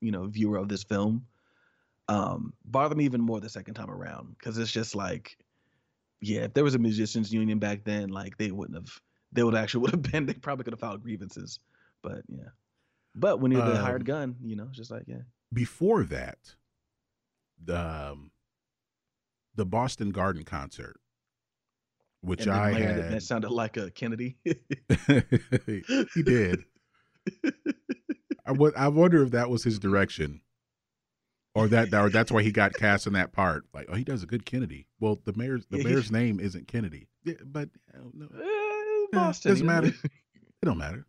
[0.00, 1.26] you know, viewer of this film.
[2.08, 5.36] Um, bothered me even more the second time around because it's just like,
[6.20, 9.00] yeah, if there was a musicians union back then, like they wouldn't have,
[9.32, 11.60] they would actually would have been, they probably could have filed grievances.
[12.02, 12.48] But yeah,
[13.14, 15.22] but when you're the Um, hired gun, you know, it's just like yeah,
[15.52, 16.38] Before that,
[17.62, 17.78] the
[18.12, 18.30] um,
[19.54, 20.98] the Boston Garden concert,
[22.22, 24.38] which and I had, that sounded like a Kennedy.
[24.44, 26.64] he did.
[28.48, 30.40] I I wonder if that was his direction,
[31.54, 33.64] or that or that's why he got cast in that part.
[33.74, 34.86] Like, oh, he does a good Kennedy.
[35.00, 39.50] Well, the mayor's the mayor's name isn't Kennedy, yeah, but uh, no, Eh, Yeah, Boston
[39.52, 39.88] doesn't matter.
[40.04, 41.06] it don't matter.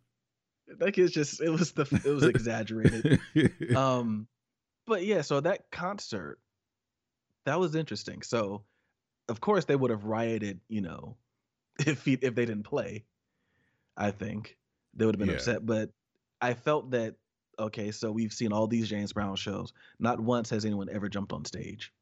[0.78, 3.20] like it's just it was the it was exaggerated.
[3.76, 4.26] um
[4.86, 6.38] but yeah so that concert
[7.46, 8.62] that was interesting so
[9.28, 11.16] of course they would have rioted you know
[11.86, 13.04] if he, if they didn't play
[13.96, 14.56] i think
[14.94, 15.34] they would have been Yeah.
[15.36, 15.90] upset but
[16.40, 17.14] i felt that
[17.60, 19.72] okay so we've seen all these james brown shows.
[19.98, 21.92] Not once has anyone ever jumped on stage.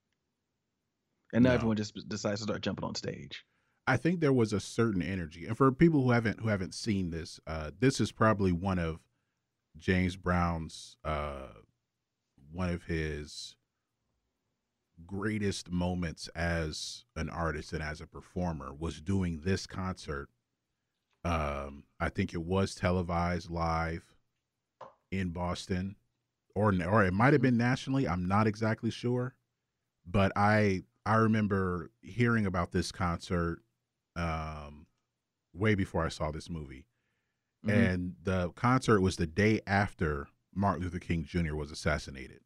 [1.33, 1.55] And now No.
[1.57, 3.45] everyone just decides to start jumping on stage.
[3.87, 7.11] I think there was a certain energy, and for people who haven't who haven't seen
[7.11, 9.01] this, uh, this is probably one of
[9.77, 11.49] James Brown's uh,
[12.53, 13.57] one of his
[15.07, 20.29] greatest moments as an artist and as a performer was doing this concert.
[21.25, 24.05] Um, I think it was televised live
[25.11, 25.97] in Boston,
[26.55, 28.09] or or it might have been nationally.
[28.09, 29.35] I'm not exactly sure,
[30.07, 33.61] but I I remember hearing about this concert
[34.17, 34.87] um,
[35.55, 36.85] way before I saw this movie.
[37.67, 37.73] Mhm.
[37.73, 41.55] And the concert was the day after Martin Luther King Jr.
[41.55, 42.41] was assassinated.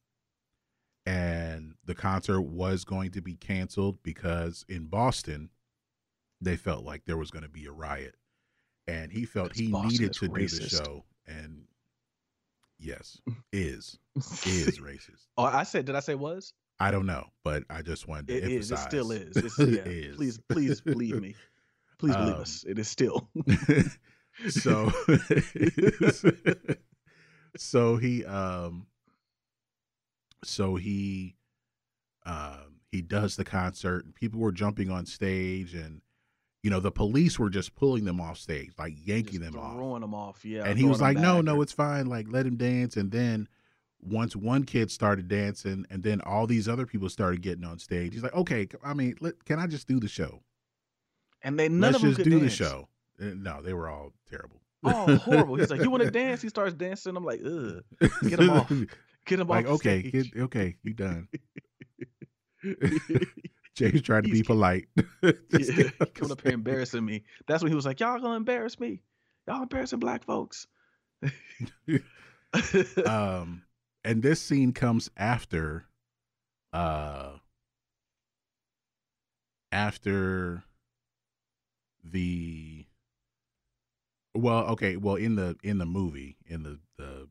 [1.04, 5.50] And the concert was going to be canceled because in Boston,
[6.40, 8.14] they felt like there was going to be a riot.
[8.86, 11.04] And he felt he Boston needed to do the show.
[11.26, 11.66] And
[12.82, 13.18] yes,
[13.52, 15.26] is, is racist.
[15.38, 18.36] oh i said did i say was I don't know, but I just wanted to
[18.38, 18.72] It is.
[18.72, 18.86] emphasize.
[18.86, 19.36] It still is.
[19.36, 19.64] It's, yeah.
[19.84, 20.16] is.
[20.16, 21.36] Please, please believe me.
[21.98, 22.64] Please believe Um, us.
[22.66, 23.28] It is still.
[24.48, 24.90] so
[27.56, 28.86] so he um
[30.42, 31.36] so he
[32.26, 36.00] um he does the concert and people were jumping on stage and
[36.62, 39.74] you know the police were just pulling them off stage like yanking Just them off
[39.74, 40.44] throwing them off.
[40.44, 40.64] Yeah.
[40.64, 43.48] and he was like, no no it's fine like let him dance and then
[44.00, 48.12] once one kid started dancing and then all these other people started getting on stage
[48.12, 50.40] he's like okay i mean let, can i just do the show
[51.42, 52.88] and they none let's of them just could do the show
[53.20, 55.54] Uh, no they were all terrible Oh, horrible.
[55.54, 56.42] He's like, you want to dance?
[56.42, 57.16] He starts dancing.
[57.16, 57.84] I'm like, ugh.
[58.28, 58.68] Get him off.
[59.26, 59.74] Get him like off.
[59.74, 61.28] okay okay you done
[63.74, 64.88] Jay's trying to He's be polite.
[65.22, 67.24] Yeah, get off the coming up here embarrassing me.
[67.46, 69.02] That's when he was like, y'all gonna embarrass me.
[69.46, 70.66] Y'all embarrassing black folks.
[73.06, 73.62] um,
[74.04, 75.86] and this scene comes after
[76.72, 77.32] uh
[79.70, 80.64] after
[82.04, 82.84] the
[84.34, 87.28] well okay well in the in the movie in the the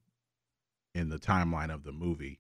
[0.93, 2.39] in the timeline of the movie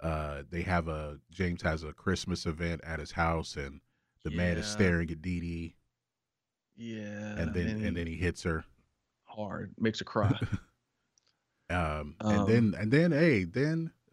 [0.00, 3.80] uh they have a james has a christmas event at his house and
[4.24, 5.76] the man is staring at Dee Dee
[6.76, 7.34] Yeah.
[7.38, 8.64] and then and then he hits her
[9.24, 10.32] hard makes her cry.
[11.68, 13.90] Um, Um, and then and then hey then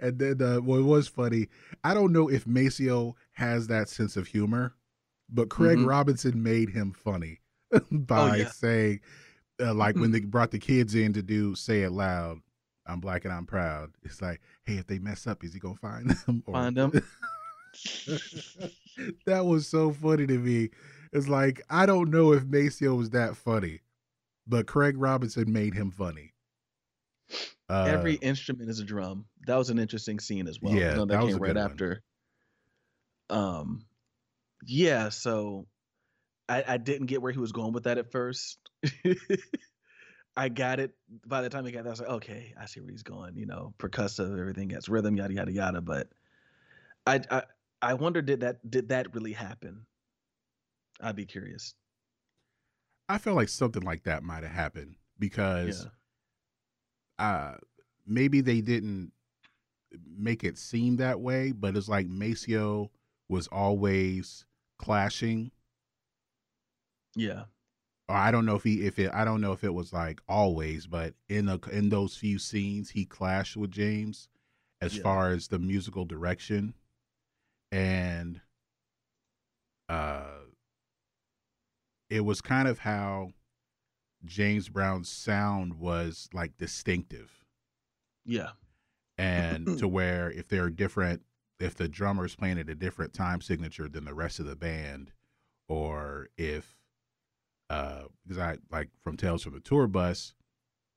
[0.00, 1.48] and then uh, what was funny
[1.84, 4.74] i don't know if maceo has that sense of humor
[5.28, 5.86] but craig Mhm.
[5.86, 7.40] robinson made him funny
[7.92, 8.50] by yeah.
[8.50, 9.00] saying
[9.60, 12.40] uh, like when they brought the kids in to do say it loud
[12.88, 15.74] i'm black and i'm proud it's like hey if they mess up is he gonna
[15.76, 16.92] find them Or- Find them.
[19.26, 20.70] that was so funny to me
[21.12, 23.80] it's like i don't know if maceo was that funny
[24.46, 26.32] but craig robinson made him funny
[27.68, 29.24] uh, Every instrument is a drum.
[29.48, 30.72] That was an interesting scene as well.
[30.72, 31.64] Yeah, No, that was came right good one.
[31.72, 32.02] after.
[33.28, 33.84] Um,
[34.64, 35.08] yeah.
[35.08, 35.66] So,
[36.48, 38.58] I I didn't get where he was going with that at first.
[40.36, 40.94] I got it
[41.26, 41.90] by the time he got there.
[41.90, 43.36] I was like, okay, I see where he's going.
[43.36, 45.80] You know, percussive, everything gets rhythm, yada yada yada.
[45.80, 46.08] But
[47.06, 47.42] I I
[47.82, 49.86] I wonder did that did that really happen?
[51.00, 51.74] I'd be curious.
[53.08, 55.86] I feel like something like that might have happened because
[57.18, 57.54] uh
[58.06, 59.12] maybe they didn't
[60.16, 62.90] make it seem that way, but it's like Maceo
[63.28, 64.44] was always
[64.78, 65.50] clashing.
[67.14, 67.44] Yeah.
[68.08, 70.20] Or I don't know if he if it I don't know if it was like
[70.28, 74.28] always, but in a, in those few scenes he clashed with James
[74.80, 75.02] as Yeah.
[75.02, 76.74] far as the musical direction
[77.72, 78.40] and
[79.88, 80.38] uh
[82.10, 83.32] it was kind of how
[84.24, 87.44] James Brown's sound was like distinctive
[88.24, 88.50] Yeah.
[89.18, 91.22] and to where if there are different
[91.58, 95.10] if the drummer's playing at a different time signature than the rest of the band
[95.68, 96.75] or if
[97.70, 100.34] uh because i like from tales from the tour bus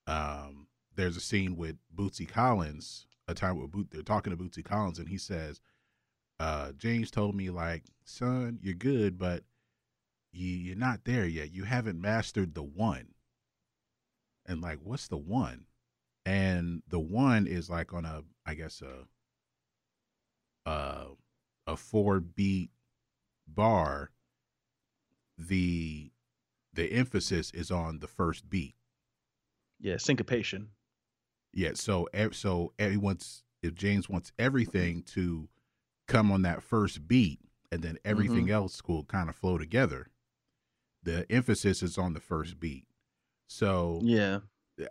[0.08, 4.64] um there's a scene with bootsy collins a time with Boot, they're talking to bootsy
[4.64, 5.62] collins and he says
[6.40, 9.44] uh james told me like son you're good but
[10.32, 11.52] you, you're not there yet.
[11.52, 13.10] You haven't mastered the one.
[14.46, 15.66] And like what's the one?
[16.26, 19.08] And the one is like on a i guess a
[20.70, 21.06] uh
[21.66, 22.72] a four beat
[23.48, 24.12] bar
[25.38, 26.12] the
[26.80, 28.76] the emphasis is on the first beat
[29.80, 29.98] Yeah.
[29.98, 30.70] Syncopation.
[31.54, 35.50] yeah so so everyone's if james wants everything to
[36.08, 37.40] come on that first beat
[37.72, 38.54] and then everything mm-hmm.
[38.54, 40.08] else will kind of flow together
[41.04, 42.86] the emphasis is on the first beat
[43.48, 44.40] so Yeah.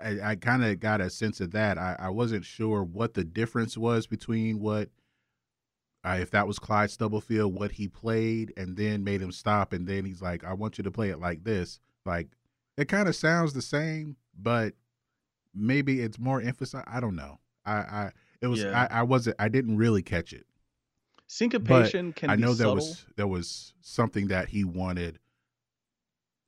[0.03, 1.79] I, I kind of got a sense of that.
[1.79, 4.91] I, I wasn't sure what the difference was between what,
[6.05, 9.87] uh, if that was Clyde Stubblefield, what he played, and then made him stop, and
[9.87, 12.29] then he's like, "I want you to play it like this." Like,
[12.77, 14.75] it kind of sounds the same, but
[15.55, 16.87] maybe it's more emphasized.
[16.89, 17.39] I don't know.
[17.67, 18.11] I, I
[18.41, 18.87] it was Yeah.
[18.91, 20.47] I, I wasn't I didn't really catch it.
[21.27, 22.75] Syncopation can I be know there subtle.
[22.77, 25.19] was there was something that he wanted,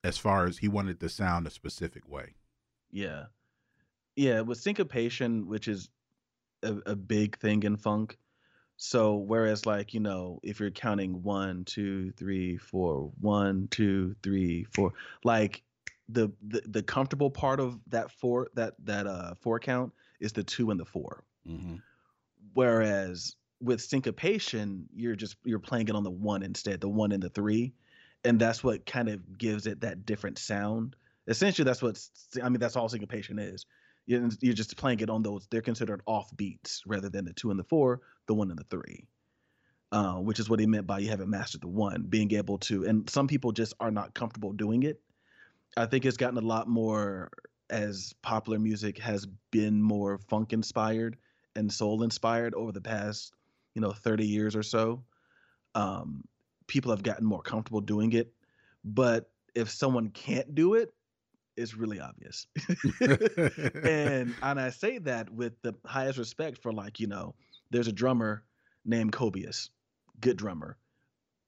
[0.03, 2.35] as far as he wanted to sound a specific way.
[2.91, 3.27] Yeah.
[4.17, 5.89] Yeah, with syncopation, which is
[6.63, 8.19] a, a big thing in funk.
[8.83, 14.65] So whereas like, you know, if you're counting one, two, three, four, one, two, three,
[14.73, 15.63] four, like
[16.09, 20.43] the the, the comfortable part of that four that that uh four count is the
[20.43, 21.25] two and the four.
[21.47, 21.75] Mm-hmm.
[22.55, 27.23] Whereas with syncopation, you're just you're playing it on the one instead, the one and
[27.23, 27.75] the three,
[28.25, 30.97] and that's what kind of gives it that different sound.
[31.29, 32.01] Essentially, that's what
[32.43, 32.61] I mean.
[32.61, 33.67] That's all syncopation is.
[34.07, 35.47] You're, you're just playing it on those.
[35.51, 38.01] They're considered off beats rather than the two and the four,
[38.31, 39.09] the one and the three.
[39.93, 42.85] Uh, which is what he meant by you haven't mastered the one, being able to.
[42.85, 45.01] And some people just are not comfortable doing it.
[45.77, 47.33] I think it's gotten a lot more
[47.71, 51.17] as popular music has been more funk inspired
[51.57, 53.33] and soul inspired over the past
[53.75, 55.03] you know 30 years or so
[55.75, 56.25] um
[56.67, 58.33] people have gotten more comfortable doing it
[58.85, 60.93] but if someone can't do it
[61.57, 62.47] it's really obvious
[63.01, 67.35] and and i say that with the highest respect for like you know
[67.71, 68.43] there's a drummer
[68.85, 69.71] named cobus
[70.21, 70.77] good drummer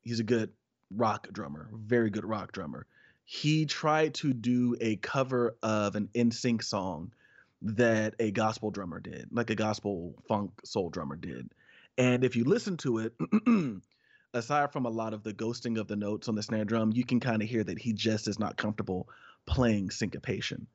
[0.00, 0.50] he's a good
[0.94, 2.86] rock drummer very good rock drummer
[3.24, 7.12] he tried to do a cover of an NSYNC song
[7.62, 11.50] that a gospel drummer did, like a gospel funk soul drummer did.
[11.96, 13.14] And if you listen to it,
[14.34, 17.04] aside from a lot of the ghosting of the notes on the snare drum, you
[17.04, 19.08] can kind of hear that he just is not comfortable
[19.46, 20.66] playing syncopation.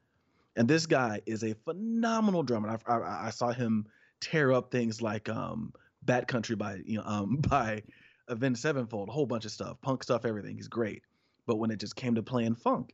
[0.56, 2.80] And this guy is a phenomenal drummer.
[2.88, 3.88] I, I, I saw him
[4.22, 5.74] tear up things like um,
[6.04, 7.84] Bat Country by you know um, by
[8.28, 10.56] Avenged Sevenfold, a whole bunch of stuff, punk stuff, everything.
[10.56, 11.04] He's great.
[11.46, 12.94] But when it just came to playing funk,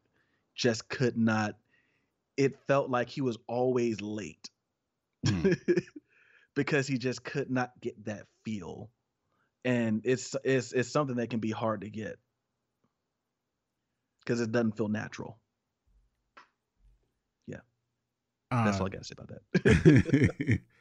[0.55, 1.55] just could not.
[2.37, 4.49] It felt like he was always late
[5.25, 5.53] Hmm.
[6.55, 8.89] because he just could not get that feel,
[9.65, 12.17] and it's it's it's something that can be hard to get
[14.23, 15.39] because it doesn't feel natural.
[17.47, 17.59] Yeah
[18.63, 20.59] that's all I Uh, got to say about that.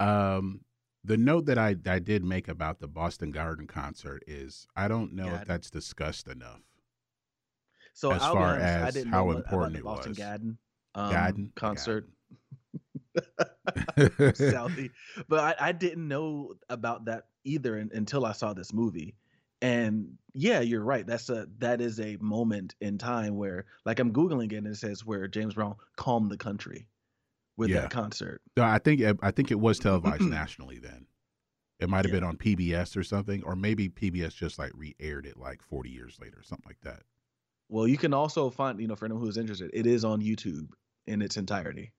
[0.00, 0.60] um,
[1.04, 5.14] the note that I I did make about the Boston Garden concert is I don't
[5.14, 6.60] know if that's discussed enough.
[7.94, 10.18] So as I'll far honest, I as didn't how know about important it Boston was.
[10.18, 10.58] Garden
[10.94, 11.52] um, Garden?
[11.54, 12.08] concert.
[12.08, 12.16] Garden.
[13.96, 14.90] Southie.
[15.28, 19.16] But I, I didn't know about that either un- until I saw this movie.
[19.62, 21.06] And yeah, you're right.
[21.06, 24.76] That's a that is a moment in time where, like, I'm googling it and it
[24.76, 26.86] says where James Brown calmed the country
[27.56, 27.82] with Yeah.
[27.82, 28.40] that concert.
[28.56, 31.06] No, I think it- I think it was televised nationally then.
[31.78, 32.20] It might have Yeah.
[32.20, 36.18] been on PBS or something, or maybe PBS just like re-aired it like 40 years
[36.20, 37.02] later, or something like that.
[37.68, 40.72] Well, you can also find, you know, for anyone who's interested, it is on YouTube
[41.06, 41.92] in its entirety.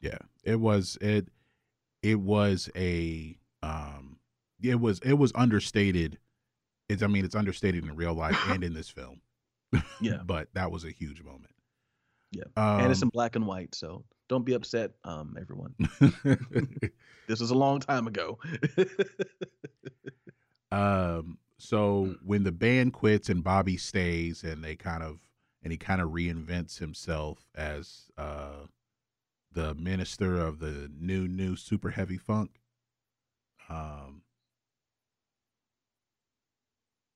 [0.00, 1.28] Yeah, it was it
[2.02, 4.18] it was a um
[4.62, 6.18] it was it was understated.
[6.88, 9.20] It's I mean it's understated in real life and in this film.
[10.00, 10.22] Yeah.
[10.26, 11.52] but that was a huge moment.
[12.32, 12.44] Yeah.
[12.56, 15.74] um, and it's in black and white, so don't be upset, um, everyone.
[17.26, 18.38] This was a long time ago.
[20.72, 25.20] um so when the band quits and Bobby stays and they kind of
[25.62, 28.66] and he kind of reinvents himself as uh
[29.52, 32.60] the minister of the new new super heavy funk
[33.68, 34.22] um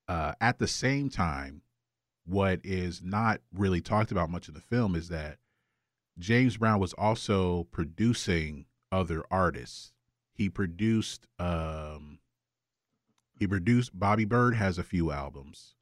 [0.08, 1.62] uh at the same time
[2.31, 5.39] what is not really talked about much in the film is that
[6.19, 9.93] James Brown was also producing other artists.
[10.32, 12.20] He produced um
[13.39, 15.74] he produced Bobby Byrd has a few albums.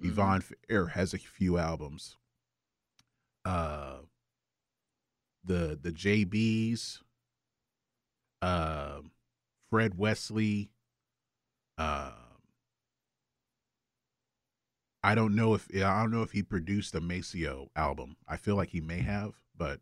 [0.00, 0.08] Mhm.
[0.08, 2.16] Yvonne Fair has a few albums.
[3.44, 3.98] Uh
[5.44, 6.98] the the JBs,
[8.40, 9.12] um
[9.70, 10.70] Fred Wesley,
[11.78, 12.12] um
[15.04, 18.16] I don't know if I don't know if he produced a Maceo album.
[18.28, 19.80] I feel like he may have, but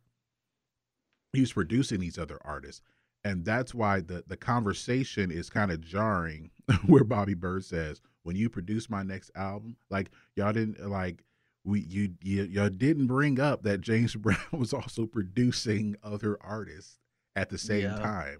[1.33, 2.83] he's producing these other artists.
[3.23, 6.51] And that's why the the conversation is kind of jarring
[6.87, 11.23] where Bobby Byrd says, "When you produce my next album, like y'all didn't like
[11.65, 16.99] we you, you y'all didn't bring up that James Brown was also producing other artists
[17.37, 17.97] at the same Yeah.
[17.97, 18.39] time."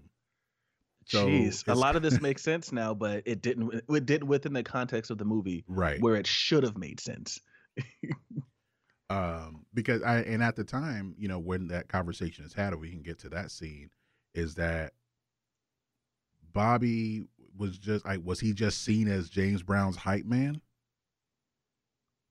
[1.11, 3.83] So Jeez, a lot of this makes sense now, but it didn't.
[3.89, 5.99] It didn't within the context of the movie, Right.
[6.01, 7.39] where it should have made sense.
[9.09, 12.89] um because i and at the time you know when that conversation is had we
[12.89, 13.89] can get to that scene
[14.33, 14.93] is that
[16.53, 17.23] bobby
[17.57, 20.61] was just like was he just seen as james brown's hype man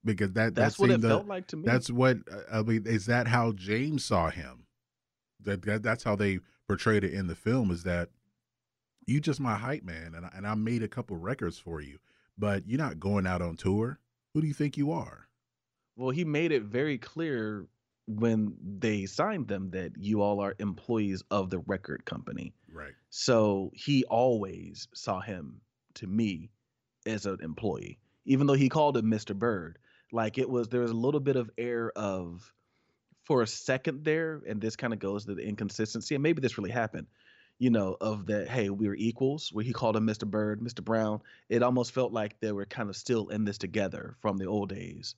[0.03, 1.63] because that That's that what it felt like to me.
[1.65, 4.65] that's what uh, i mean is that how james saw him
[5.39, 8.09] that, that that's how they portrayed it in the film is that
[9.11, 11.99] you just my hype man and I, and I made a couple records for you
[12.37, 13.99] but you're not going out on tour
[14.33, 15.27] who do you think you are
[15.95, 17.67] well, he made it very clear
[18.07, 22.53] when they signed them that you all are employees of the record company.
[22.73, 25.61] right So he always saw him
[25.95, 26.49] to me
[27.05, 29.37] as an employee, even though he called him Mr.
[29.37, 29.77] Byrd.
[30.11, 32.51] Like it was, there was a little bit of air of,
[33.23, 36.57] for a second there, and this kind of goes to the inconsistency, and maybe this
[36.57, 37.07] really happened,
[37.61, 40.27] you know, of that, hey, we were equals, where he called him Mr.
[40.27, 40.83] Byrd, Mr.
[40.83, 41.21] Brown.
[41.49, 44.69] It almost felt like they were kind of still in this together from the old
[44.69, 45.15] days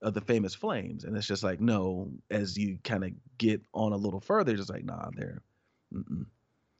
[0.00, 1.04] of the famous flames.
[1.04, 4.70] And it's just like, no, as you kind of get on a little further, just
[4.70, 5.42] like, nah, they're,
[5.94, 6.26] mm-mm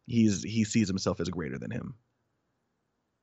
[0.07, 1.95] he's he sees himself as greater than him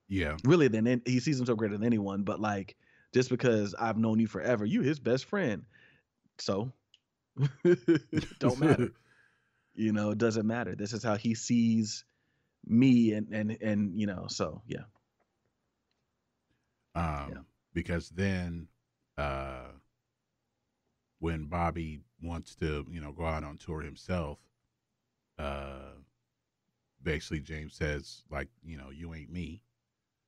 [0.07, 2.75] yeah really then he sees himself greater than anyone but like
[3.13, 5.63] just because i've known you forever you his best friend
[6.37, 6.71] so
[8.39, 8.91] don't matter
[9.79, 10.75] you know it doesn't matter.
[10.75, 12.05] This is how he sees
[12.65, 14.85] me and and and you know so yeah.
[16.95, 17.43] Um, Yeah.
[17.73, 18.67] because then
[19.17, 19.71] uh,
[21.19, 24.39] when Bobby wants to, you know, go out on tour himself,
[25.37, 25.93] uh,
[27.01, 29.63] basically James says, like, you know, you ain't me.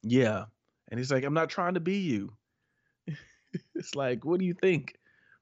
[0.03, 0.45] yeah.
[0.89, 2.33] And he's like i'm not trying to be you.
[3.75, 4.97] It's like what do you think?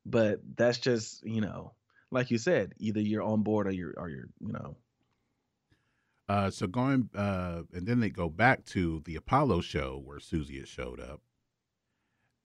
[0.05, 1.73] But that's just you know
[2.11, 4.75] like you said either you're on board or you're or you're you know.
[6.27, 10.59] Uh, so going, uh, and then they go back to the Apollo show where Susie
[10.59, 11.21] has showed up,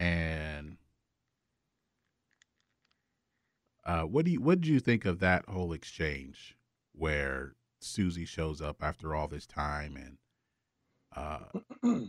[0.01, 0.79] and
[3.85, 6.57] Uh, what do you what did you think of that whole exchange
[6.93, 10.19] where Susie shows up after all this time and
[11.15, 12.01] uh,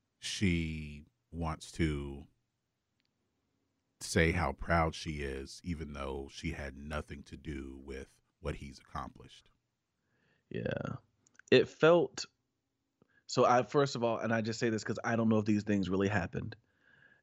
[0.18, 2.26] she wants to
[4.02, 8.08] say how proud she is, even though she had nothing to do with
[8.40, 9.48] what he's accomplished.
[10.50, 10.96] Yeah.
[11.50, 12.26] It felt
[13.32, 15.46] so I first of all, and I just say this because I don't know if
[15.46, 16.54] these things really happened.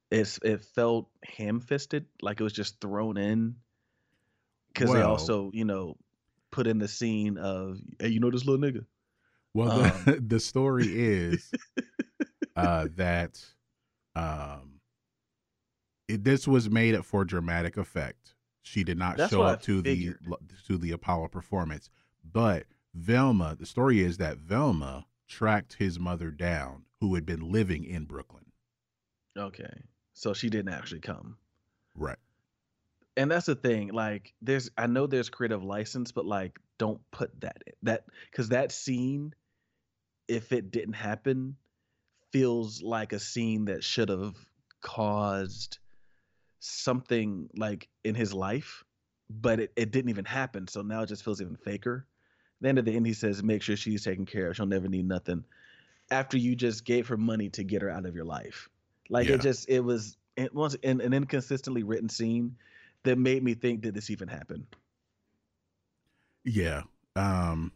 [0.09, 3.57] It's it felt ham fisted, like it was just thrown in.
[4.73, 5.97] Because they also, you know,
[6.49, 8.85] put in the scene of, hey, you know this little nigga.
[9.53, 11.51] Well, Um, the, the story is
[12.55, 13.43] uh, that
[14.15, 14.68] um,
[16.09, 18.35] it, this was made it for dramatic effect.
[18.61, 20.15] She did not That's show up to the
[20.67, 21.89] to the Apollo performance,
[22.29, 23.55] but Velma.
[23.57, 28.45] The story is that Velma tracked his mother down, who had been living in Brooklyn.
[29.37, 29.83] Okay.
[30.13, 31.37] So she didn't actually come.
[31.95, 32.17] Right.
[33.17, 37.41] and that's the thing like there's i know there's creative license but like don't put
[37.41, 39.33] that in that because that scene
[40.29, 41.57] if it didn't happen
[42.31, 44.35] feels like a scene that should have
[44.81, 45.79] caused
[46.59, 48.83] something like in his life
[49.29, 52.05] but it, it didn't even happen so now it just feels even faker
[52.61, 55.07] then at the end he says make sure she's taken care of she'll never need
[55.07, 55.43] nothing
[56.11, 58.69] after you just gave her money to get her out of your life
[59.09, 59.35] like Yeah.
[59.35, 62.55] it just it was it was an, an inconsistently written scene
[63.03, 64.65] that made me think did this even happen
[66.43, 66.83] Yeah.
[67.15, 67.71] Um,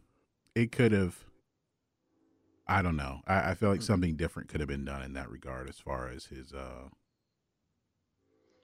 [0.56, 1.18] it could have.
[2.68, 3.22] I don't know.
[3.28, 3.86] I, I feel like Mm.
[3.86, 6.54] something different could have been done in that regard, as far as his.
[6.54, 6.90] uh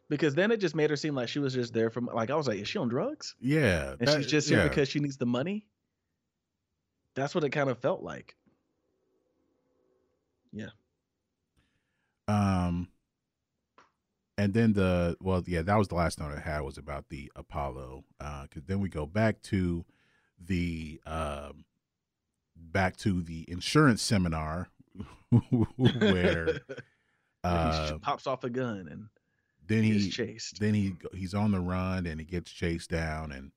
[0.10, 2.36] because then it just made her seem like she was just there from like I
[2.36, 3.36] was like, is she on drugs?
[3.40, 4.68] Yeah, And that- she's just here yeah.
[4.68, 5.66] because she needs the money.
[7.16, 8.36] That's what it kind of felt like.
[10.52, 10.70] Yeah.
[12.28, 12.88] Um,
[14.38, 17.32] and then the well, yeah, that was the last note I had was about the
[17.36, 18.04] Apollo.
[18.20, 19.86] Uh, because then we go back to
[20.40, 21.66] the um,
[22.56, 24.70] back to the insurance seminar
[25.78, 26.62] where
[27.44, 29.08] uh, pops off a gun and
[29.70, 30.60] then is he chased.
[30.60, 33.52] then he he's on the run and he gets chased down and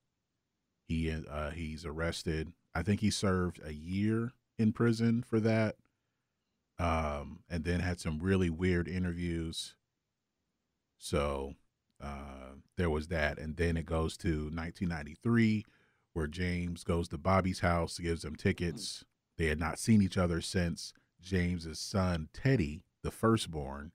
[0.86, 2.52] he uh he's arrested.
[2.74, 5.76] I think he served a year in prison for that.
[6.78, 9.74] Um and then had some really weird interviews.
[10.98, 11.54] So
[12.00, 15.64] uh there was that and then it goes to 1993
[16.12, 19.02] where James goes to Bobby's house, gives them tickets.
[19.38, 23.92] They had not seen each other since James's son Teddy, the firstborn,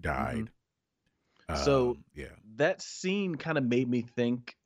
[0.00, 0.50] died.
[1.54, 4.56] So- Um, yeah, that scene kind of made me think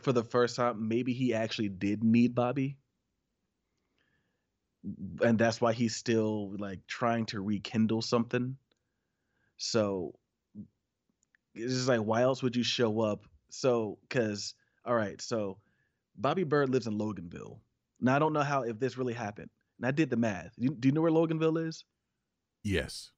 [0.00, 2.78] for the first time maybe he actually did need Bobby.
[5.22, 8.56] And that's why he's still like trying to rekindle something.
[9.56, 10.14] So
[11.54, 13.26] it's just like why else would you show up?
[13.50, 14.54] So cuz
[14.84, 15.58] all right, so
[16.16, 17.58] Bobby Byrd lives in Loganville.
[18.00, 19.50] Now I don't know how if this really happened.
[19.78, 20.52] And I did the math.
[20.56, 21.84] You, do you know where Loganville is?
[22.62, 23.10] yes,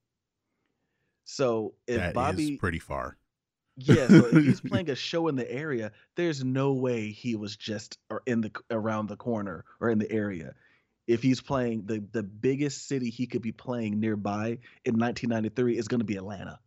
[1.31, 3.19] So if that is Bobby pretty far.
[3.77, 7.55] Yeah, so if he's playing a show in the area, there's no way he was
[7.55, 10.55] just or in the around the corner or in the area.
[11.07, 15.87] If he's playing the the biggest city he could be playing nearby in 1993 is
[15.87, 16.59] going to be Atlanta.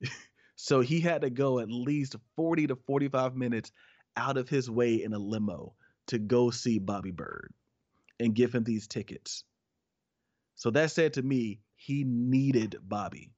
[0.56, 3.72] so he had to go at least 40 to 45 minutes
[4.16, 5.74] out of his way in a limo
[6.06, 7.52] to go see Bobby Byrd
[8.18, 9.44] and give him these tickets.
[10.54, 13.32] So that said to me, he needed Bobby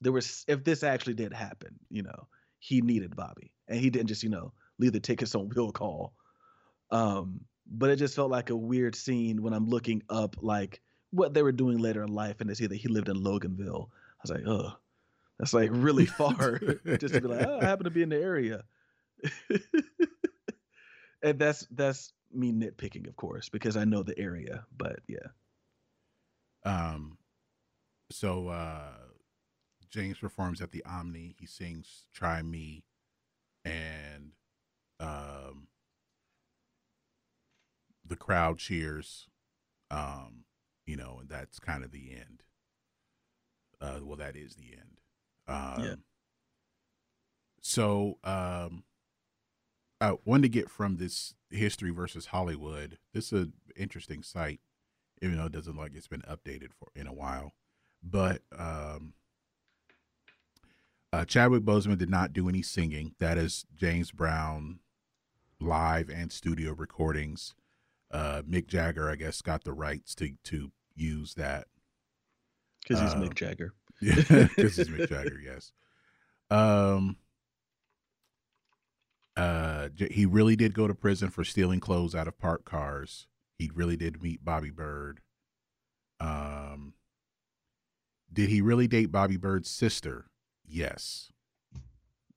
[0.00, 4.08] there was if this actually did happen, you know, he needed Bobby, and he didn't
[4.08, 6.14] just you know leave the tickets on will call.
[6.90, 10.80] Um, but it just felt like a weird scene when I'm looking up like
[11.10, 13.88] what they were doing later in life, and to see that he lived in Loganville.
[13.88, 14.72] I was like, oh,
[15.38, 16.58] that's like really far
[16.98, 18.64] just to be like, oh, I happen to be in the area.
[21.22, 24.64] and that's that's me nitpicking, of course, because I know the area.
[24.76, 25.28] But yeah,
[26.64, 27.18] Um,
[28.10, 28.90] so uh,
[29.90, 31.34] James performs at the Omni.
[31.38, 32.84] He sings "Try Me,"
[33.64, 34.32] and
[35.00, 35.68] um,
[38.04, 39.28] the crowd cheers.
[39.90, 40.44] Um,
[40.86, 42.42] you know, and that's kind of the end.
[43.80, 45.00] Uh, well, that is the end.
[45.46, 45.94] Um, Yeah.
[47.60, 48.84] So, um,
[50.00, 52.98] I wanted to get from this history versus Hollywood.
[53.12, 54.60] This is an interesting site,
[55.20, 57.54] even though it doesn't look like it's been updated for in a while.
[58.02, 59.14] But um,
[61.12, 63.14] uh, Chadwick Boseman did not do any singing.
[63.18, 64.80] That is James Brown
[65.60, 67.54] live and studio recordings.
[68.10, 71.66] Uh, Mick Jagger, I guess, got the rights to to use that
[72.82, 73.74] because he's Uh, Mick Jagger.
[74.00, 75.38] yeah, because it's Mick Jagger.
[75.40, 75.72] Yes.
[76.50, 77.16] Um.
[79.36, 83.28] Uh, he really did go to prison for stealing clothes out of parked cars.
[83.56, 85.20] He really did meet Bobby Byrd.
[86.18, 86.94] Um,
[88.32, 90.26] did he really date Bobby Byrd's sister?
[90.68, 91.30] Yes.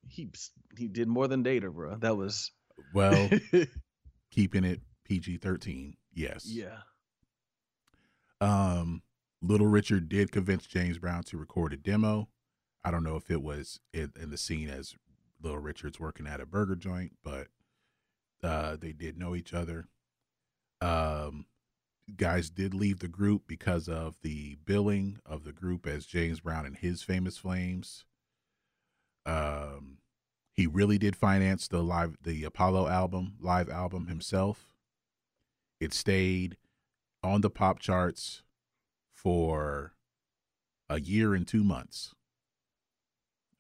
[0.08, 0.30] He
[0.78, 1.96] he did more than data, bro.
[1.98, 2.52] That was
[2.94, 3.30] Well,
[4.32, 5.96] keeping it PG thirteen.
[6.14, 6.46] Yes.
[6.46, 6.80] yeah.
[8.42, 9.04] Um,
[9.42, 12.30] Little Richard did convince James Brown to record a demo.
[12.84, 14.96] I don't know if it was in, in the scene as
[15.42, 17.48] Little Richard's working at a burger joint, but
[18.44, 19.88] uh, they did know each other.
[20.82, 21.46] Um,
[22.18, 26.66] guys did leave the group because of the billing of the group as James Brown
[26.66, 28.06] and his famous flames.
[29.26, 29.98] Um,
[30.54, 34.74] he really did finance the live the Apollo album, live album himself.
[35.80, 36.58] It stayed
[37.24, 38.44] on the pop charts
[39.12, 39.94] for
[40.90, 42.14] a year and two months.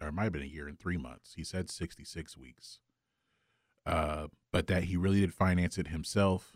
[0.01, 1.33] Or it might have been a year and three months.
[1.35, 2.79] He said 66 weeks.
[3.85, 6.55] Uh, but that he really did finance it himself.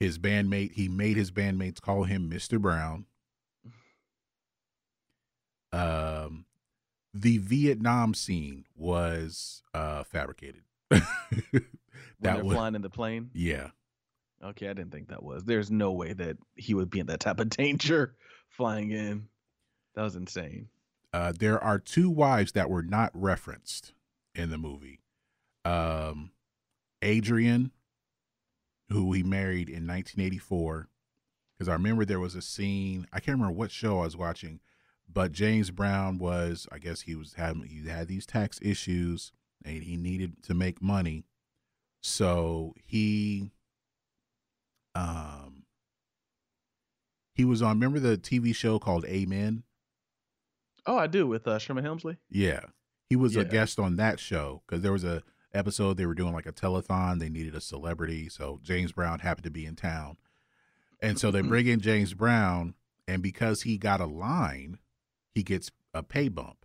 [0.00, 2.60] His bandmate, he made his bandmates call him Mr.
[2.60, 3.06] Brown.
[5.72, 6.45] Um,
[7.20, 10.62] the Vietnam scene was uh fabricated.
[12.20, 13.30] That they're was flying in the plane.
[13.34, 13.68] yeah.
[14.42, 15.44] Okay, I didn't think that was.
[15.44, 18.14] There's no way that he would be in that type of danger
[18.48, 19.28] flying in.
[19.94, 20.68] That was insane.
[21.12, 23.92] Uh, there are two wives that were not referenced
[24.34, 25.00] in the movie.
[25.64, 26.32] Um,
[27.04, 27.70] Adrienne,
[28.90, 30.88] who he married in 1984,
[31.56, 33.06] because I remember there was a scene.
[33.12, 34.60] I can't remember what show I was watching,
[35.12, 36.66] but James Brown was.
[36.70, 39.32] I guess he was having he had these tax issues
[39.64, 41.24] and he needed to make money,
[42.02, 43.50] so he,
[44.94, 45.64] um,
[47.34, 47.80] he was on.
[47.80, 49.64] Remember the TV show called Amen?
[50.86, 52.18] Oh, I do with uh, Sherman Hemsley.
[52.30, 52.60] Yeah.
[53.10, 55.22] He was a guest on that show because there was a
[55.52, 57.18] episode they were doing like a telethon.
[57.18, 58.28] They needed a celebrity.
[58.28, 60.16] So James Brown happened to be in town.
[61.00, 62.74] And so they bring in James Brown.
[63.06, 64.78] And because he got a line,
[65.36, 66.64] he gets a pay bump.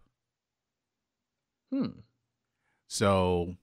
[1.74, 2.00] Hmm.
[2.88, 3.56] So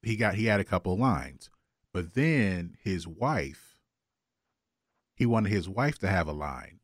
[0.00, 1.50] he got he had a couple lines.
[1.92, 3.76] But then his wife,
[5.16, 6.78] he wanted his wife to have a line.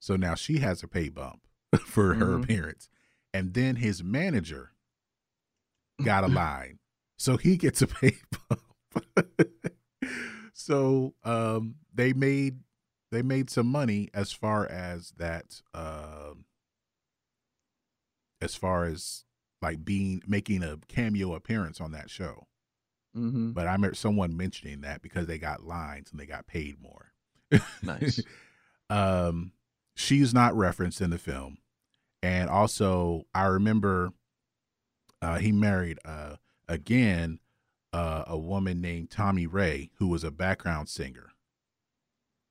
[0.00, 1.46] So now she has a pay bump
[1.80, 2.44] for her Mhm.
[2.44, 2.90] appearance.
[3.32, 4.72] And then his manager
[6.04, 6.78] got a line.
[7.16, 8.16] So he gets a pay
[8.48, 8.60] bump.
[10.52, 12.58] so um they made
[13.14, 16.44] they made some money as far as that um
[18.40, 19.24] as far as
[19.62, 22.46] like being making a cameo appearance on that show.
[23.16, 23.52] Mm-hmm.
[23.52, 27.12] But I remember someone mentioning that because they got lines and they got paid more.
[27.82, 28.20] Nice.
[28.90, 29.52] um,
[29.94, 31.58] she's not referenced in the film,
[32.22, 34.12] and also I remember
[35.22, 36.36] uh, he married uh,
[36.68, 37.38] again
[37.92, 41.30] uh, a woman named Tomi Rae who was a background singer,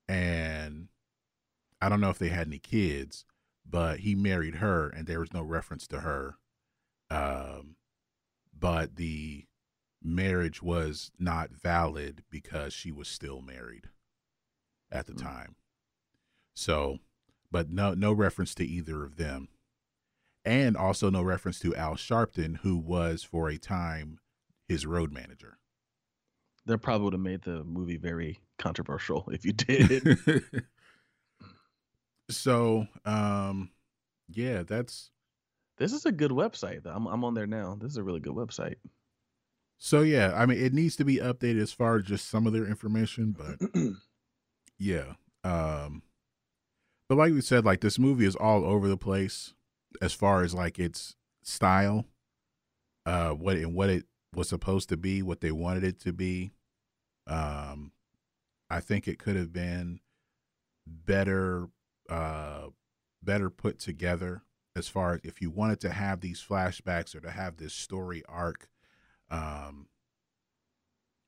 [0.08, 0.88] and
[1.80, 3.24] I don't know if they had any kids,
[3.68, 6.36] but he married her, and there was no reference to her.
[7.10, 7.76] Um,
[8.58, 9.46] but the
[10.02, 13.88] marriage was not valid because she was still married
[14.90, 15.22] at the Mm.
[15.22, 15.56] time.
[16.54, 17.00] So,
[17.50, 19.48] but no no reference to either of them.
[20.44, 24.20] And also no reference to Al Sharpton who was for a time
[24.68, 25.58] his road manager.
[26.66, 30.18] That probably would have made the movie very controversial if you did.
[32.30, 33.70] so, um
[34.30, 35.10] yeah, that's
[35.76, 36.82] this is a good website.
[36.82, 36.92] though.
[36.92, 37.76] I'm I'm on there now.
[37.80, 38.76] This is a really good website.
[39.78, 42.52] so yeah, I mean it needs to be updated as far as just some of
[42.52, 43.60] their information, but
[44.78, 45.14] yeah.
[45.42, 46.02] Um
[47.08, 49.52] but like we said, like this movie is all over the place
[50.00, 52.06] as far as like its style,
[53.04, 56.52] uh what and what it was supposed to be, what they wanted it to be.
[57.26, 57.92] Um
[58.70, 60.00] I think it could have been
[60.86, 61.68] better
[62.10, 62.68] uh
[63.22, 64.42] better put together
[64.76, 68.22] as far as if you wanted to have these flashbacks or to have this story
[68.28, 68.68] arc
[69.30, 69.86] um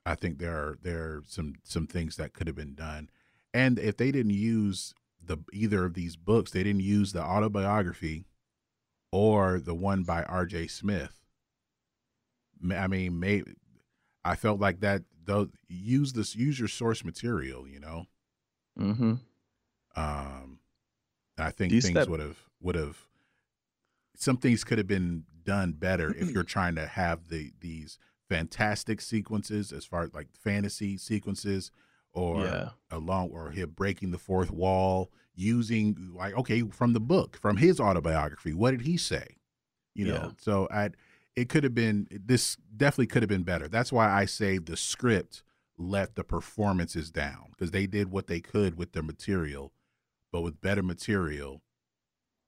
[0.06, 3.10] I think there are there are some some things that could have been done.
[3.52, 8.24] And if they didn't use the either of these books, they didn't use the autobiography
[9.10, 10.68] or the one by R.J.
[10.68, 11.15] Smith.
[12.72, 13.54] I mean, maybe
[14.24, 15.02] I felt like that.
[15.24, 17.66] Though use this, use your source material.
[17.66, 18.06] You know,
[18.78, 19.14] Mm-hmm.
[19.96, 20.58] um,
[21.38, 22.96] I think things would have would have
[24.16, 29.00] some things could have been done better if you're trying to have the these fantastic
[29.00, 31.70] sequences as far as like fantasy sequences
[32.12, 32.68] or Yeah.
[32.90, 37.78] along or him breaking the fourth wall using like okay from the book from his
[37.78, 39.36] autobiography what did he say
[39.94, 40.30] you know Yeah.
[40.38, 40.90] so i
[41.36, 43.68] it could have been this definitely could have been better.
[43.68, 45.42] That's why I say the script
[45.78, 49.72] let the performances down because they did what they could with their material,
[50.32, 51.62] but with better material,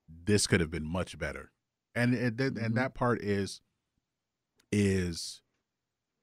[0.08, 1.52] this could have been much better.
[1.94, 2.64] And and, Mhm.
[2.64, 3.60] and that part is
[4.72, 5.42] is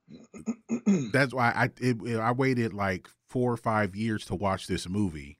[1.12, 4.88] that's why I it, it- I waited like four or five years to watch this
[4.88, 5.40] movie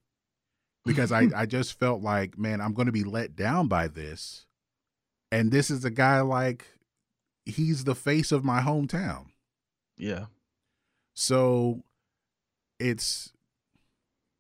[0.86, 4.46] because I I just felt like man I'm going to be let down by this,
[5.32, 6.66] and this is a guy like
[7.46, 9.28] he's the face of my hometown,
[9.98, 10.26] Yeah.
[11.14, 11.84] so
[12.80, 13.32] it's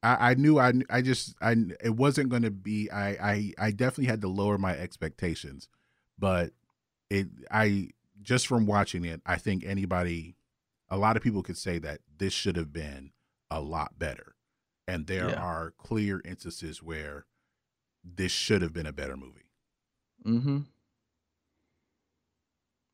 [0.03, 3.71] I I knew I I just I it wasn't going to be I I I
[3.71, 5.67] definitely had to lower my expectations,
[6.19, 6.51] but
[7.09, 7.89] it I
[8.21, 10.35] just from watching it I think anybody
[10.89, 13.11] a lot of people could say that this should have been
[13.49, 14.35] a lot better.
[14.87, 15.41] And there Yeah.
[15.41, 17.25] are clear instances where
[18.03, 19.49] this should have been a better movie.
[20.25, 20.59] Mm-hmm.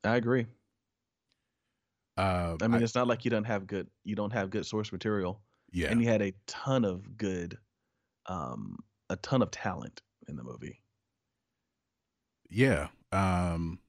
[0.03, 0.47] I agree.
[2.17, 4.91] Uh, I mean, it's not like you don't have good you don't have good source
[4.91, 5.41] material,
[5.71, 7.57] yeah, and you had a ton of good,
[8.27, 8.77] um,
[9.09, 10.81] a ton of talent in the movie.
[12.49, 12.87] yeah.
[13.13, 13.79] Um,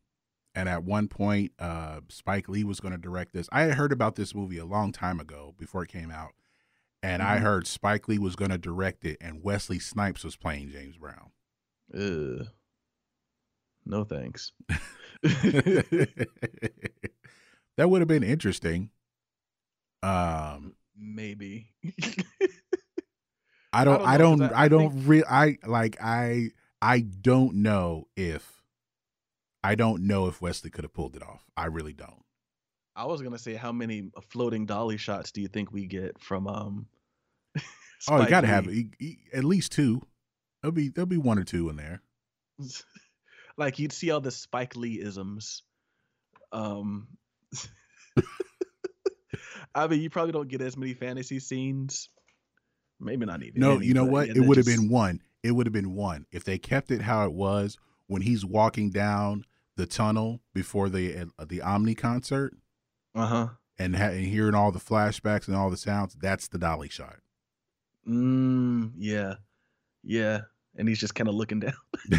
[0.55, 3.48] and at one point, uh, Spike Lee was going to direct this.
[3.52, 6.32] I had heard about this movie a long time ago before it came out,
[7.02, 7.43] and I Mhm.
[7.43, 11.32] heard Spike Lee was going to direct it, and Wesley Snipes was playing James Brown.
[11.94, 12.48] Ugh.
[13.84, 14.52] No thanks.
[17.76, 18.90] that would have been interesting.
[20.02, 21.68] Um, Maybe.
[23.72, 26.48] I don't, don't I don't, I- I, I don't think- re- I like, I,
[26.80, 28.62] I don't know if,
[29.64, 31.44] I don't know if Wesley could have pulled it off.
[31.56, 32.24] I really don't.
[32.94, 36.46] I was gonna say, how many floating dolly shots do you think we get from
[36.46, 36.86] um?
[38.10, 38.90] oh, you got to have Lee?
[39.00, 40.02] e- e- at least two.
[40.60, 42.02] There'll be, there'll be one or two in there.
[43.56, 45.62] like you'd see all the Spike Lee isms.
[46.52, 47.08] Um,
[49.74, 52.10] I mean, you probably don't get as many fantasy scenes.
[53.00, 53.60] Maybe not even.
[53.60, 54.28] No, any, you know what?
[54.28, 55.22] it would have just- been one.
[55.42, 57.76] It would have been one if they kept it how it was
[58.06, 59.44] when he's walking down
[59.76, 62.54] the tunnel before the uh, the Omni concert
[63.14, 63.48] Uh-huh.
[63.76, 66.14] and, ha- and hearing all the flashbacks and all the sounds.
[66.20, 67.16] That's the dolly shot.
[68.08, 69.34] Mm, yeah,
[70.04, 70.42] yeah,
[70.76, 71.74] and he's just kind of looking down.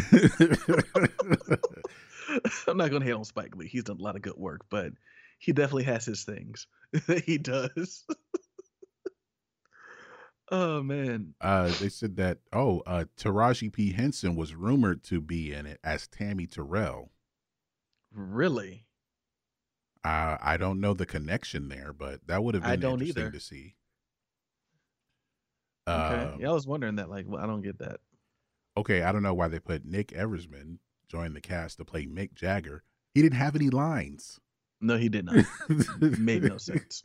[2.68, 3.68] I'm not gonna hate on Spike Lee.
[3.68, 4.92] He's done a lot of good work, but
[5.38, 6.66] he definitely has his things.
[7.24, 8.04] he does.
[10.50, 11.34] oh man.
[11.40, 15.80] uh, they said that oh, uh, Taraji P Henson was rumored to be in it
[15.84, 17.10] as Tammy Terrell.
[18.12, 18.86] Really?
[20.04, 23.22] Uh, I don't know the connection there, but that would have been I don't interesting
[23.22, 23.30] either.
[23.32, 23.74] to see.
[25.88, 26.22] Okay.
[26.22, 27.10] Um, yeah, I was wondering that.
[27.10, 28.00] Like, well, I don't get that.
[28.76, 30.78] Okay, I don't know why they put Nick Eversman
[31.08, 32.82] join the cast to play Mick Jagger.
[33.14, 34.40] He didn't have any lines.
[34.80, 35.44] No, he did not.
[36.18, 37.02] Made no sense.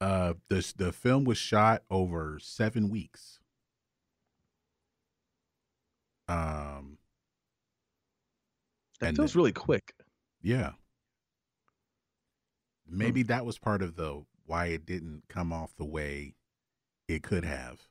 [0.00, 3.38] Uh, the the film was shot over seven weeks.
[6.28, 6.98] Um,
[9.00, 9.94] That And feels then- really quick.
[10.42, 10.72] yeah.
[12.86, 16.34] Maybe that was part of the why it didn't come off the way
[17.08, 17.88] it could have.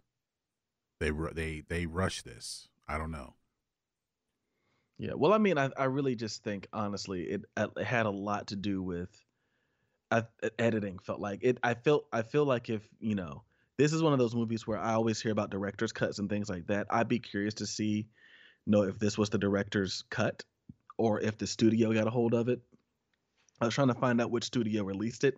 [1.03, 2.69] They they they rushed this.
[2.87, 3.33] I don't know.
[4.97, 5.15] Yeah.
[5.15, 8.55] Well, I mean, I, I really just think honestly, it, it had a lot to
[8.55, 9.09] do with
[10.57, 10.99] editing.
[10.99, 11.57] Felt like it.
[11.61, 12.05] I felt.
[12.13, 13.43] I feel like if you know,
[13.77, 16.49] this is one of those movies where I always hear about director's cuts and things
[16.49, 16.87] like that.
[16.89, 18.07] I'd be curious to see,
[18.65, 20.45] know if this was the director's cut,
[20.97, 22.61] or if the studio got a hold of it.
[23.59, 25.37] I was trying to find out which studio released it.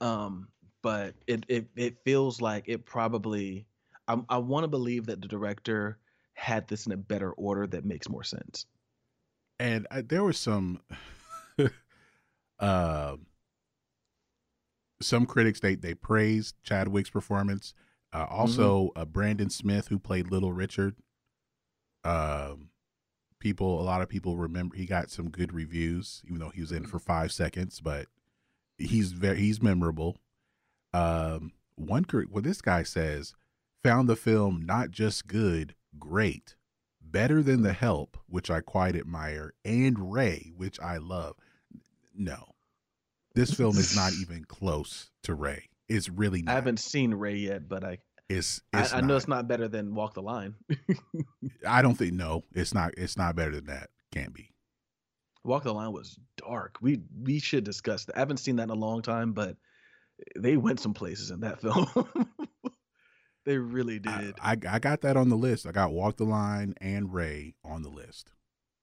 [0.00, 0.48] Um,
[0.80, 3.66] but it it it feels like it probably.
[4.14, 5.98] I I want to believe that the director
[6.34, 8.66] had this in a better order that makes more sense.
[9.58, 10.80] and I, there was some
[12.60, 13.16] uh,
[15.00, 17.74] some critics they they praised Chadwick's performance.
[18.12, 20.96] Uh, also, uh, Brandon Smith, who played Little Richard.
[22.02, 22.70] Um,
[23.38, 26.72] people, a lot of people remember he got some good reviews, even though he was
[26.72, 27.80] in for five seconds.
[27.80, 28.06] But
[28.78, 30.16] he's very he's memorable.
[30.92, 33.34] Um, one well, this guy says
[33.82, 36.54] found the film not just good, great
[37.10, 41.36] better than The Help, which I quite admire, and Ray, which I love.
[42.14, 42.54] No,
[43.34, 45.68] this film is not even close to Ray.
[45.88, 46.52] It's really not.
[46.52, 47.98] I haven't seen Ray yet, but I
[48.28, 50.54] It's, I, it's I know it's not better than Walk the Line.
[51.66, 52.44] I don't think no.
[52.52, 52.94] It's not.
[52.96, 53.90] It's not better than that.
[54.12, 54.50] Can't be.
[55.42, 56.76] Walk the Line was dark.
[56.80, 58.16] We we should discuss that.
[58.16, 59.56] I haven't seen that in a long time, but
[60.36, 61.86] they went some places in that film.
[63.50, 64.36] they really did.
[64.40, 65.66] I I got that on the list.
[65.66, 68.30] I got Walk the Line and Ray on the list.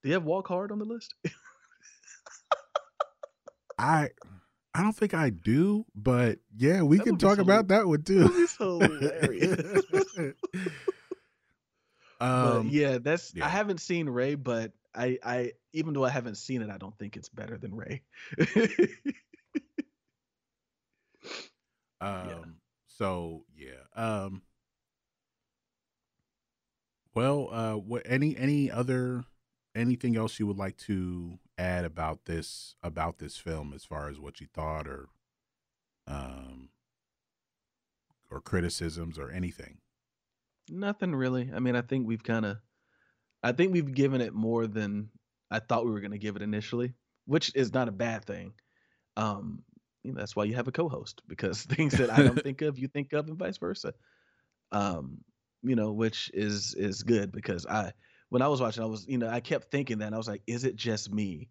[0.04, 1.16] Do you have Walk Hard on the list?
[3.80, 4.10] I
[4.74, 8.28] I don't think I do, but yeah, we That can talk about that one too.
[8.28, 9.86] movie's hilarious.
[12.20, 13.46] um, yeah, that's yeah.
[13.46, 16.98] I haven't seen Ray, but I I even though I haven't seen it, I don't
[16.98, 18.02] think it's better than Ray.
[22.00, 22.58] Um.
[22.88, 23.82] So yeah.
[23.96, 24.42] Um.
[27.18, 29.26] Well, uh, what any any other
[29.74, 34.20] anything else you would like to add about this about this film as far as
[34.20, 35.10] what you thought or
[36.06, 36.70] um
[38.30, 39.80] or criticisms or anything?
[40.70, 41.50] Nothing really.
[41.52, 42.58] I mean, I think we've kind of,
[43.42, 45.10] I think we've given it more than
[45.50, 46.94] I thought we were going to give it initially,
[47.26, 48.54] which is not a bad thing.
[49.16, 49.64] Um,
[50.04, 52.78] you know, that's why you have a co-host because things that I don't think of,
[52.78, 53.96] you think of, and vice versa.
[54.72, 55.24] Um,
[55.64, 57.94] you know, which is is good because I,
[58.30, 60.42] when I was watching, I was, you know, I kept thinking that I was like,
[60.48, 61.50] is it just me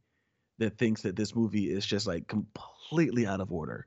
[0.58, 3.86] that thinks that this movie is just like completely out of order?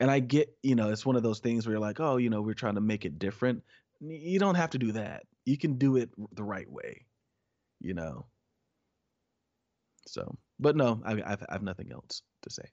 [0.00, 2.30] And I get, you know, it's one of those things where you're like, oh, you
[2.30, 3.62] know, we're trying to make it different
[4.00, 5.24] you don't have to do that.
[5.44, 7.06] You can do it the right way,
[7.80, 8.26] you know.
[10.06, 12.64] So, but no, I, I've I've nothing else to say.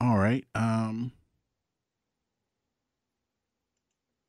[0.00, 0.44] All right.
[0.54, 1.12] Um.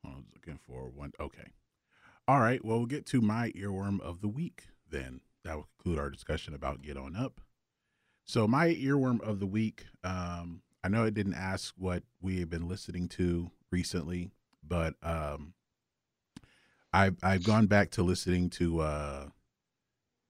[0.05, 1.11] I was looking for one.
[1.19, 1.51] Okay.
[2.27, 2.63] All right.
[2.63, 5.21] Well, we'll get to my earworm of the week then.
[5.43, 7.41] That will conclude our discussion about Get On Up.
[8.25, 12.49] So, my earworm of the week, um, I know I didn't ask what we have
[12.49, 14.31] been listening to recently,
[14.65, 15.53] but um,
[16.93, 19.25] I've, I've gone back to listening to uh,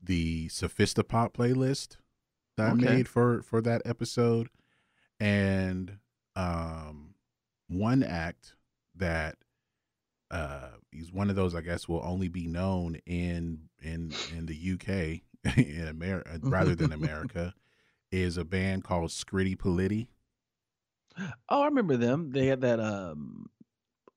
[0.02, 1.98] the Sophisti-Pop playlist
[2.57, 2.88] that Okay.
[2.88, 4.49] I made for, for that episode.
[5.19, 5.99] And
[6.35, 7.14] um,
[7.68, 8.56] one act
[8.95, 9.35] that
[10.34, 14.72] uh he's one of those i guess will only be known in in in the
[14.74, 14.88] uk
[15.58, 17.54] in america rather than america
[18.12, 20.08] is a band called Scritti Politti.
[21.50, 22.30] Oh, I remember them.
[22.32, 23.50] They had that um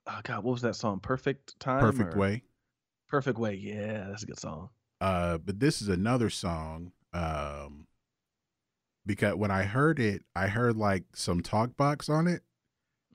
[0.07, 1.01] oh god, what was that song?
[1.01, 1.81] Perfect Time?
[1.81, 2.43] perfect or- way
[3.09, 3.55] Perfect Way.
[3.55, 4.69] Yeah, that's a good song.
[5.01, 7.87] uh but this is another song um
[9.07, 12.43] because when i heard it i heard like some talk box on it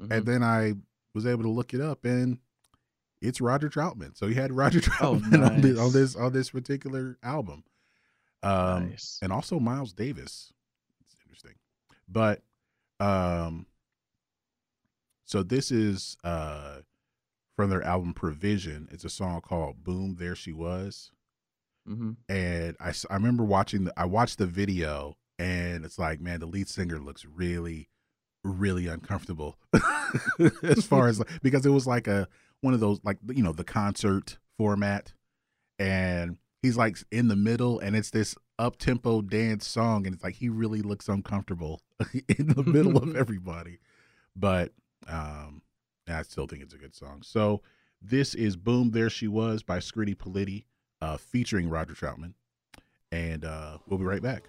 [0.02, 0.12] Mhm.
[0.18, 0.74] and then i
[1.14, 2.40] was able to look it up and
[3.22, 6.50] it's roger troutman so he had roger Oh, troutman on, this, on this on this
[6.50, 7.64] particular album
[8.44, 9.20] um nice.
[9.22, 10.52] and also Miles Davis.
[11.06, 11.54] It's interesting.
[12.10, 12.42] But
[13.00, 13.68] um
[15.26, 16.78] so this is uh
[17.56, 18.88] from their album Provision.
[18.92, 21.12] It's a song called Boom There She Was.
[21.86, 26.46] hmm And I remember watching the I watched the video and it's like, man, the
[26.46, 27.90] lead singer looks really
[28.44, 29.60] really uncomfortable
[30.64, 32.28] as far as because it was like a
[32.62, 35.14] one of those like you know the concert format.
[35.80, 40.24] And he's like in the middle and it's this up tempo dance song and it's
[40.24, 41.82] like he really looks uncomfortable
[42.38, 43.80] in the middle of everybody.
[44.36, 44.72] But
[45.08, 45.62] um
[46.08, 47.22] i still think it's a good song.
[47.24, 47.62] So
[48.02, 50.66] this is boom there she was by Scritti Politti
[51.02, 52.34] uh featuring roger troutman.
[53.12, 54.44] And uh we'll be right back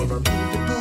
[0.00, 0.73] all right that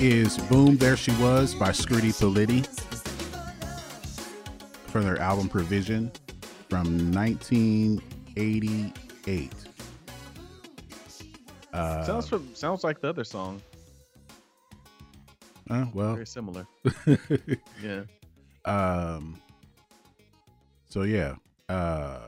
[0.00, 2.66] is boom there she was by Scritti Politti
[4.88, 6.10] from their album Provision.
[6.68, 9.52] from 1988.
[11.72, 13.60] Uh, sounds from, sounds like the other song.
[15.70, 16.66] uh, well, Very similar.
[17.82, 18.02] Yeah.
[18.66, 19.40] um
[20.90, 21.36] so yeah
[21.70, 22.18] uh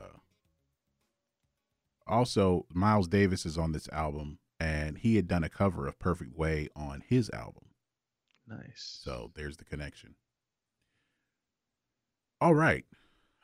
[2.07, 6.35] also miles davis is on this album and he had done a cover of perfect
[6.37, 7.65] way on his album
[8.47, 8.99] Nice.
[9.03, 10.15] so there's the connection
[12.41, 12.85] all right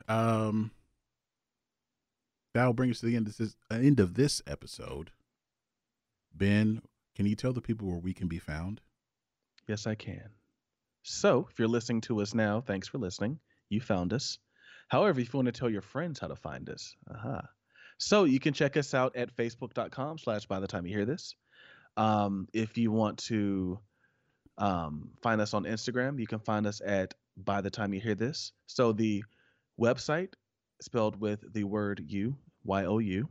[0.08, 0.70] um
[2.54, 5.10] that'll bring us to the end of this end of this episode
[6.34, 6.80] ben
[7.16, 8.80] can you tell the people where we can be found
[9.68, 10.30] Yes, I can.
[11.02, 13.38] So, if you're listening to us now, thanks for listening.
[13.68, 14.38] You found us.
[14.88, 17.42] However, if you want to tell your friends how to find us, aha.
[18.00, 21.34] So you can check us out at facebook.com slash by the time you hear this.
[21.96, 23.78] Um, if you want to
[24.58, 28.14] um, find us on Instagram, you can find us at by the time you hear
[28.14, 28.52] this.
[28.66, 29.22] So the
[29.78, 30.32] website
[30.80, 33.28] spelled with the word you, Y O U.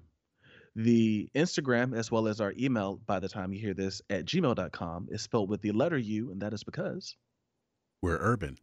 [0.75, 5.07] The Instagram, as well as our email, by the time you hear this, at gmail.com,
[5.09, 7.17] is spelled with the letter U, and that is because,
[8.01, 8.57] we're urban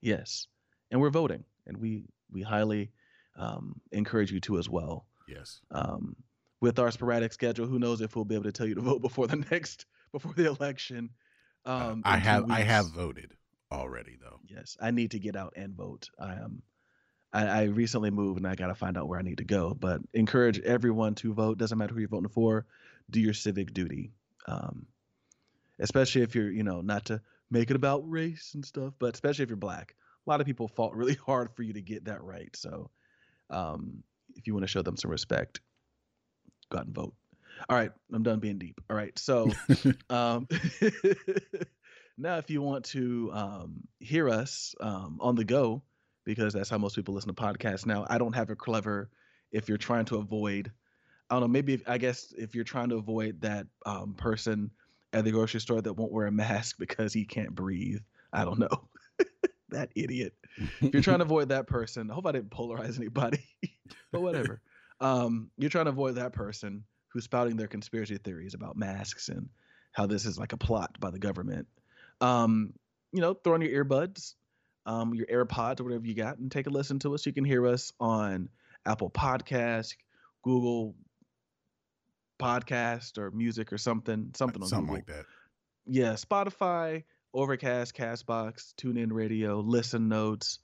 [0.00, 0.46] yes,
[0.90, 2.90] and we're voting, and we we highly
[3.36, 5.06] um, encourage you to as well.
[5.26, 6.16] Yes Um,
[6.60, 9.02] with our sporadic schedule, who knows if we'll be able to tell you to vote
[9.02, 11.10] before the next before the election.
[11.64, 13.32] Uh, Um, i in two have i have voted
[13.72, 16.08] already though Yes, I need to get out and vote.
[16.18, 16.62] I am.
[17.32, 19.74] I, I recently moved and I got to find out where I need to go.
[19.74, 21.58] But encourage everyone to vote.
[21.58, 22.66] Doesn't matter who you're voting for.
[23.10, 24.12] Do your civic duty.
[24.46, 24.86] Um,
[25.78, 27.20] especially if you're, you know, not to
[27.50, 29.94] make it about race and stuff, but especially if you're black.
[30.26, 32.54] A lot of people fought really hard for you to get that right.
[32.56, 32.90] So,
[33.50, 34.02] um,
[34.36, 35.60] if you want to show them some respect,
[36.70, 37.14] go out and vote.
[37.68, 38.80] All right, I'm done being deep.
[38.90, 39.50] All right, so
[40.10, 40.46] um,
[42.18, 45.82] now, if you want to um, hear us um, on the go,
[46.24, 49.10] because that's how most people listen to podcasts now, I don't have a clever.
[49.52, 50.70] If you're trying to avoid,
[51.30, 54.70] I don't know, maybe if, I guess if you're trying to avoid that um, person
[55.12, 58.00] at the grocery store that won't wear a mask because he can't breathe,
[58.32, 58.88] I don't know.
[59.70, 60.34] that idiot.
[60.80, 63.44] If you're trying to avoid that person, I hope I didn't polarize anybody,
[64.12, 64.60] but whatever.
[64.98, 69.50] Um, you're trying to avoid that person who's spouting their conspiracy theories about masks and
[69.92, 71.66] how this is like a plot by the government.
[72.22, 72.72] Um,
[73.12, 74.36] you know, throw on your earbuds,
[74.86, 77.26] um, your AirPods or whatever you got, and take a listen to us.
[77.26, 78.48] You can hear us on
[78.86, 79.96] Apple Podcast,
[80.42, 80.94] Google
[82.40, 85.26] Podcast, or music or something, something on something Google like that
[85.86, 90.58] yeah, Spotify, Overcast, Castbox, TuneIn Radio, Listen Notes,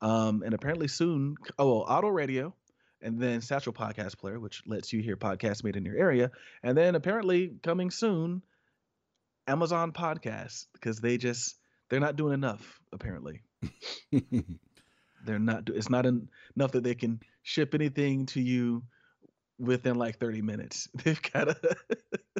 [0.00, 2.54] um, and apparently soon, oh, well, Auto Radio,
[3.02, 6.30] and then Satchel Podcast Player, which lets you hear podcasts made in your area,
[6.62, 8.42] and then apparently coming soon,
[9.46, 11.56] Amazon Podcasts, because they just
[11.88, 12.80] they're not doing enough.
[12.92, 13.42] Apparently,
[15.24, 15.68] they're not.
[15.68, 18.82] It's not en- enough that they can ship anything to you
[19.58, 20.88] within like 30 minutes.
[21.04, 21.76] They've got to,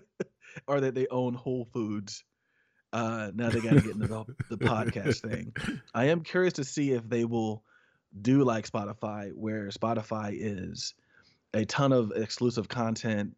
[0.67, 2.25] or that they own Whole Foods.
[2.93, 5.55] Uh, now they got to get into the, the podcast thing.
[5.95, 7.65] I am curious to see if they will
[8.21, 10.95] do like Spotify, where Spotify is
[11.55, 13.37] a ton of exclusive content.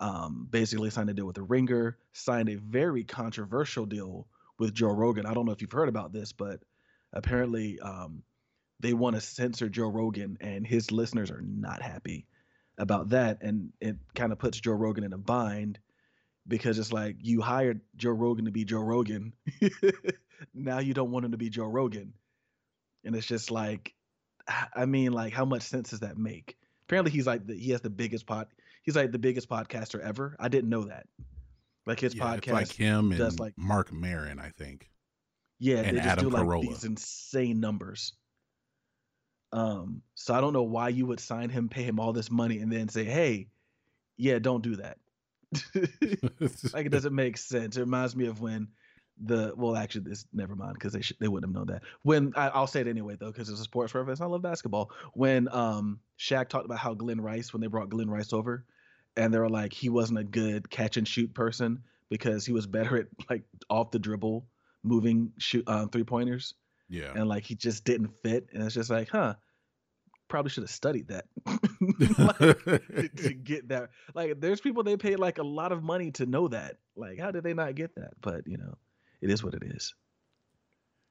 [0.00, 4.26] Um, basically signed a deal with the Ringer, signed a very controversial deal
[4.58, 5.24] with Joe Rogan.
[5.24, 6.60] I don't know if you've heard about this, but
[7.12, 8.22] apparently um,
[8.80, 12.26] they want to censor Joe Rogan, and his listeners are not happy
[12.76, 15.78] about that, and it kind of puts Joe Rogan in a bind
[16.46, 19.32] because it's like you hired Joe Rogan to be Joe Rogan,
[20.54, 22.12] now you don't want him to be Joe Rogan,
[23.04, 23.94] and it's just like,
[24.74, 26.56] I mean, like how much sense does that make?
[26.86, 28.48] Apparently, he's like the, he has the biggest pod.
[28.82, 30.36] He's like the biggest podcaster ever.
[30.38, 31.06] I didn't know that.
[31.86, 34.90] Like his Yeah, podcast, like him and does like Marc Maron, I think.
[35.58, 36.62] yeah, and they just Adam do like Carolla.
[36.62, 38.12] these insane numbers.
[39.52, 42.58] Um, so I don't know why you would sign him, pay him all this money,
[42.58, 43.48] and then say, "Hey,
[44.16, 44.98] yeah, don't do that."
[46.72, 47.76] like it doesn't make sense.
[47.76, 48.68] It reminds me of when
[49.22, 51.82] the well, actually, this never mind because they should they wouldn't have known that.
[52.02, 54.20] When I, I'll say it anyway though because it's a sports reference.
[54.20, 54.90] I love basketball.
[55.12, 58.64] When um Shaq talked about how Glen Rice when they brought Glen Rice over,
[59.16, 62.66] and they were like he wasn't a good catch and shoot person because he was
[62.66, 64.46] better at like off the dribble
[64.82, 66.54] moving shoot um, three pointers
[66.88, 67.12] yeah.
[67.14, 69.34] and like he just didn't fit and it's just like huh
[70.28, 71.24] probably should have studied that
[72.18, 76.10] like, to, to get that like there's people they pay like a lot of money
[76.10, 78.74] to know that like how did they not get that but you know
[79.24, 79.92] it is what it is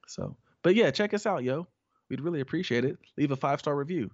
[0.06, 1.66] so but yeah check us out yo
[2.08, 4.10] we'd really appreciate it leave a five star review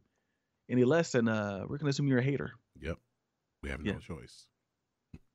[0.68, 2.98] any less than uh we're gonna assume you're a hater Yep.
[3.62, 3.92] We have Yeah.
[3.92, 4.46] no choice.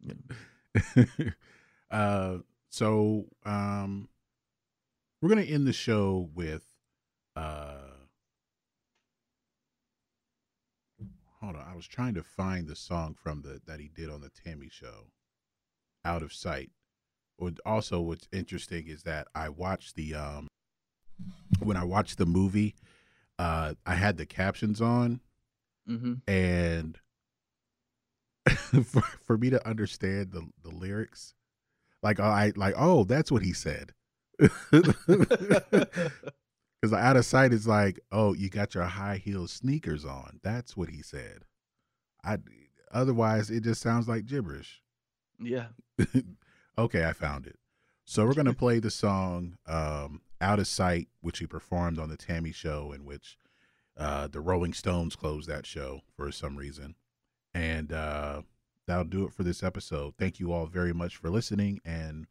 [0.04, 1.06] Yeah.
[1.92, 2.38] uh
[2.72, 4.10] so um
[5.22, 6.64] we're gonna end the show with
[7.36, 7.78] uh
[11.42, 11.68] hold on.
[11.72, 14.68] I was trying to find the song from the that he did on the T.A.M.I
[14.72, 15.12] show.
[16.04, 16.72] Out of sight.
[17.66, 20.48] Also what's interesting is that I watched the um
[21.60, 22.76] when I watched the movie,
[23.40, 25.22] uh I had the captions on
[25.88, 26.14] Mm-hmm.
[26.28, 26.98] and
[28.86, 31.36] for, for me to understand the the lyrics,
[32.02, 33.92] like I like oh that's what he said.
[36.82, 40.40] Because out of sight is like, oh, you got your high heel sneakers on.
[40.44, 41.46] That's what he said.
[42.24, 42.38] I
[42.92, 44.84] otherwise it just sounds like gibberish.
[45.40, 45.68] Yeah.
[46.78, 47.58] Okay, I found it.
[48.06, 52.18] So we're gonna play the song um, "Out of Sight," which he performed on the
[52.18, 53.38] T.A.M.I Show, in which
[53.98, 56.96] uh, the Rolling Stones closed that show for some reason,
[57.54, 58.42] and uh,
[58.88, 60.14] that'll do it for this episode.
[60.20, 62.28] Thank you all very much for listening, and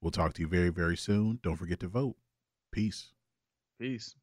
[0.00, 1.40] we'll talk to you very very soon.
[1.42, 2.16] Don't forget to vote.
[2.72, 3.08] Peace.
[3.78, 4.14] Peace.